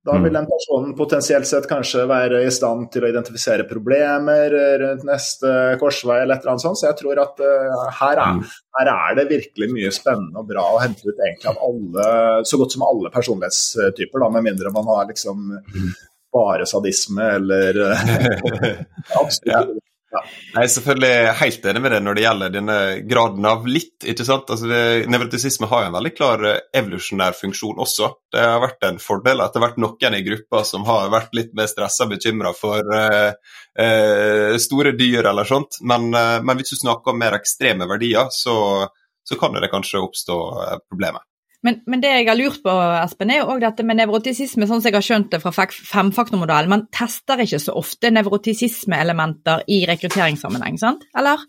Da 0.00 0.14
vil 0.16 0.30
mm. 0.30 0.36
den 0.38 0.46
personen 0.48 0.92
potensielt 0.96 1.44
sett 1.44 1.66
kanskje 1.68 2.06
være 2.08 2.38
i 2.46 2.52
stand 2.54 2.86
til 2.94 3.04
å 3.04 3.10
identifisere 3.10 3.66
problemer 3.68 4.54
rundt 4.80 5.02
neste 5.04 5.50
korsvei 5.82 6.22
eller 6.22 6.38
et 6.38 6.46
eller 6.46 6.54
annet 6.54 6.64
sånt. 6.64 6.80
Så 6.80 6.86
jeg 6.88 6.96
tror 7.02 7.20
at 7.20 7.42
uh, 7.44 7.82
her, 7.98 8.16
er, 8.16 8.38
mm. 8.38 8.54
her, 8.78 8.92
er, 8.94 9.18
det 9.18 9.26
virkelig 9.34 9.68
mye 9.74 9.90
spennende 9.92 10.40
og 10.40 10.48
bra 10.48 10.64
å 10.72 10.80
hente 10.80 11.04
ut 11.04 11.20
egentlig 11.20 11.52
av 11.52 11.60
alle, 11.66 12.06
så 12.48 12.60
godt 12.62 12.78
som 12.78 12.86
alle 12.88 13.12
personlighetstyper, 13.12 14.24
da, 14.24 14.30
med 14.38 14.48
mindre 14.48 14.72
man 14.72 14.88
har 14.88 15.04
liksom 15.12 15.52
bare 16.32 16.66
sadisme 16.68 17.30
eller 17.36 17.80
ja. 19.44 19.64
Ja. 20.10 20.20
Jeg 20.54 20.64
er 20.64 20.70
selvfølgelig 20.72 21.32
helt 21.38 21.66
enig 21.70 21.80
med 21.84 21.92
det 21.94 21.98
når 22.02 22.16
det 22.16 22.22
gjelder 22.24 22.52
denne 22.54 22.78
graden 23.06 23.44
av 23.46 23.66
litt. 23.70 24.06
ikke 24.10 24.24
sant? 24.26 24.48
Altså 24.50 24.66
det, 24.66 24.80
Nevrotisisme 25.12 25.68
har 25.70 25.86
en 25.86 25.94
veldig 25.94 26.12
klar 26.16 26.42
eh, 26.48 26.58
evolusjonær 26.80 27.36
funksjon 27.38 27.78
også. 27.84 28.08
Det 28.34 28.42
har 28.42 28.58
vært 28.64 28.88
en 28.88 28.98
fordel 29.02 29.44
at 29.44 29.54
det 29.54 29.60
har 29.60 29.68
vært 29.68 29.78
noen 29.84 30.18
i 30.18 30.24
gruppa 30.26 30.64
som 30.66 30.86
har 30.88 31.12
vært 31.14 31.38
litt 31.38 31.54
mer 31.54 31.70
stressa 31.70 32.08
og 32.08 32.16
bekymra 32.16 32.50
for 32.58 32.90
uh, 32.90 33.30
uh, 33.78 34.58
store 34.58 34.96
dyr 34.98 35.30
eller 35.30 35.46
sånt. 35.46 35.78
Men, 35.86 36.10
uh, 36.10 36.40
men, 36.42 36.58
hvis 36.58 36.74
du 36.74 36.82
snakker 36.82 37.14
om 37.14 37.22
mer 37.22 37.38
ekstreme 37.38 37.86
verdier, 37.90 38.32
så, 38.34 38.56
så 39.22 39.38
kan 39.38 39.54
det 39.54 39.70
kanskje 39.70 40.02
oppstå 40.02 40.40
problemer. 40.90 41.22
Men, 41.66 41.82
men, 41.90 42.00
det 42.00 42.08
jeg 42.14 42.28
har 42.30 42.38
lurt 42.38 42.62
på, 42.64 42.72
Espen, 43.02 43.30
er 43.34 43.42
jo 43.42 43.50
også 43.50 43.66
dette 43.66 43.84
med 43.84 43.98
nevrotisisme, 44.00 44.68
sånn 44.68 44.80
som 44.80 44.88
jeg 44.88 44.96
har 44.96 45.04
skjønt 45.04 45.34
det 45.34 45.42
fra 45.42 45.52
femfaktormodellen. 45.52 46.72
Man 46.72 46.86
tester 46.94 47.42
ikke 47.44 47.60
så 47.60 47.74
ofte 47.76 48.12
nevrotisismeelementer 48.16 49.66
i 49.68 49.82
rekrutteringssammenheng, 49.90 50.80
sant? 50.80 51.04
Eller? 51.20 51.44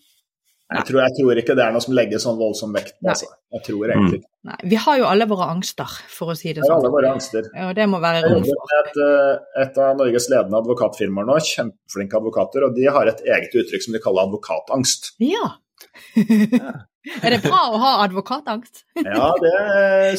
Jeg 0.71 0.87
tror, 0.87 1.01
jeg 1.03 1.15
tror, 1.17 1.39
ikke 1.41 1.55
det 1.59 1.63
er 1.65 1.73
noe 1.75 1.83
som 1.83 1.95
legger 1.95 2.21
sånn 2.23 2.37
voldsom 2.39 2.75
vekt 2.75 2.93
på. 2.99 3.09
Altså. 3.11 3.27
Jeg 3.51 3.63
tror 3.65 3.91
egentlig 3.91 4.21
ikke. 4.21 4.29
Nei, 4.47 4.59
Vi 4.71 4.77
har 4.79 4.99
jo 5.01 5.07
alle 5.09 5.27
våre 5.27 5.47
angster, 5.51 5.95
for 6.09 6.31
å 6.31 6.35
si 6.39 6.53
det 6.55 6.63
sånn. 6.63 6.77
Alle 6.77 6.91
våre 6.93 7.11
angster. 7.11 7.49
Ja, 7.51 7.71
det 7.75 7.87
må 7.91 7.99
være 8.03 8.23
rom 8.23 8.45
for. 8.47 8.75
Et, 8.79 9.01
eh, 9.03 9.65
et 9.65 9.81
av 9.83 9.99
Norges 9.99 10.29
ledende 10.31 10.61
advokatfirmaer 10.61 11.27
nå, 11.27 11.35
kjempeflinke 11.49 12.21
advokater, 12.21 12.67
og 12.67 12.79
de 12.79 12.87
har 12.87 13.11
et 13.11 13.25
eget 13.27 13.59
uttrykk 13.63 13.87
som 13.87 13.97
de 13.97 14.03
kaller 14.05 14.31
advokatangst. 14.31 15.11
Ja. 15.27 15.51
Er 17.25 17.33
det 17.33 17.39
bra 17.41 17.59
å 17.73 17.79
ha 17.81 17.91
advokatangst? 18.03 18.83
ja, 19.01 19.29
det, 19.41 19.53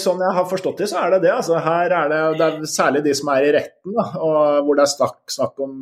sånn 0.02 0.22
jeg 0.22 0.34
har 0.34 0.46
forstått 0.50 0.82
det, 0.82 0.88
så 0.90 0.98
er 1.04 1.14
det 1.14 1.20
det. 1.24 1.30
Altså, 1.36 1.60
her 1.62 1.94
er 1.94 2.08
det, 2.10 2.20
det 2.40 2.48
er 2.48 2.70
særlig 2.70 3.04
de 3.06 3.14
som 3.14 3.30
er 3.34 3.46
i 3.46 3.52
retten, 3.54 3.94
da, 3.94 4.06
og 4.18 4.66
hvor 4.66 4.78
det 4.78 4.86
er 4.86 4.90
snakk, 4.90 5.20
snakk, 5.30 5.62
om 5.62 5.76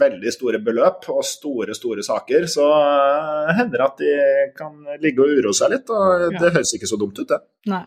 veldig 0.00 0.32
store 0.32 0.62
beløp 0.64 1.10
og 1.12 1.20
store, 1.28 1.76
store 1.76 2.04
saker. 2.06 2.46
Så 2.48 2.64
uh, 2.64 3.50
hender 3.58 3.76
det 3.76 3.88
at 3.88 4.00
de 4.00 4.14
kan 4.56 4.78
ligge 5.02 5.26
og 5.26 5.40
uroe 5.40 5.56
seg 5.56 5.74
litt, 5.74 5.92
og 5.92 6.30
ja. 6.30 6.30
det 6.38 6.54
høres 6.56 6.72
ikke 6.78 6.88
så 6.88 7.00
dumt 7.00 7.20
ut, 7.20 7.28
det. 7.28 7.40
Nei. 7.68 7.84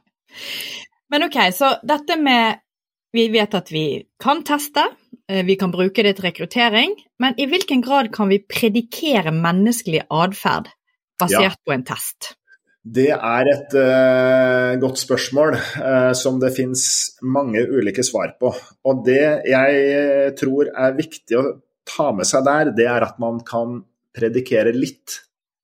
Men 1.14 1.28
ok, 1.30 1.40
så 1.54 1.76
dette 1.86 2.18
med 2.22 2.62
Vi 3.14 3.28
vet 3.30 3.54
at 3.54 3.68
vi 3.70 4.02
kan 4.18 4.40
teste, 4.42 4.88
eh, 5.30 5.44
vi 5.46 5.54
kan 5.62 5.70
bruke 5.70 6.02
det 6.02 6.16
til 6.18 6.26
rekruttering, 6.26 6.96
men 7.22 7.36
i 7.38 7.46
hvilken 7.46 7.84
grad 7.86 8.08
kan 8.10 8.32
vi 8.32 8.40
predikere 8.42 9.30
menneskelig 9.30 10.08
atferd 10.10 10.72
basert 11.22 11.54
ja. 11.54 11.60
på 11.62 11.76
en 11.76 11.86
test? 11.86 12.32
Det 12.84 13.10
er 13.16 13.48
et 13.48 13.76
uh, 13.80 14.74
godt 14.82 15.00
spørsmål 15.00 15.56
uh, 15.56 16.12
som 16.20 16.36
det 16.42 16.52
finnes 16.56 16.84
mange 17.24 17.64
ulike 17.64 18.04
svar 18.04 18.36
på. 18.40 18.52
Og 18.84 19.06
det 19.08 19.48
jeg 19.48 20.34
tror 20.40 20.68
er 20.68 20.98
viktig 20.98 21.40
å 21.40 21.46
ta 21.88 22.10
med 22.16 22.28
seg 22.28 22.44
der, 22.48 22.74
det 22.76 22.90
er 22.92 23.08
at 23.08 23.22
man 23.24 23.40
kan 23.48 23.80
predikere 24.14 24.76
litt. 24.76 25.22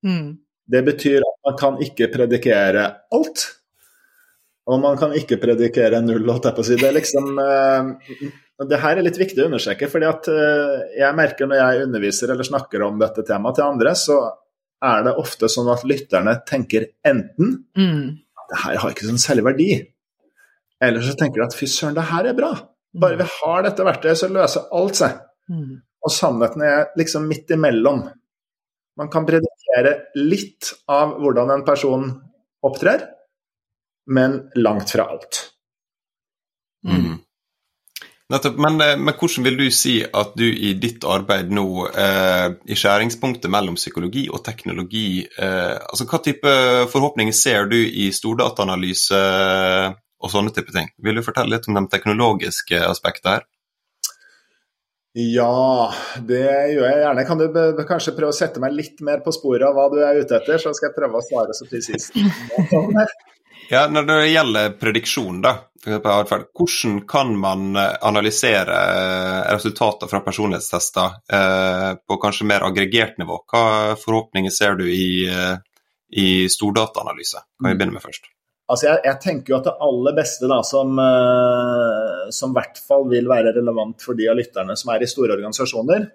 Mm. 0.07 0.39
Det 0.69 0.83
betyr 0.87 1.27
at 1.27 1.37
man 1.49 1.59
kan 1.59 1.83
ikke 1.83 2.07
predikere 2.13 2.87
alt. 3.11 3.47
Og 4.69 4.79
man 4.79 4.95
kan 5.01 5.11
ikke 5.17 5.41
predikere 5.41 5.99
null, 6.05 6.23
holdt 6.29 6.47
jeg 6.47 6.55
på 6.55 6.63
å 6.63 6.69
si. 6.69 6.79
Det, 6.79 6.95
liksom, 6.95 7.31
uh, 7.35 8.67
det 8.69 8.79
her 8.79 8.95
er 8.95 9.03
litt 9.03 9.19
viktig 9.19 9.43
å 9.43 9.51
understreke, 9.51 9.91
fordi 9.91 10.07
at 10.07 10.31
jeg 10.95 11.17
merker 11.19 11.51
når 11.51 11.65
jeg 11.65 11.87
underviser 11.89 12.31
eller 12.31 12.47
snakker 12.47 12.85
om 12.87 13.01
dette 13.01 13.27
temaet 13.27 13.59
til 13.59 13.67
andre, 13.67 13.95
så 13.97 14.21
er 14.85 15.05
det 15.05 15.15
ofte 15.19 15.49
sånn 15.51 15.69
at 15.73 15.85
lytterne 15.87 16.37
tenker 16.47 16.89
enten 17.07 17.55
mm. 17.77 18.03
det 18.51 18.59
her 18.63 18.79
har 18.81 18.93
ikke 18.93 19.07
sånn 19.09 19.21
særlig 19.21 19.45
verdi, 19.49 19.69
eller 20.79 21.03
så 21.03 21.15
tenker 21.19 21.41
de 21.41 21.47
at 21.49 21.57
fy 21.57 21.67
søren, 21.67 21.97
det 21.97 22.07
her 22.09 22.29
er 22.29 22.37
bra. 22.37 22.53
Bare 22.99 23.19
vi 23.19 23.27
har 23.27 23.65
dette 23.65 23.85
verktøyet, 23.85 24.17
så 24.17 24.29
løser 24.31 24.71
alt 24.79 24.97
seg. 24.97 25.19
Mm. 25.51 25.75
Og 25.99 26.13
sannheten 26.13 26.63
er 26.65 26.87
liksom 26.97 27.27
midt 27.29 27.51
imellom. 27.53 28.05
Man 28.99 29.11
kan 29.11 29.27
predikere 29.27 29.93
litt 30.17 30.71
av 30.91 31.17
hvordan 31.19 31.53
en 31.53 31.65
person 31.67 32.07
opptrer, 32.65 33.03
men 34.09 34.39
langt 34.59 34.95
fra 34.95 35.05
alt. 35.11 35.43
Mm. 36.87 37.19
Nettopp. 38.29 38.59
Men, 38.61 38.81
eh, 38.81 38.97
men, 38.97 39.15
hvordan 39.17 39.45
vil 39.47 39.57
du 39.57 39.71
si 39.73 39.95
at 40.05 40.35
du 40.37 40.45
i 40.45 40.75
ditt 40.77 41.05
arbeid 41.05 41.49
nå, 41.49 41.65
eh, 41.89 42.49
i 42.69 42.77
skjæringspunktet 42.77 43.49
mellom 43.49 43.77
psykologi 43.79 44.27
og 44.29 44.43
teknologi, 44.45 45.25
eh, 45.25 45.77
altså 45.89 46.05
hva 46.05 46.21
type 46.21 46.53
forhåpninger 46.93 47.33
ser 47.33 47.65
du 47.71 47.77
i 47.77 48.11
stordataanalyse 48.13 49.21
og 50.19 50.29
sånne 50.29 50.53
type 50.53 50.75
ting? 50.75 50.91
Vil 51.01 51.17
du 51.17 51.25
fortelle 51.25 51.55
litt 51.55 51.67
om 51.67 51.79
de 51.79 51.87
teknologiske 51.89 52.83
aspektene 52.85 53.39
her? 53.39 53.47
Ja, 55.17 55.89
det 56.21 56.43
gjør 56.73 56.85
jeg 56.85 56.99
gjerne. 57.01 57.25
Kan 57.25 57.39
du 57.41 57.81
kanskje 57.89 58.13
prøve 58.17 58.29
å 58.29 58.35
sette 58.37 58.61
meg 58.61 58.75
litt 58.77 59.01
mer 59.05 59.23
på 59.25 59.33
sporet 59.33 59.65
av 59.65 59.73
hva 59.77 59.87
du 59.89 59.97
er 60.05 60.21
ute 60.21 60.37
etter, 60.37 60.61
så 60.61 60.73
skal 60.77 60.91
jeg 60.91 60.97
prøve 60.99 61.17
å 61.17 61.25
svare 61.25 61.57
så 61.57 61.67
presist. 61.69 62.13
Ja, 63.69 63.83
Når 63.85 64.05
det 64.07 64.29
gjelder 64.31 64.71
prediksjon, 64.81 65.43
da, 65.45 65.51
eksempel, 65.83 66.47
hvordan 66.57 66.95
kan 67.05 67.35
man 67.37 67.75
eh, 67.77 67.91
analysere 68.01 68.77
eh, 68.95 69.43
resultater 69.53 70.09
fra 70.09 70.23
personlighetstester 70.25 71.19
eh, 71.37 71.91
på 72.01 72.17
kanskje 72.17 72.47
mer 72.49 72.65
aggregert 72.65 73.19
nivå? 73.21 73.37
Hva 73.45 73.93
forhåpninger 74.01 74.49
ser 74.49 74.79
du 74.79 74.87
i, 74.89 75.27
eh, 75.29 75.61
i 76.17 76.27
stordataanalyse? 76.49 77.45
Kan 77.59 77.69
vi 77.69 77.75
begynne 77.77 77.99
med 77.99 78.07
først? 78.07 78.31
Altså 78.69 78.89
jeg, 78.89 79.03
jeg, 79.05 79.21
tenker 79.21 79.53
jo 79.53 79.59
at 79.59 79.69
det 79.69 79.77
aller 79.85 80.17
beste 80.17 80.49
da, 80.49 80.59
som, 80.65 80.97
som 82.35 82.51
i 82.53 82.59
hvert 82.59 82.79
fall 82.83 83.07
vil 83.11 83.29
være 83.29 83.53
relevant 83.55 84.03
for 84.03 84.17
de 84.17 84.27
av 84.31 84.37
lytterne 84.39 84.75
som 84.79 84.91
er 84.93 85.03
i 85.03 85.09
store 85.09 85.35
organisasjoner, 85.37 86.07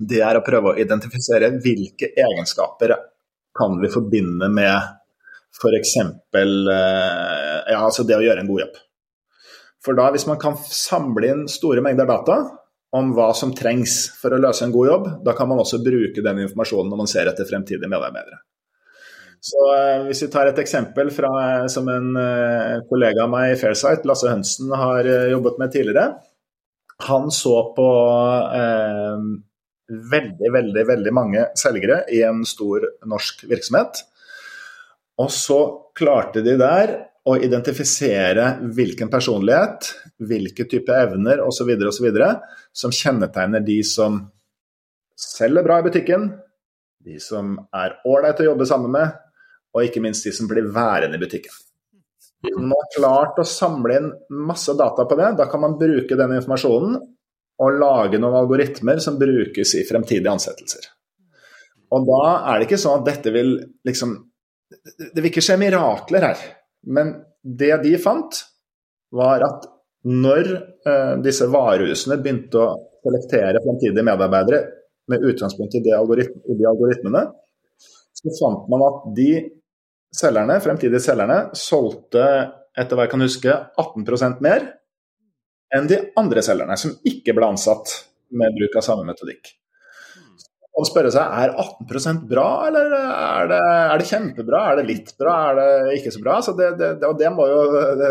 det 0.00 0.20
er 0.24 0.38
å 0.38 0.44
prøve 0.44 0.72
å 0.72 0.78
identifisere 0.80 1.50
hvilke 1.60 2.12
egenskaper 2.14 2.94
kan 3.56 3.76
vi 3.82 3.90
forbinde 3.92 4.48
med 4.52 4.76
F.eks. 5.50 5.96
Eh, 5.98 7.72
ja, 7.72 7.80
altså 7.80 8.06
det 8.06 8.16
å 8.16 8.24
gjøre 8.24 8.44
en 8.44 8.50
god 8.50 8.64
jobb. 8.64 8.78
For 9.84 9.96
da, 9.96 10.10
hvis 10.14 10.28
man 10.28 10.38
kan 10.40 10.56
samle 10.60 11.32
inn 11.32 11.44
store 11.50 11.82
mengder 11.84 12.08
data 12.08 12.38
om 12.96 13.12
hva 13.16 13.30
som 13.36 13.52
trengs 13.56 14.10
for 14.18 14.34
å 14.34 14.40
løse 14.40 14.66
en 14.66 14.74
god 14.74 14.90
jobb, 14.90 15.10
da 15.26 15.34
kan 15.36 15.48
man 15.50 15.62
også 15.62 15.80
bruke 15.82 16.24
den 16.24 16.44
informasjonen 16.46 16.90
når 16.92 17.02
man 17.02 17.10
ser 17.10 17.30
etter 17.30 17.48
fremtidige 17.48 17.90
medarbeidere. 17.90 18.42
Så 19.40 19.60
eh, 19.72 20.06
Hvis 20.08 20.22
vi 20.26 20.30
tar 20.32 20.50
et 20.50 20.58
eksempel 20.60 21.10
fra, 21.14 21.30
som 21.72 21.88
en 21.88 22.16
eh, 22.20 22.80
kollega 22.90 23.24
av 23.24 23.32
meg 23.32 23.54
i 23.54 23.60
Fairsight, 23.60 24.04
Lasse 24.08 24.28
Hønsen, 24.28 24.72
har 24.76 25.08
jobbet 25.32 25.60
med 25.62 25.72
tidligere. 25.72 26.08
Han 27.08 27.30
så 27.32 27.54
på 27.76 27.88
eh, 28.56 29.22
veldig, 30.14 30.50
veldig, 30.52 30.84
veldig 30.92 31.14
mange 31.16 31.46
selgere 31.58 32.02
i 32.12 32.20
en 32.26 32.44
stor 32.46 32.84
norsk 33.08 33.46
virksomhet. 33.50 34.02
Og 35.20 35.32
så 35.32 35.60
klarte 35.96 36.44
de 36.44 36.56
der 36.60 36.92
å 37.28 37.36
identifisere 37.36 38.54
hvilken 38.76 39.10
personlighet, 39.12 39.90
hvilke 40.24 40.64
type 40.68 40.94
evner 40.94 41.42
osv. 41.44 41.72
som 42.72 42.92
kjennetegner 42.92 43.60
de 43.64 43.80
som 43.84 44.22
selger 45.20 45.64
bra 45.64 45.80
i 45.80 45.84
butikken, 45.84 46.30
de 47.04 47.18
som 47.20 47.58
er 47.76 47.98
ålreite 48.08 48.44
å 48.44 48.52
jobbe 48.52 48.68
sammen 48.68 48.92
med, 48.94 49.12
og 49.74 49.86
ikke 49.86 50.02
minst 50.02 50.26
de 50.26 50.32
som 50.34 50.48
blir 50.50 50.68
værende 50.74 51.18
i 51.18 51.22
butikken. 51.22 51.54
Når 52.46 52.62
man 52.62 52.72
har 52.72 52.92
klart 52.94 53.40
å 53.42 53.46
samle 53.46 53.98
inn 53.98 54.10
masse 54.48 54.72
data 54.76 55.04
på 55.06 55.18
det, 55.18 55.34
da 55.38 55.46
kan 55.50 55.60
man 55.60 55.76
bruke 55.80 56.16
den 56.16 56.38
informasjonen 56.38 56.96
og 57.60 57.76
lage 57.76 58.20
noen 58.20 58.38
algoritmer 58.38 59.02
som 59.04 59.18
brukes 59.20 59.74
i 59.76 59.84
fremtidige 59.88 60.32
ansettelser. 60.32 60.86
Og 61.92 62.06
da 62.08 62.22
er 62.52 62.60
det 62.60 62.68
ikke 62.68 62.80
sånn 62.80 63.02
at 63.02 63.08
dette 63.10 63.32
vil 63.34 63.56
liksom 63.86 64.16
det 64.70 65.18
vil 65.18 65.30
ikke 65.32 65.42
skje 65.44 65.58
mirakler 65.60 66.24
her. 66.30 66.42
Men 66.86 67.12
det 67.42 67.72
de 67.84 67.96
fant, 68.00 68.42
var 69.10 69.42
at 69.42 69.66
når 70.06 70.50
uh, 70.86 71.16
disse 71.24 71.48
varehusene 71.50 72.20
begynte 72.22 72.60
å 72.62 72.68
selektere 73.02 73.62
fremtidige 73.64 74.06
medarbeidere 74.06 74.60
med 75.10 75.24
utgangspunkt 75.26 75.74
i 75.74 75.82
de, 75.82 75.92
algoritm 75.96 76.38
i 76.46 76.56
de 76.56 76.68
algoritmene, 76.70 77.24
så 78.20 78.34
fant 78.38 78.68
man 78.70 78.84
at 78.86 79.08
de 79.16 79.30
selgerne, 80.14 80.58
fremtidige 80.62 81.02
selgerne 81.04 81.38
solgte, 81.56 82.26
etter 82.78 82.96
hva 82.96 83.06
jeg 83.06 83.14
kan 83.14 83.24
huske, 83.26 83.56
18% 83.80 84.42
mer 84.44 84.66
enn 85.74 85.86
de 85.90 86.00
andre 86.18 86.42
selgerne, 86.42 86.76
som 86.78 86.96
ikke 87.06 87.34
ble 87.36 87.52
ansatt 87.52 87.94
med 88.34 88.54
bruk 88.56 88.78
av 88.78 88.86
samme 88.86 89.06
metodikk 89.06 89.54
å 90.80 90.86
spørre 90.88 91.10
seg 91.12 91.34
er 91.42 91.52
18% 91.52 92.24
bra, 92.30 92.46
eller 92.68 92.94
er 92.96 93.50
det, 93.50 93.60
er 93.60 94.00
det, 94.00 94.06
kjempebra? 94.08 94.62
Er 94.70 94.80
det 94.80 94.86
litt 94.88 95.12
bra, 95.20 95.34
er 95.50 95.60
det 95.60 95.98
ikke 95.98 96.12
så 96.14 96.22
bra? 96.24 96.38
Så 96.44 96.54
det, 96.58 96.70
det, 96.80 96.90
og 97.06 97.18
det 97.20 97.30
må 97.34 97.46
jo 97.50 97.60
det, 98.00 98.10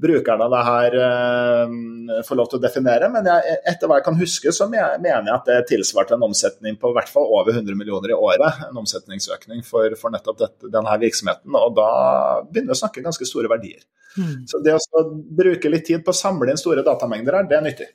brukerne 0.00 0.46
av 0.46 0.54
det 0.54 0.62
her 0.68 0.96
uh, 1.00 2.20
få 2.26 2.38
lov 2.38 2.50
til 2.50 2.60
å 2.60 2.64
definere. 2.64 3.08
Men 3.12 3.28
jeg, 3.30 3.58
etter 3.72 3.90
hva 3.90 4.00
jeg 4.00 4.06
kan 4.08 4.20
huske, 4.20 4.54
så 4.54 4.68
mener 4.70 5.00
jeg 5.06 5.34
at 5.34 5.50
det 5.50 5.58
tilsvarte 5.70 6.18
en 6.18 6.28
omsetning 6.28 6.78
på 6.80 6.92
hvert 6.94 7.10
fall 7.10 7.28
over 7.38 7.54
100 7.54 7.78
millioner 7.78 8.12
i 8.12 8.18
året. 8.18 8.64
En 8.68 8.82
omsetningsøkning 8.84 9.64
for, 9.66 9.96
for 10.00 10.14
nettopp 10.14 10.40
dette, 10.44 10.72
denne 10.74 11.00
virksomheten. 11.02 11.58
Og 11.58 11.76
da 11.78 11.90
begynner 12.48 12.74
vi 12.74 12.78
å 12.78 12.82
snakke 12.84 13.04
ganske 13.04 13.28
store 13.28 13.50
verdier. 13.52 13.84
Mm. 14.18 14.44
Så 14.50 14.60
det 14.62 14.76
å 14.76 15.04
bruke 15.10 15.70
litt 15.72 15.86
tid 15.88 16.04
på 16.06 16.14
å 16.14 16.16
samle 16.16 16.52
inn 16.52 16.60
store 16.60 16.84
datamengder 16.86 17.40
her, 17.40 17.48
det 17.50 17.58
er 17.58 17.68
nyttig. 17.68 17.90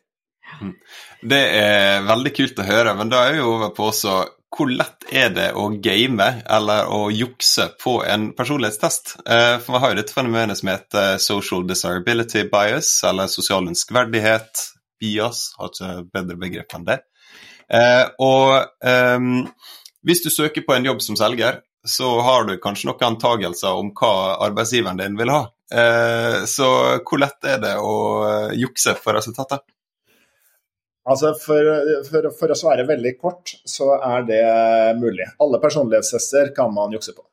Det 1.21 1.39
er 1.59 2.03
veldig 2.07 2.33
kult 2.35 2.59
å 2.61 2.67
høre, 2.67 2.93
men 2.97 3.11
da 3.11 3.25
er 3.27 3.37
vi 3.37 3.45
over 3.45 3.73
på 3.75 3.89
også 3.91 4.19
hvor 4.49 4.71
lett 4.73 5.05
er 5.13 5.29
det 5.33 5.51
å 5.57 5.67
game 5.81 6.25
eller 6.49 6.89
å 6.89 7.03
jukse 7.13 7.67
på 7.79 7.99
en 8.01 8.31
personlighetstest? 8.37 9.13
Eh, 9.21 9.55
for 9.61 9.75
vi 9.75 9.81
har 9.83 9.93
jo 9.93 9.99
dette 9.99 10.15
fenomenet 10.15 10.59
som 10.59 10.71
heter 10.71 11.19
social 11.21 11.67
desirability 11.69 12.43
bias, 12.49 12.89
eller 13.05 13.29
sosial 13.31 13.69
ønskverdighet, 13.69 14.65
bias, 14.99 15.51
har 15.59 15.71
ikke 15.71 15.93
bedre 16.17 16.39
begrep 16.41 16.75
enn 16.75 16.89
det. 16.89 16.99
Eh, 17.69 18.05
og 18.25 18.81
um, 18.81 19.45
hvis 20.01 20.23
du 20.25 20.31
søker 20.33 20.65
på 20.65 20.73
en 20.75 20.89
jobb 20.89 21.03
som 21.05 21.17
selger, 21.19 21.61
så 21.85 22.09
har 22.25 22.49
du 22.49 22.57
kanskje 22.59 22.89
noen 22.89 23.13
antagelser 23.13 23.77
om 23.77 23.93
hva 23.95 24.39
arbeidsgiveren 24.49 24.99
din 24.99 25.17
vil 25.19 25.31
ha. 25.31 25.43
Eh, 25.69 26.41
så 26.49 26.69
hvor 27.05 27.21
lett 27.21 27.45
er 27.45 27.61
det 27.61 27.75
å 27.77 27.93
jukse 28.57 28.97
for 28.97 29.15
resultatet? 29.15 29.63
Altså 31.09 31.31
for, 31.39 31.69
for, 32.09 32.27
for, 32.35 32.51
å 32.51 32.57
svare 32.57 32.85
veldig 32.87 33.15
kort, 33.21 33.53
så 33.65 33.93
er 33.97 34.25
det 34.27 34.43
mulig. 34.99 35.25
Alle 35.41 35.61
personlighetstester 35.63 36.51
kan 36.55 36.73
man 36.75 36.93
jukse 36.93 37.15
på. 37.15 37.23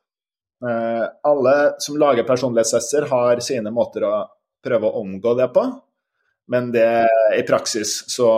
Uh, 0.63 1.03
alle 1.27 1.55
som 1.83 1.99
lager 2.01 2.25
personlighetstester, 2.25 3.09
har 3.11 3.43
sine 3.45 3.73
måter 3.73 4.07
å 4.07 4.13
prøve 4.65 4.89
å 4.89 5.03
omgå 5.03 5.35
det 5.37 5.51
på. 5.53 5.67
Men 6.47 6.71
det, 6.71 6.87
i 7.35 7.43
praksis 7.43 7.99
så, 8.07 8.29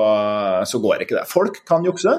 så 0.65 0.81
går 0.81 1.05
ikke 1.05 1.19
det. 1.19 1.27
Folk 1.29 1.61
kan 1.67 1.85
jukse, 1.85 2.17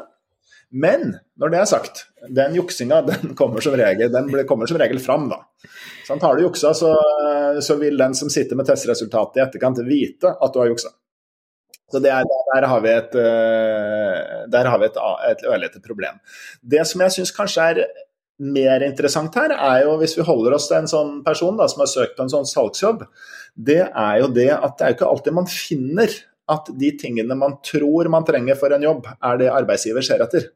men 0.70 1.16
når 1.40 1.50
det 1.50 1.58
er 1.58 1.68
sagt, 1.68 2.04
den 2.30 2.54
juksinga 2.54 3.02
den 3.10 3.34
kommer 3.38 3.64
som 3.64 3.74
regel, 3.78 4.14
kommer 4.48 4.70
som 4.70 4.78
regel 4.78 5.02
fram. 5.02 5.28
da. 5.32 5.42
Sånn, 6.06 6.22
har 6.22 6.38
du 6.38 6.46
juksa, 6.46 6.72
så, 6.74 6.94
så, 7.62 7.76
vil 7.80 7.98
den 7.98 8.14
som 8.18 8.30
sitter 8.32 8.58
med 8.58 8.70
testresultatet 8.70 9.40
i 9.40 9.44
etterkant, 9.44 9.82
vite 9.86 10.32
at 10.32 10.54
du 10.54 10.62
har 10.62 10.70
juksa. 10.70 10.94
Så 11.90 11.98
er, 11.98 12.28
Der 12.54 12.66
har 12.66 12.80
vi 12.84 12.92
et, 12.92 13.14
eh, 13.18 14.46
der 14.48 14.70
har 14.70 14.78
vi 14.78 14.86
et, 14.86 14.96
et, 15.30 15.44
ørlite 15.44 15.82
problem. 15.82 16.20
Det 16.62 16.86
som 16.86 17.00
jeg 17.00 17.16
syns 17.16 17.34
kanskje 17.34 17.66
er 17.72 17.82
mer 18.40 18.82
interessant 18.86 19.34
her, 19.36 19.52
er 19.52 19.84
jo 19.84 19.98
hvis 20.00 20.16
vi 20.16 20.24
holder 20.24 20.56
oss 20.56 20.68
til 20.70 20.78
en 20.78 20.90
sånn 20.90 21.12
person 21.24 21.58
da, 21.58 21.68
som 21.68 21.82
har 21.84 21.90
søkt 21.92 22.16
på 22.16 22.24
en 22.24 22.32
sånn 22.32 22.48
salgsjobb, 22.48 23.04
det 23.56 23.82
er 23.88 24.20
jo 24.22 24.30
det 24.32 24.50
at 24.54 24.78
det 24.78 24.86
er 24.86 24.92
jo 24.92 24.98
ikke 25.00 25.10
alltid 25.10 25.36
man 25.36 25.50
finner 25.50 26.14
at 26.50 26.70
de 26.80 26.90
tingene 26.98 27.36
man 27.38 27.58
tror 27.66 28.08
man 28.10 28.24
trenger 28.26 28.58
for 28.58 28.72
en 28.74 28.86
jobb, 28.86 29.06
er 29.06 29.42
det 29.42 29.52
arbeidsgiver 29.52 30.06
ser 30.06 30.24
etter. 30.24 30.48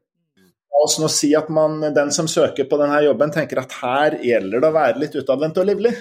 oss 0.85 0.99
nå 1.01 1.09
si 1.09 1.30
at 1.37 1.49
man, 1.49 1.78
den 1.97 2.11
som 2.12 2.26
søker 2.28 2.66
på 2.68 2.76
denne 2.80 2.99
jobben, 3.05 3.30
tenker 3.32 3.62
at 3.62 3.76
her 3.80 4.18
gjelder 4.20 4.61
det 4.61 4.68
å 4.68 4.74
være 4.74 5.01
litt 5.01 5.14
utadvendt 5.16 5.61
og 5.62 5.68
livlig. 5.70 5.95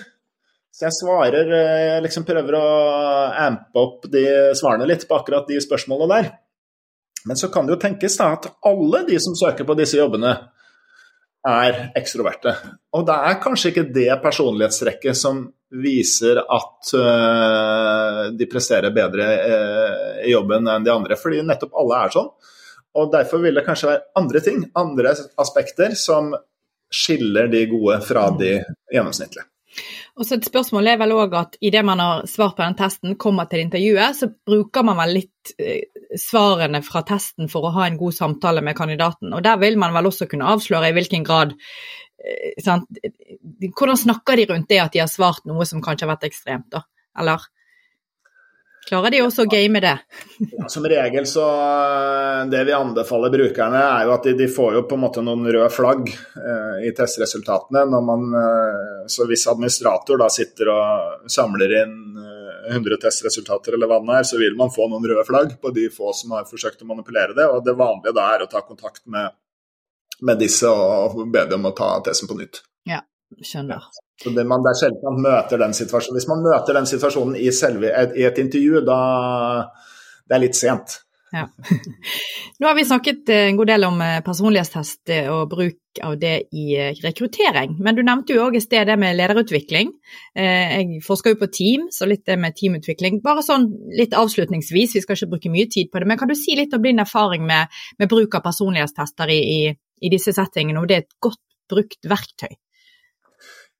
Så 0.74 0.88
jeg 0.88 0.98
svarer, 0.98 1.52
eh, 1.54 2.00
liksom 2.02 2.26
prøver 2.26 2.56
å 2.58 2.68
ampe 3.46 3.78
opp 3.78 4.08
de 4.10 4.26
svarene 4.58 4.88
litt 4.90 5.06
på 5.08 5.20
akkurat 5.20 5.46
de 5.48 5.60
spørsmålene 5.62 6.16
der. 6.16 6.32
Men 7.26 7.38
så 7.38 7.52
kan 7.54 7.68
det 7.68 7.76
jo 7.76 7.82
tenkes 7.84 8.18
da 8.18 8.32
at 8.34 8.50
alle 8.66 9.04
de 9.08 9.20
som 9.22 9.36
søker 9.38 9.68
på 9.68 9.78
disse 9.78 10.00
jobbene, 10.00 10.34
er 11.44 11.92
ekstroverte. 12.00 12.54
Og 12.96 13.04
det 13.08 13.16
er 13.28 13.40
kanskje 13.44 13.74
ikke 13.74 13.90
det 13.96 14.12
personlighetstrekket 14.24 15.18
som 15.20 15.42
viser 15.84 16.40
at 16.40 16.94
uh, 16.96 18.22
de 18.32 18.48
presterer 18.48 18.94
bedre 18.96 19.28
uh, 19.28 20.22
i 20.24 20.32
jobben 20.32 20.70
enn 20.72 20.86
de 20.86 20.94
andre, 20.94 21.18
fordi 21.20 21.42
nettopp 21.44 21.76
alle 21.84 22.00
er 22.06 22.16
sånn. 22.16 22.32
Og 22.94 23.12
Derfor 23.12 23.42
vil 23.44 23.60
det 23.60 23.66
kanskje 23.66 23.90
være 23.90 24.06
andre 24.22 24.44
ting, 24.46 24.64
andre 24.80 25.16
aspekter, 25.42 25.98
som 26.00 26.32
skiller 26.94 27.50
de 27.52 27.66
gode 27.72 28.00
fra 28.06 28.30
de 28.38 28.54
gjennomsnittlige. 28.94 29.50
Og 30.14 30.28
så 30.28 30.38
et 30.38 30.46
spørsmål 30.46 30.92
er 30.92 31.00
vel 31.02 31.16
også 31.16 31.40
at 31.40 31.56
Idet 31.66 31.82
man 31.86 32.02
har 32.02 32.28
svart 32.30 32.56
på 32.58 32.62
den 32.62 32.78
testen, 32.78 33.16
kommer 33.18 33.48
til 33.50 33.64
intervjuet, 33.64 34.18
så 34.18 34.30
bruker 34.30 34.86
man 34.86 35.00
vel 35.02 35.16
litt 35.18 35.54
eh, 35.58 35.90
svarene 36.20 36.84
fra 36.86 37.02
testen 37.08 37.50
for 37.50 37.66
å 37.66 37.74
ha 37.80 37.88
en 37.88 37.98
god 37.98 38.14
samtale 38.14 38.62
med 38.62 38.78
kandidaten. 38.78 39.34
Og 39.34 39.42
Der 39.44 39.58
vil 39.62 39.80
man 39.82 39.96
vel 39.96 40.12
også 40.12 40.30
kunne 40.30 40.52
avsløre 40.54 40.92
i 40.92 40.96
hvilken 40.98 41.26
grad 41.26 41.56
eh, 41.58 42.54
sant? 42.62 42.86
Hvordan 43.74 43.98
snakker 44.04 44.38
de 44.38 44.48
rundt 44.54 44.70
det 44.70 44.84
at 44.84 44.94
de 44.94 45.02
har 45.02 45.10
svart 45.10 45.48
noe 45.50 45.66
som 45.66 45.82
kanskje 45.82 46.06
har 46.06 46.14
vært 46.14 46.30
ekstremt, 46.30 46.70
da? 46.74 46.86
Eller? 47.18 47.50
Klarer 48.88 49.14
de 49.14 49.22
også 49.24 49.46
å 49.46 49.50
game 49.50 49.80
det? 49.84 49.94
Ja, 50.52 50.68
som 50.72 50.86
regel 50.90 51.26
så 51.30 51.44
eh, 51.48 52.40
Det 52.52 52.64
vi 52.68 52.76
anbefaler 52.76 53.32
brukerne, 53.32 53.80
er 53.80 54.08
jo 54.08 54.14
at 54.16 54.28
de, 54.28 54.34
de 54.40 54.48
får 54.52 54.78
jo 54.78 54.84
på 54.90 54.98
en 54.98 55.04
måte 55.06 55.24
noen 55.24 55.48
røde 55.48 55.70
flagg 55.72 56.10
eh, 56.12 56.84
i 56.90 56.92
testresultatene. 56.96 57.86
Når 57.94 58.04
man, 58.10 58.26
eh, 58.40 59.06
så 59.12 59.28
hvis 59.30 59.48
administrator 59.52 60.20
da 60.20 60.28
sitter 60.34 60.74
og 60.74 61.32
samler 61.32 61.78
inn 61.84 61.96
eh, 62.20 62.74
100 62.74 63.00
testresultater, 63.06 63.78
eller 63.78 63.92
hva 63.92 64.02
det 64.04 64.20
er, 64.20 64.28
så 64.28 64.40
vil 64.42 64.60
man 64.60 64.72
få 64.74 64.90
noen 64.92 65.08
røde 65.08 65.26
flagg 65.28 65.56
på 65.62 65.72
de 65.76 65.88
få 65.94 66.12
som 66.18 66.36
har 66.38 66.48
forsøkt 66.50 66.84
å 66.84 66.90
manipulere 66.92 67.36
det. 67.38 67.48
og 67.48 67.64
Det 67.66 67.78
vanlige 67.80 68.16
da 68.20 68.30
er 68.36 68.44
å 68.44 68.52
ta 68.52 68.64
kontakt 68.68 69.06
med, 69.08 69.36
med 70.28 70.44
disse 70.44 70.70
og 70.70 71.24
be 71.32 71.48
dem 71.48 71.64
om 71.64 71.72
å 71.72 71.78
ta 71.78 71.96
testen 72.06 72.32
på 72.32 72.40
nytt. 72.40 72.64
Ja, 72.90 73.04
skjønner. 73.40 73.88
Det, 74.24 74.46
man, 74.48 74.64
det 74.64 74.74
er 74.74 74.82
sjelden 74.82 75.24
møter 75.24 75.60
den 75.62 75.76
situasjonen. 75.78 76.20
Hvis 76.20 76.30
man 76.32 76.44
møter 76.46 76.80
den 76.80 76.90
situasjonen 76.90 77.40
i, 77.40 77.50
selve, 77.56 77.92
i 78.16 78.28
et 78.28 78.40
intervju, 78.40 78.84
da 78.88 79.00
det 80.24 80.38
er 80.38 80.46
litt 80.46 80.58
sent. 80.58 81.02
Ja. 81.34 81.48
Nå 82.60 82.68
har 82.68 82.76
vi 82.78 82.86
snakket 82.86 83.30
eh, 83.34 83.48
en 83.50 83.58
god 83.58 83.72
del 83.72 83.86
om 83.88 84.02
eh, 84.06 84.20
personlighetstest 84.26 85.10
eh, 85.16 85.30
og 85.34 85.48
bruk 85.50 86.02
av 86.06 86.14
det 86.22 86.34
i 86.54 86.76
rekruttering, 87.02 87.74
men 87.86 87.98
du 87.98 88.04
nevnte 88.06 88.36
jo 88.36 88.44
òg 88.46 88.58
i 88.58 88.62
sted 88.62 88.86
det 88.90 88.96
med 88.98 89.14
lederutvikling. 89.14 89.92
Jeg 90.34 91.02
forsker 91.06 91.36
jo 91.36 91.40
på 91.44 91.50
team, 91.54 91.84
så 91.94 92.08
litt 92.10 92.24
det 92.26 92.40
med 92.42 92.56
teamutvikling. 92.58 93.20
Bare 93.22 93.44
sånn 93.46 93.68
litt 93.94 94.16
avslutningsvis, 94.18 94.96
vi 94.98 95.04
skal 95.04 95.20
ikke 95.20 95.30
bruke 95.36 95.54
mye 95.54 95.70
tid 95.70 95.92
på 95.94 96.02
det, 96.02 96.10
men 96.10 96.18
kan 96.18 96.32
du 96.32 96.34
si 96.38 96.58
litt 96.58 96.74
om 96.74 96.82
din 96.82 97.02
erfaring 97.04 97.46
med, 97.46 97.70
med 98.02 98.10
bruk 98.10 98.40
av 98.40 98.42
personlighetstester 98.46 99.36
i, 99.36 99.38
i, 99.38 99.60
i 100.02 100.14
disse 100.14 100.34
settingene, 100.34 100.82
om 100.82 100.90
det 100.90 100.98
er 100.98 101.06
et 101.06 101.18
godt 101.22 101.42
brukt 101.70 102.10
verktøy? 102.10 102.58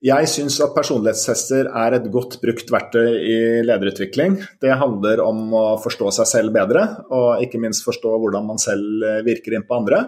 Jeg 0.04 0.28
syns 0.28 0.58
at 0.60 0.74
personlighetstester 0.76 1.70
er 1.80 1.96
et 1.96 2.10
godt 2.12 2.36
brukt 2.42 2.72
verktøy 2.74 3.14
i 3.24 3.38
lederutvikling. 3.64 4.36
Det 4.60 4.76
handler 4.76 5.22
om 5.24 5.54
å 5.56 5.64
forstå 5.80 6.12
seg 6.18 6.28
selv 6.28 6.56
bedre, 6.56 6.84
og 7.08 7.40
ikke 7.46 7.62
minst 7.64 7.86
forstå 7.88 8.12
hvordan 8.20 8.50
man 8.50 8.60
selv 8.60 9.06
eh, 9.08 9.22
virker 9.24 9.56
inn 9.56 9.64
på 9.64 9.78
andre. 9.80 10.02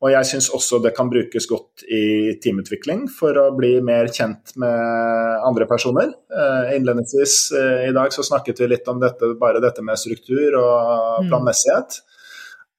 Og 0.00 0.14
jeg 0.14 0.28
syns 0.30 0.48
også 0.54 0.78
det 0.80 0.94
kan 0.96 1.10
brukes 1.12 1.44
godt 1.50 1.84
i 1.92 2.38
teamutvikling 2.40 3.04
for 3.12 3.36
å 3.36 3.50
bli 3.58 3.74
mer 3.84 4.08
kjent 4.14 4.54
med 4.62 5.44
andre 5.44 5.68
personer. 5.68 6.14
Eh, 6.32 6.74
innledningsvis 6.78 7.38
eh, 7.52 7.86
i 7.90 7.94
dag 7.96 8.14
så 8.14 8.24
snakket 8.24 8.62
vi 8.64 8.72
litt 8.72 8.88
om 8.88 9.02
dette, 9.02 9.34
bare 9.36 9.60
dette 9.60 9.84
med 9.84 10.00
struktur 10.00 10.56
og 10.56 11.24
mm. 11.26 11.28
planmessighet. 11.28 12.00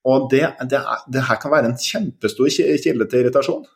Og 0.10 0.32
det, 0.34 0.48
det, 0.72 0.82
det 1.14 1.30
her 1.30 1.38
kan 1.44 1.54
være 1.54 1.70
en 1.70 1.78
kjempestor 1.78 2.50
kilde 2.58 3.06
til 3.06 3.22
irritasjon. 3.22 3.68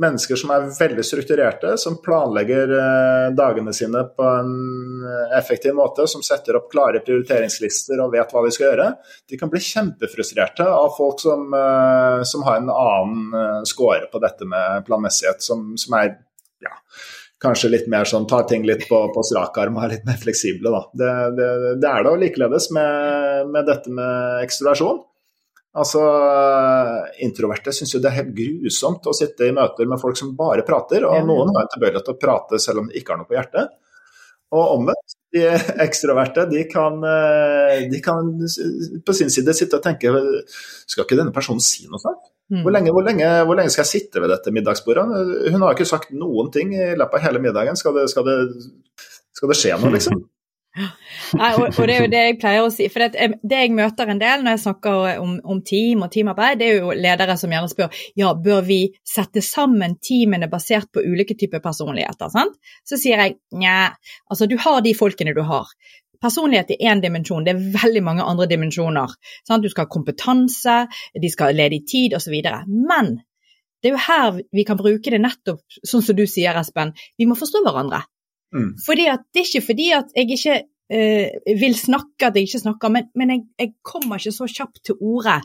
Mennesker 0.00 0.38
som 0.40 0.48
er 0.54 0.70
veldig 0.72 1.02
strukturerte, 1.04 1.74
som 1.76 1.98
planlegger 2.00 2.70
eh, 2.78 3.26
dagene 3.36 3.74
sine 3.76 4.06
på 4.16 4.24
en 4.24 4.54
eh, 5.04 5.34
effektiv 5.36 5.74
måte, 5.76 6.06
som 6.08 6.24
setter 6.24 6.56
opp 6.56 6.70
klare 6.72 7.02
prioriteringslister 7.04 8.00
og 8.00 8.14
vet 8.14 8.32
hva 8.32 8.44
de 8.46 8.54
skal 8.56 8.70
gjøre, 8.70 8.86
de 9.28 9.40
kan 9.40 9.52
bli 9.52 9.60
kjempefrustrerte 9.60 10.64
av 10.64 10.94
folk 10.96 11.20
som, 11.20 11.44
eh, 11.58 12.22
som 12.24 12.46
har 12.48 12.62
en 12.62 12.72
annen 12.72 13.68
score 13.68 14.08
på 14.08 14.22
dette 14.24 14.48
med 14.48 14.86
planmessighet, 14.88 15.44
som, 15.44 15.74
som 15.76 16.00
er 16.00 16.14
ja, 16.64 16.72
kanskje 17.44 17.74
litt 17.74 17.92
mer 17.92 18.08
sånn 18.08 18.24
tar 18.30 18.48
ting 18.48 18.64
litt 18.64 18.88
på, 18.88 19.04
på 19.12 19.28
strak 19.28 19.60
arm 19.60 19.76
og 19.76 19.84
er 19.84 19.98
litt 19.98 20.08
mer 20.08 20.16
fleksible. 20.24 20.72
Da. 20.72 20.82
Det, 20.96 21.14
det, 21.36 21.52
det 21.84 21.92
er 21.92 22.08
da 22.08 22.16
likeledes 22.16 22.72
med, 22.72 23.52
med 23.52 23.68
dette 23.68 23.92
med 23.92 24.40
ekstroversjon. 24.46 25.04
Altså, 25.72 26.00
Introverte 27.24 27.72
syns 27.72 27.94
jo 27.94 28.00
det 28.02 28.10
er 28.10 28.18
helt 28.18 28.34
grusomt 28.36 29.06
å 29.08 29.14
sitte 29.16 29.48
i 29.48 29.54
møter 29.56 29.88
med 29.88 30.00
folk 30.02 30.18
som 30.20 30.34
bare 30.36 30.66
prater, 30.66 31.06
og 31.08 31.24
noen 31.24 31.54
har 31.54 31.64
en 31.64 31.72
tilbøyelighet 31.72 32.08
til 32.10 32.16
å 32.16 32.20
prate 32.20 32.60
selv 32.60 32.82
om 32.82 32.90
de 32.90 33.00
ikke 33.00 33.14
har 33.14 33.22
noe 33.22 33.30
på 33.30 33.38
hjertet. 33.38 33.72
Og 34.52 34.74
omvendt, 34.76 35.14
de 35.32 35.46
ekstroverte 35.80 36.44
de 36.50 36.66
kan, 36.68 36.98
eh, 37.08 37.86
de 37.88 38.00
kan 38.04 38.26
på 39.06 39.14
sin 39.16 39.32
side 39.32 39.54
sitte 39.56 39.78
og 39.78 39.84
tenke 39.86 40.10
Skal 40.84 41.06
ikke 41.06 41.16
denne 41.16 41.32
personen 41.32 41.62
si 41.64 41.86
noe 41.88 42.02
snart? 42.02 42.28
Mm. 42.52 42.60
Hvor, 42.60 42.74
lenge, 42.74 42.92
hvor, 42.92 43.06
lenge, 43.06 43.28
hvor, 43.48 43.56
lenge, 43.56 43.72
skal 43.72 43.86
jeg 43.86 43.92
sitte 43.94 44.20
ved 44.20 44.28
dette 44.28 44.52
middagsbordet? 44.52 45.06
Hun 45.54 45.62
har 45.64 45.72
ikke 45.72 45.88
sagt 45.88 46.12
noen 46.12 46.50
ting 46.52 46.74
i 46.76 46.90
løpet 46.92 47.16
av 47.16 47.24
hele 47.24 47.40
middagen. 47.40 47.78
Skal 47.80 47.96
det, 47.96 48.10
skal 48.12 48.28
det, 48.28 48.36
skal 49.32 49.48
det 49.48 49.56
skje 49.56 49.78
noe, 49.80 49.94
liksom? 49.96 50.20
Nei, 50.72 51.50
og, 51.58 51.66
og, 51.66 51.80
det 51.84 51.94
er 51.94 52.06
jo 52.06 52.10
det 52.12 52.20
jeg 52.22 52.36
pleier 52.40 52.64
å 52.64 52.70
si. 52.72 52.86
For 52.92 53.04
det, 53.04 53.26
det 53.44 53.58
jeg 53.60 53.72
møter 53.76 54.08
en 54.08 54.20
del 54.20 54.44
når 54.44 54.56
jeg 54.56 54.62
snakker 54.64 55.18
om, 55.20 55.34
om, 55.44 55.60
team 55.68 56.04
og 56.06 56.12
teamarbeid, 56.14 56.60
det 56.60 56.68
er 56.68 56.78
jo 56.80 56.94
ledere 56.96 57.36
som 57.40 57.52
gjerne 57.52 57.68
spør 57.68 58.04
ja, 58.18 58.32
bør 58.46 58.62
vi 58.66 58.80
sette 59.06 59.42
sammen 59.44 59.98
teamene 60.00 60.48
basert 60.52 60.88
på 60.92 61.04
ulike 61.04 61.36
typer 61.38 61.60
personligheter. 61.64 62.32
Sant? 62.32 62.56
Så 62.88 63.00
sier 63.00 63.20
jeg 63.20 63.36
nja, 63.60 63.90
altså 64.32 64.48
du 64.48 64.56
har 64.62 64.80
de 64.84 64.94
folkene 64.96 65.36
du 65.36 65.42
har. 65.48 65.68
Personlighet 66.22 66.70
er 66.72 66.86
én 66.92 67.02
dimensjon, 67.02 67.44
det 67.44 67.56
er 67.56 67.66
veldig 67.82 68.04
mange 68.06 68.24
andre 68.24 68.46
dimensjoner. 68.48 69.12
Sant? 69.48 69.64
Du 69.64 69.72
skal 69.72 69.88
ha 69.88 69.92
kompetanse, 69.92 70.78
de 71.18 71.32
skal 71.32 71.50
ha 71.50 71.58
ledig 71.58 71.82
tid 71.90 72.16
osv. 72.16 72.38
Men 72.70 73.16
det 73.82 73.90
er 73.90 73.96
jo 73.96 74.02
her 74.06 74.40
vi 74.54 74.64
kan 74.64 74.78
bruke 74.78 75.12
det 75.12 75.20
nettopp 75.20 75.82
sånn 75.82 76.04
som 76.06 76.16
du 76.16 76.24
sier, 76.30 76.56
Espen. 76.56 76.94
Vi 77.18 77.26
må 77.28 77.36
forstå 77.36 77.64
hverandre. 77.66 78.04
Mm. 78.52 78.74
Fordi 78.84 79.08
at, 79.12 79.24
det 79.32 79.42
er 79.42 79.48
ikke 79.48 79.66
fordi 79.66 79.88
at 79.96 80.12
jeg 80.16 80.36
ikke 80.36 80.58
uh, 80.92 81.56
vil 81.62 81.74
snakke 81.78 82.28
at 82.28 82.36
jeg 82.36 82.50
ikke 82.50 82.64
snakker, 82.66 82.92
men, 82.92 83.08
men 83.18 83.34
jeg, 83.34 83.44
jeg, 83.58 83.74
kommer 83.86 84.20
ikke 84.20 84.34
så 84.36 84.48
kjapt 84.50 84.84
til 84.86 85.00
orde 85.00 85.40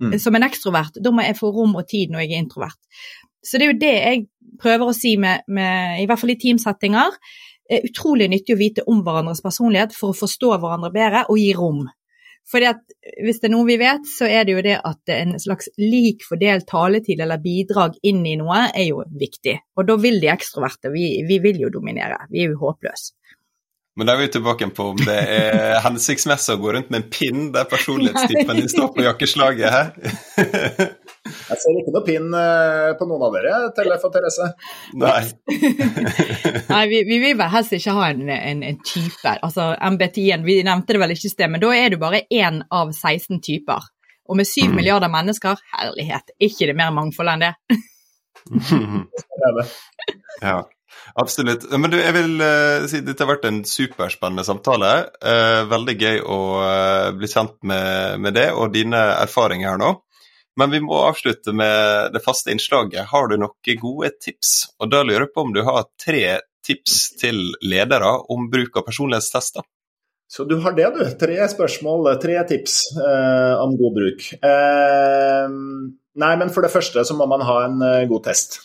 Mm. 0.00 0.18
Som 0.18 0.36
en 0.36 0.46
ekstrovert, 0.46 0.96
da 1.04 1.12
må 1.12 1.24
jeg 1.26 1.36
få 1.36 1.50
rom 1.52 1.74
og 1.76 1.84
tid 1.88 2.12
når 2.12 2.24
jeg 2.24 2.32
er 2.32 2.44
introvert. 2.46 2.78
Så 3.44 3.58
det 3.58 3.66
er 3.66 3.72
jo 3.72 3.80
det 3.80 3.92
jeg 3.92 4.22
prøver 4.60 4.88
å 4.88 4.96
si 4.96 5.14
med, 5.20 5.44
med 5.48 6.00
i 6.02 6.06
hvert 6.08 6.20
fall 6.20 6.32
i 6.32 6.38
teamsettinger. 6.40 7.16
er 7.70 7.84
utrolig 7.86 8.26
nyttig 8.32 8.56
å 8.56 8.58
vite 8.58 8.84
om 8.90 9.02
hverandres 9.06 9.44
personlighet 9.44 9.92
for 9.94 10.10
å 10.10 10.16
forstå 10.16 10.56
hverandre 10.56 10.90
bedre 10.94 11.26
og 11.28 11.38
gi 11.38 11.52
rom. 11.54 11.84
Fordi 12.50 12.66
at 12.70 12.80
Hvis 13.24 13.40
det 13.40 13.48
er 13.48 13.54
noe 13.54 13.66
vi 13.68 13.78
vet, 13.80 14.04
så 14.08 14.26
er 14.28 14.44
det 14.46 14.54
jo 14.56 14.64
det 14.64 14.76
at 14.86 15.12
en 15.14 15.36
slags 15.40 15.70
lik 15.80 16.24
fordelt 16.26 16.66
taletid 16.68 17.20
eller 17.22 17.40
bidrag 17.42 17.96
inn 18.06 18.20
i 18.26 18.36
noe 18.40 18.66
er 18.68 18.90
jo 18.90 19.04
viktig. 19.08 19.56
Og 19.78 19.88
da 19.88 19.96
vil 20.00 20.20
de 20.22 20.28
ekstroverte, 20.32 20.92
vi, 20.92 21.22
vi 21.26 21.38
vil 21.42 21.62
jo 21.64 21.72
dominere. 21.72 22.20
Vi 22.30 22.44
er 22.44 22.52
jo 22.52 22.60
håpløse. 22.60 23.14
Men 23.98 24.06
da 24.06 24.14
er 24.14 24.22
vi 24.22 24.28
tilbake 24.32 24.68
på 24.72 24.84
om 24.92 25.00
det 25.00 25.16
er 25.16 25.80
hensiktsmessig 25.86 26.54
å 26.56 26.60
gå 26.62 26.74
rundt 26.76 26.92
med 26.92 27.02
en 27.02 27.10
pinn 27.12 27.48
der 27.54 27.66
personlighetstypen 27.70 28.60
din 28.60 28.70
står 28.72 28.92
på 28.94 29.04
jakkeslaget 29.04 29.74
her. 29.74 29.90
Jeg 31.50 31.62
ser 31.62 31.78
ikke 31.80 31.94
noe 31.94 32.04
pinn 32.06 32.34
eh, 32.36 32.90
på 32.98 33.06
noen 33.10 33.24
av 33.26 33.36
dere, 33.36 33.54
Tellef 33.76 34.04
og 34.06 34.12
Therese. 34.14 34.48
Nei. 35.00 35.22
Nei, 36.72 36.82
vi, 36.92 37.02
vi, 37.08 37.20
vil 37.22 37.38
vel 37.38 37.52
helst 37.52 37.74
ikke 37.76 37.94
ha 37.96 38.10
en, 38.12 38.26
en, 38.30 38.64
en 38.70 38.80
type. 38.86 39.36
Altså 39.36 39.72
MBTI-en, 39.96 40.46
vi 40.46 40.60
nevnte 40.66 40.94
det 40.94 41.02
vel 41.02 41.14
ikke 41.16 41.28
i 41.28 41.34
sted, 41.34 41.50
men 41.50 41.62
da 41.62 41.72
er 41.76 41.90
du 41.90 41.98
bare 42.02 42.24
én 42.30 42.62
av 42.70 42.94
16 42.94 43.42
typer. 43.44 43.90
Og 44.30 44.38
med 44.38 44.46
7 44.46 44.68
mm. 44.68 44.76
milliarder 44.78 45.10
mennesker, 45.10 45.58
herlighet, 45.74 46.34
ikke 46.38 46.70
det 46.70 46.76
mer 46.78 46.94
mangfold 46.94 47.34
enn 47.34 47.48
det. 47.48 47.54
ja. 50.40 50.60
Absolutt. 51.14 51.66
Men 51.70 51.90
du, 51.90 51.96
jeg 51.98 52.14
vil 52.14 52.42
uh, 52.42 52.86
si 52.90 53.00
dette 53.04 53.24
har 53.24 53.30
vært 53.32 53.48
en 53.48 53.62
superspennende 53.66 54.44
samtale. 54.46 54.92
Uh, 55.22 55.66
veldig 55.70 55.96
gøy 55.98 56.20
å 56.22 56.38
uh, 56.62 57.08
bli 57.16 57.30
kjent 57.30 57.56
med, 57.66 58.20
med, 58.22 58.36
det 58.38 58.50
og 58.54 58.72
dine 58.74 59.00
erfaringer 59.18 59.72
her 59.72 59.80
nå. 59.80 59.94
Men 60.60 60.72
vi 60.74 60.82
må 60.84 60.98
avslutte 61.08 61.54
med 61.56 62.12
det 62.14 62.22
faste 62.24 62.52
innslaget. 62.52 63.08
Har 63.10 63.30
du 63.30 63.38
noen 63.40 63.80
gode 63.80 64.12
tips? 64.20 64.70
Og 64.80 64.92
da 64.92 65.02
lurer 65.06 65.26
jeg 65.26 65.34
på 65.34 65.46
om 65.46 65.52
du 65.56 65.62
har 65.66 65.88
tre 66.00 66.40
tips 66.66 67.02
til 67.20 67.40
ledere 67.64 68.12
om 68.30 68.50
bruk 68.52 68.76
av 68.76 68.84
personlighetstester? 68.88 69.64
Så 70.30 70.44
du 70.46 70.58
har 70.62 70.76
det, 70.76 70.90
du. 70.94 71.02
Tre 71.18 71.38
spørsmål, 71.50 72.12
tre 72.22 72.36
tips 72.46 72.82
om 73.00 73.72
god 73.80 73.96
bruk. 73.96 74.26
nei, 76.22 76.34
men 76.38 76.52
for 76.54 76.62
det 76.62 76.70
første 76.70 77.02
så 77.08 77.16
må 77.18 77.26
man 77.26 77.42
ha 77.48 77.62
en 77.66 77.80
god 78.12 78.28
test. 78.28 78.60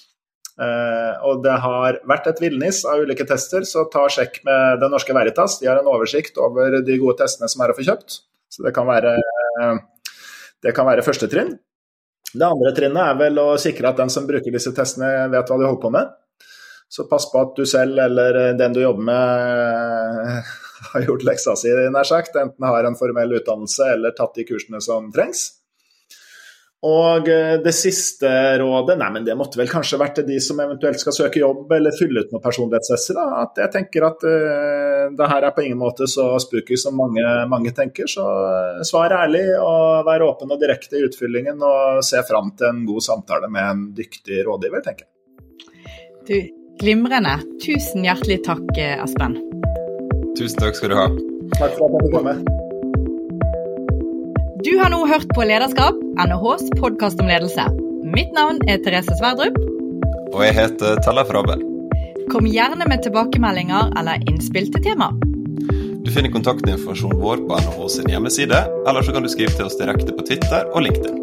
Uh, 0.55 1.19
og 1.27 1.41
det 1.43 1.51
har 1.59 1.97
vært 2.07 2.29
et 2.31 2.39
villnis 2.39 2.79
av 2.87 3.01
ulike 3.03 3.25
tester, 3.27 3.65
så 3.67 3.83
ta 3.91 4.05
sjekk 4.11 4.39
med 4.47 4.79
Det 4.79 4.87
Norske 4.91 5.15
Veritas. 5.15 5.57
De 5.59 5.67
har 5.67 5.81
en 5.81 5.89
oversikt 5.91 6.39
over 6.39 6.77
de 6.79 6.95
gode 7.01 7.17
testene 7.19 7.49
som 7.51 7.63
er 7.63 7.73
å 7.73 7.75
få 7.75 7.83
kjøpt. 7.83 8.21
Så 8.55 8.63
det 8.63 8.71
kan 8.75 8.87
være, 8.87 9.17
uh, 9.59 10.13
det 10.63 10.71
kan 10.77 10.87
være 10.87 11.03
første 11.03 11.27
trinn. 11.31 11.57
Det 12.35 12.45
andre 12.47 12.73
trinnet 12.75 13.01
er 13.01 13.17
vel 13.19 13.41
å 13.41 13.47
sikre 13.61 13.91
at 13.91 13.99
den 14.01 14.11
som 14.11 14.27
bruker 14.27 14.53
disse 14.53 14.73
testene, 14.75 15.29
vet 15.31 15.49
hva 15.49 15.59
de 15.59 15.67
holder 15.67 15.81
på 15.81 15.91
med. 15.95 16.13
Så 16.91 17.07
pass 17.09 17.25
på 17.31 17.41
at 17.41 17.55
du 17.57 17.65
selv 17.67 17.99
eller 18.03 18.55
den 18.59 18.75
du 18.75 18.81
jobber 18.83 19.07
med, 19.09 20.41
har 20.93 21.05
gjort 21.07 21.25
leksa 21.27 21.55
si, 21.59 21.71
nær 21.91 22.07
sagt. 22.07 22.37
Enten 22.39 22.67
har 22.67 22.87
en 22.87 22.97
formell 22.99 23.37
utdannelse 23.39 23.93
eller 23.95 24.15
tatt 24.17 24.35
de 24.37 24.47
kursene 24.47 24.83
som 24.83 25.11
trengs. 25.15 25.47
Og 26.85 27.29
eh, 27.31 27.55
det 27.63 27.73
siste 27.73 28.29
rådet 28.61 28.97
Nei, 28.99 29.07
men 29.15 29.25
det 29.25 29.37
måtte 29.39 29.57
vel 29.57 29.69
kanskje 29.71 29.97
vært 29.97 30.19
til 30.19 30.27
de 30.27 30.37
som 30.43 30.59
eventuelt 30.61 31.01
skal 31.01 31.15
søke 31.15 31.41
jobb 31.41 31.71
eller 31.73 31.95
fylle 31.97 32.21
ut 32.21 32.33
noen 32.33 32.43
personlighetstester. 32.43 33.17
At 33.41 33.57
jeg 33.63 33.73
tenker 33.73 34.05
at 34.05 34.25
uh, 34.27 34.84
det 35.13 35.29
her 35.29 35.45
er 35.45 35.53
på 35.55 35.63
ingen 35.65 35.79
måte 35.79 36.07
så 36.09 36.31
spooky 36.41 36.77
som 36.79 36.97
mange, 36.97 37.23
mange 37.51 37.71
tenker. 37.75 38.09
Så 38.09 38.25
uh, 38.25 38.83
svar 38.87 39.13
ærlig 39.13 39.45
og 39.59 40.05
vær 40.07 40.25
åpen 40.25 40.51
og 40.51 40.61
direkte 40.61 40.99
i 40.99 41.05
utfyllingen 41.07 41.61
og 41.61 42.03
se 42.05 42.23
fram 42.27 42.53
til 42.57 42.71
en 42.71 42.83
god 42.89 43.05
samtale 43.05 43.51
med 43.51 43.71
en 43.71 43.87
dyktig 43.97 44.43
rådgiver, 44.47 44.85
tenker 44.85 45.07
jeg. 45.07 45.11
Du, 46.25 46.37
Glimrende. 46.79 47.37
Tusen 47.63 48.03
hjertelig 48.03 48.41
takk, 48.43 48.67
Espen. 48.75 49.37
Tusen 50.35 50.59
takk 50.59 50.75
skal 50.75 50.91
du 50.91 50.97
ha. 50.99 51.07
Takk 51.55 51.77
for 51.77 51.87
at 51.87 51.95
jeg 51.95 52.07
fikk 52.07 52.15
komme. 52.17 52.35
Du 54.65 54.73
har 54.81 54.91
nå 54.91 55.03
hørt 55.07 55.29
på 55.37 55.45
Lederskap, 55.47 56.01
NHHs 56.19 56.73
podkast 56.81 57.21
om 57.21 57.29
ledelse. 57.31 57.69
Mitt 58.15 58.33
navn 58.35 58.59
er 58.67 58.81
Therese 58.83 59.15
Sverdrup. 59.21 59.61
Og 60.33 60.41
jeg 60.43 60.57
heter 60.57 60.99
Tellef 61.05 61.31
Rabbe. 61.31 61.74
Kom 62.31 62.47
gjerne 62.47 62.85
med 62.89 63.03
tilbakemeldinger 63.05 63.91
eller 63.99 64.23
innspill 64.29 64.71
til 64.73 64.81
tema. 64.83 65.11
Du 66.05 66.09
finner 66.13 66.31
kontaktinformasjonen 66.33 67.19
vår 67.21 67.43
på 67.45 67.59
NHO 67.65 67.89
sin 67.89 68.09
hjemmeside, 68.09 68.61
eller 68.89 69.05
så 69.05 69.13
kan 69.13 69.25
du 69.25 69.29
skrive 69.29 69.53
til 69.53 69.67
oss 69.67 69.77
direkte 69.77 70.13
på 70.15 70.25
Twitter 70.25 70.65
og 70.71 70.85
LinkedIn. 70.85 71.21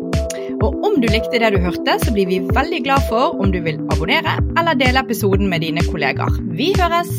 Og 0.62 0.84
om 0.86 1.00
du 1.02 1.08
likte 1.10 1.40
det 1.42 1.50
du 1.54 1.58
hørte, 1.62 1.96
så 2.04 2.14
blir 2.14 2.28
vi 2.30 2.38
veldig 2.46 2.80
glad 2.84 3.02
for 3.08 3.34
om 3.42 3.50
du 3.50 3.58
vil 3.64 3.80
abonnere 3.90 4.36
eller 4.58 4.78
dele 4.78 5.02
episoden 5.02 5.50
med 5.50 5.66
dine 5.66 5.82
kollegaer. 5.88 6.38
Vi 6.54 6.70
høres! 6.78 7.10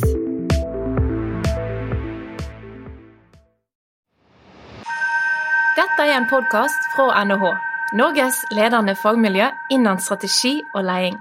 Dette 5.74 6.08
er 6.08 6.16
en 6.22 6.30
podkast 6.32 6.88
fra 6.96 7.12
NHH, 7.26 7.52
Norges 8.00 8.40
ledende 8.56 8.96
fagmiljø 8.96 9.52
innen 9.76 10.00
strategi 10.00 10.56
og 10.72 10.88
leding. 10.88 11.20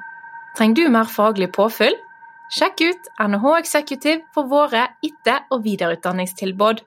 Trenger 0.57 0.79
du 0.79 0.95
mer 0.95 1.11
faglig 1.11 1.51
påfyll? 1.57 1.99
Sjekk 2.53 2.83
ut 2.85 3.07
NHH 3.17 3.53
Executive 3.63 4.27
for 4.35 4.45
våre 4.45 4.83
etter- 5.01 5.47
og 5.55 5.63
videreutdanningstilbud. 5.65 6.83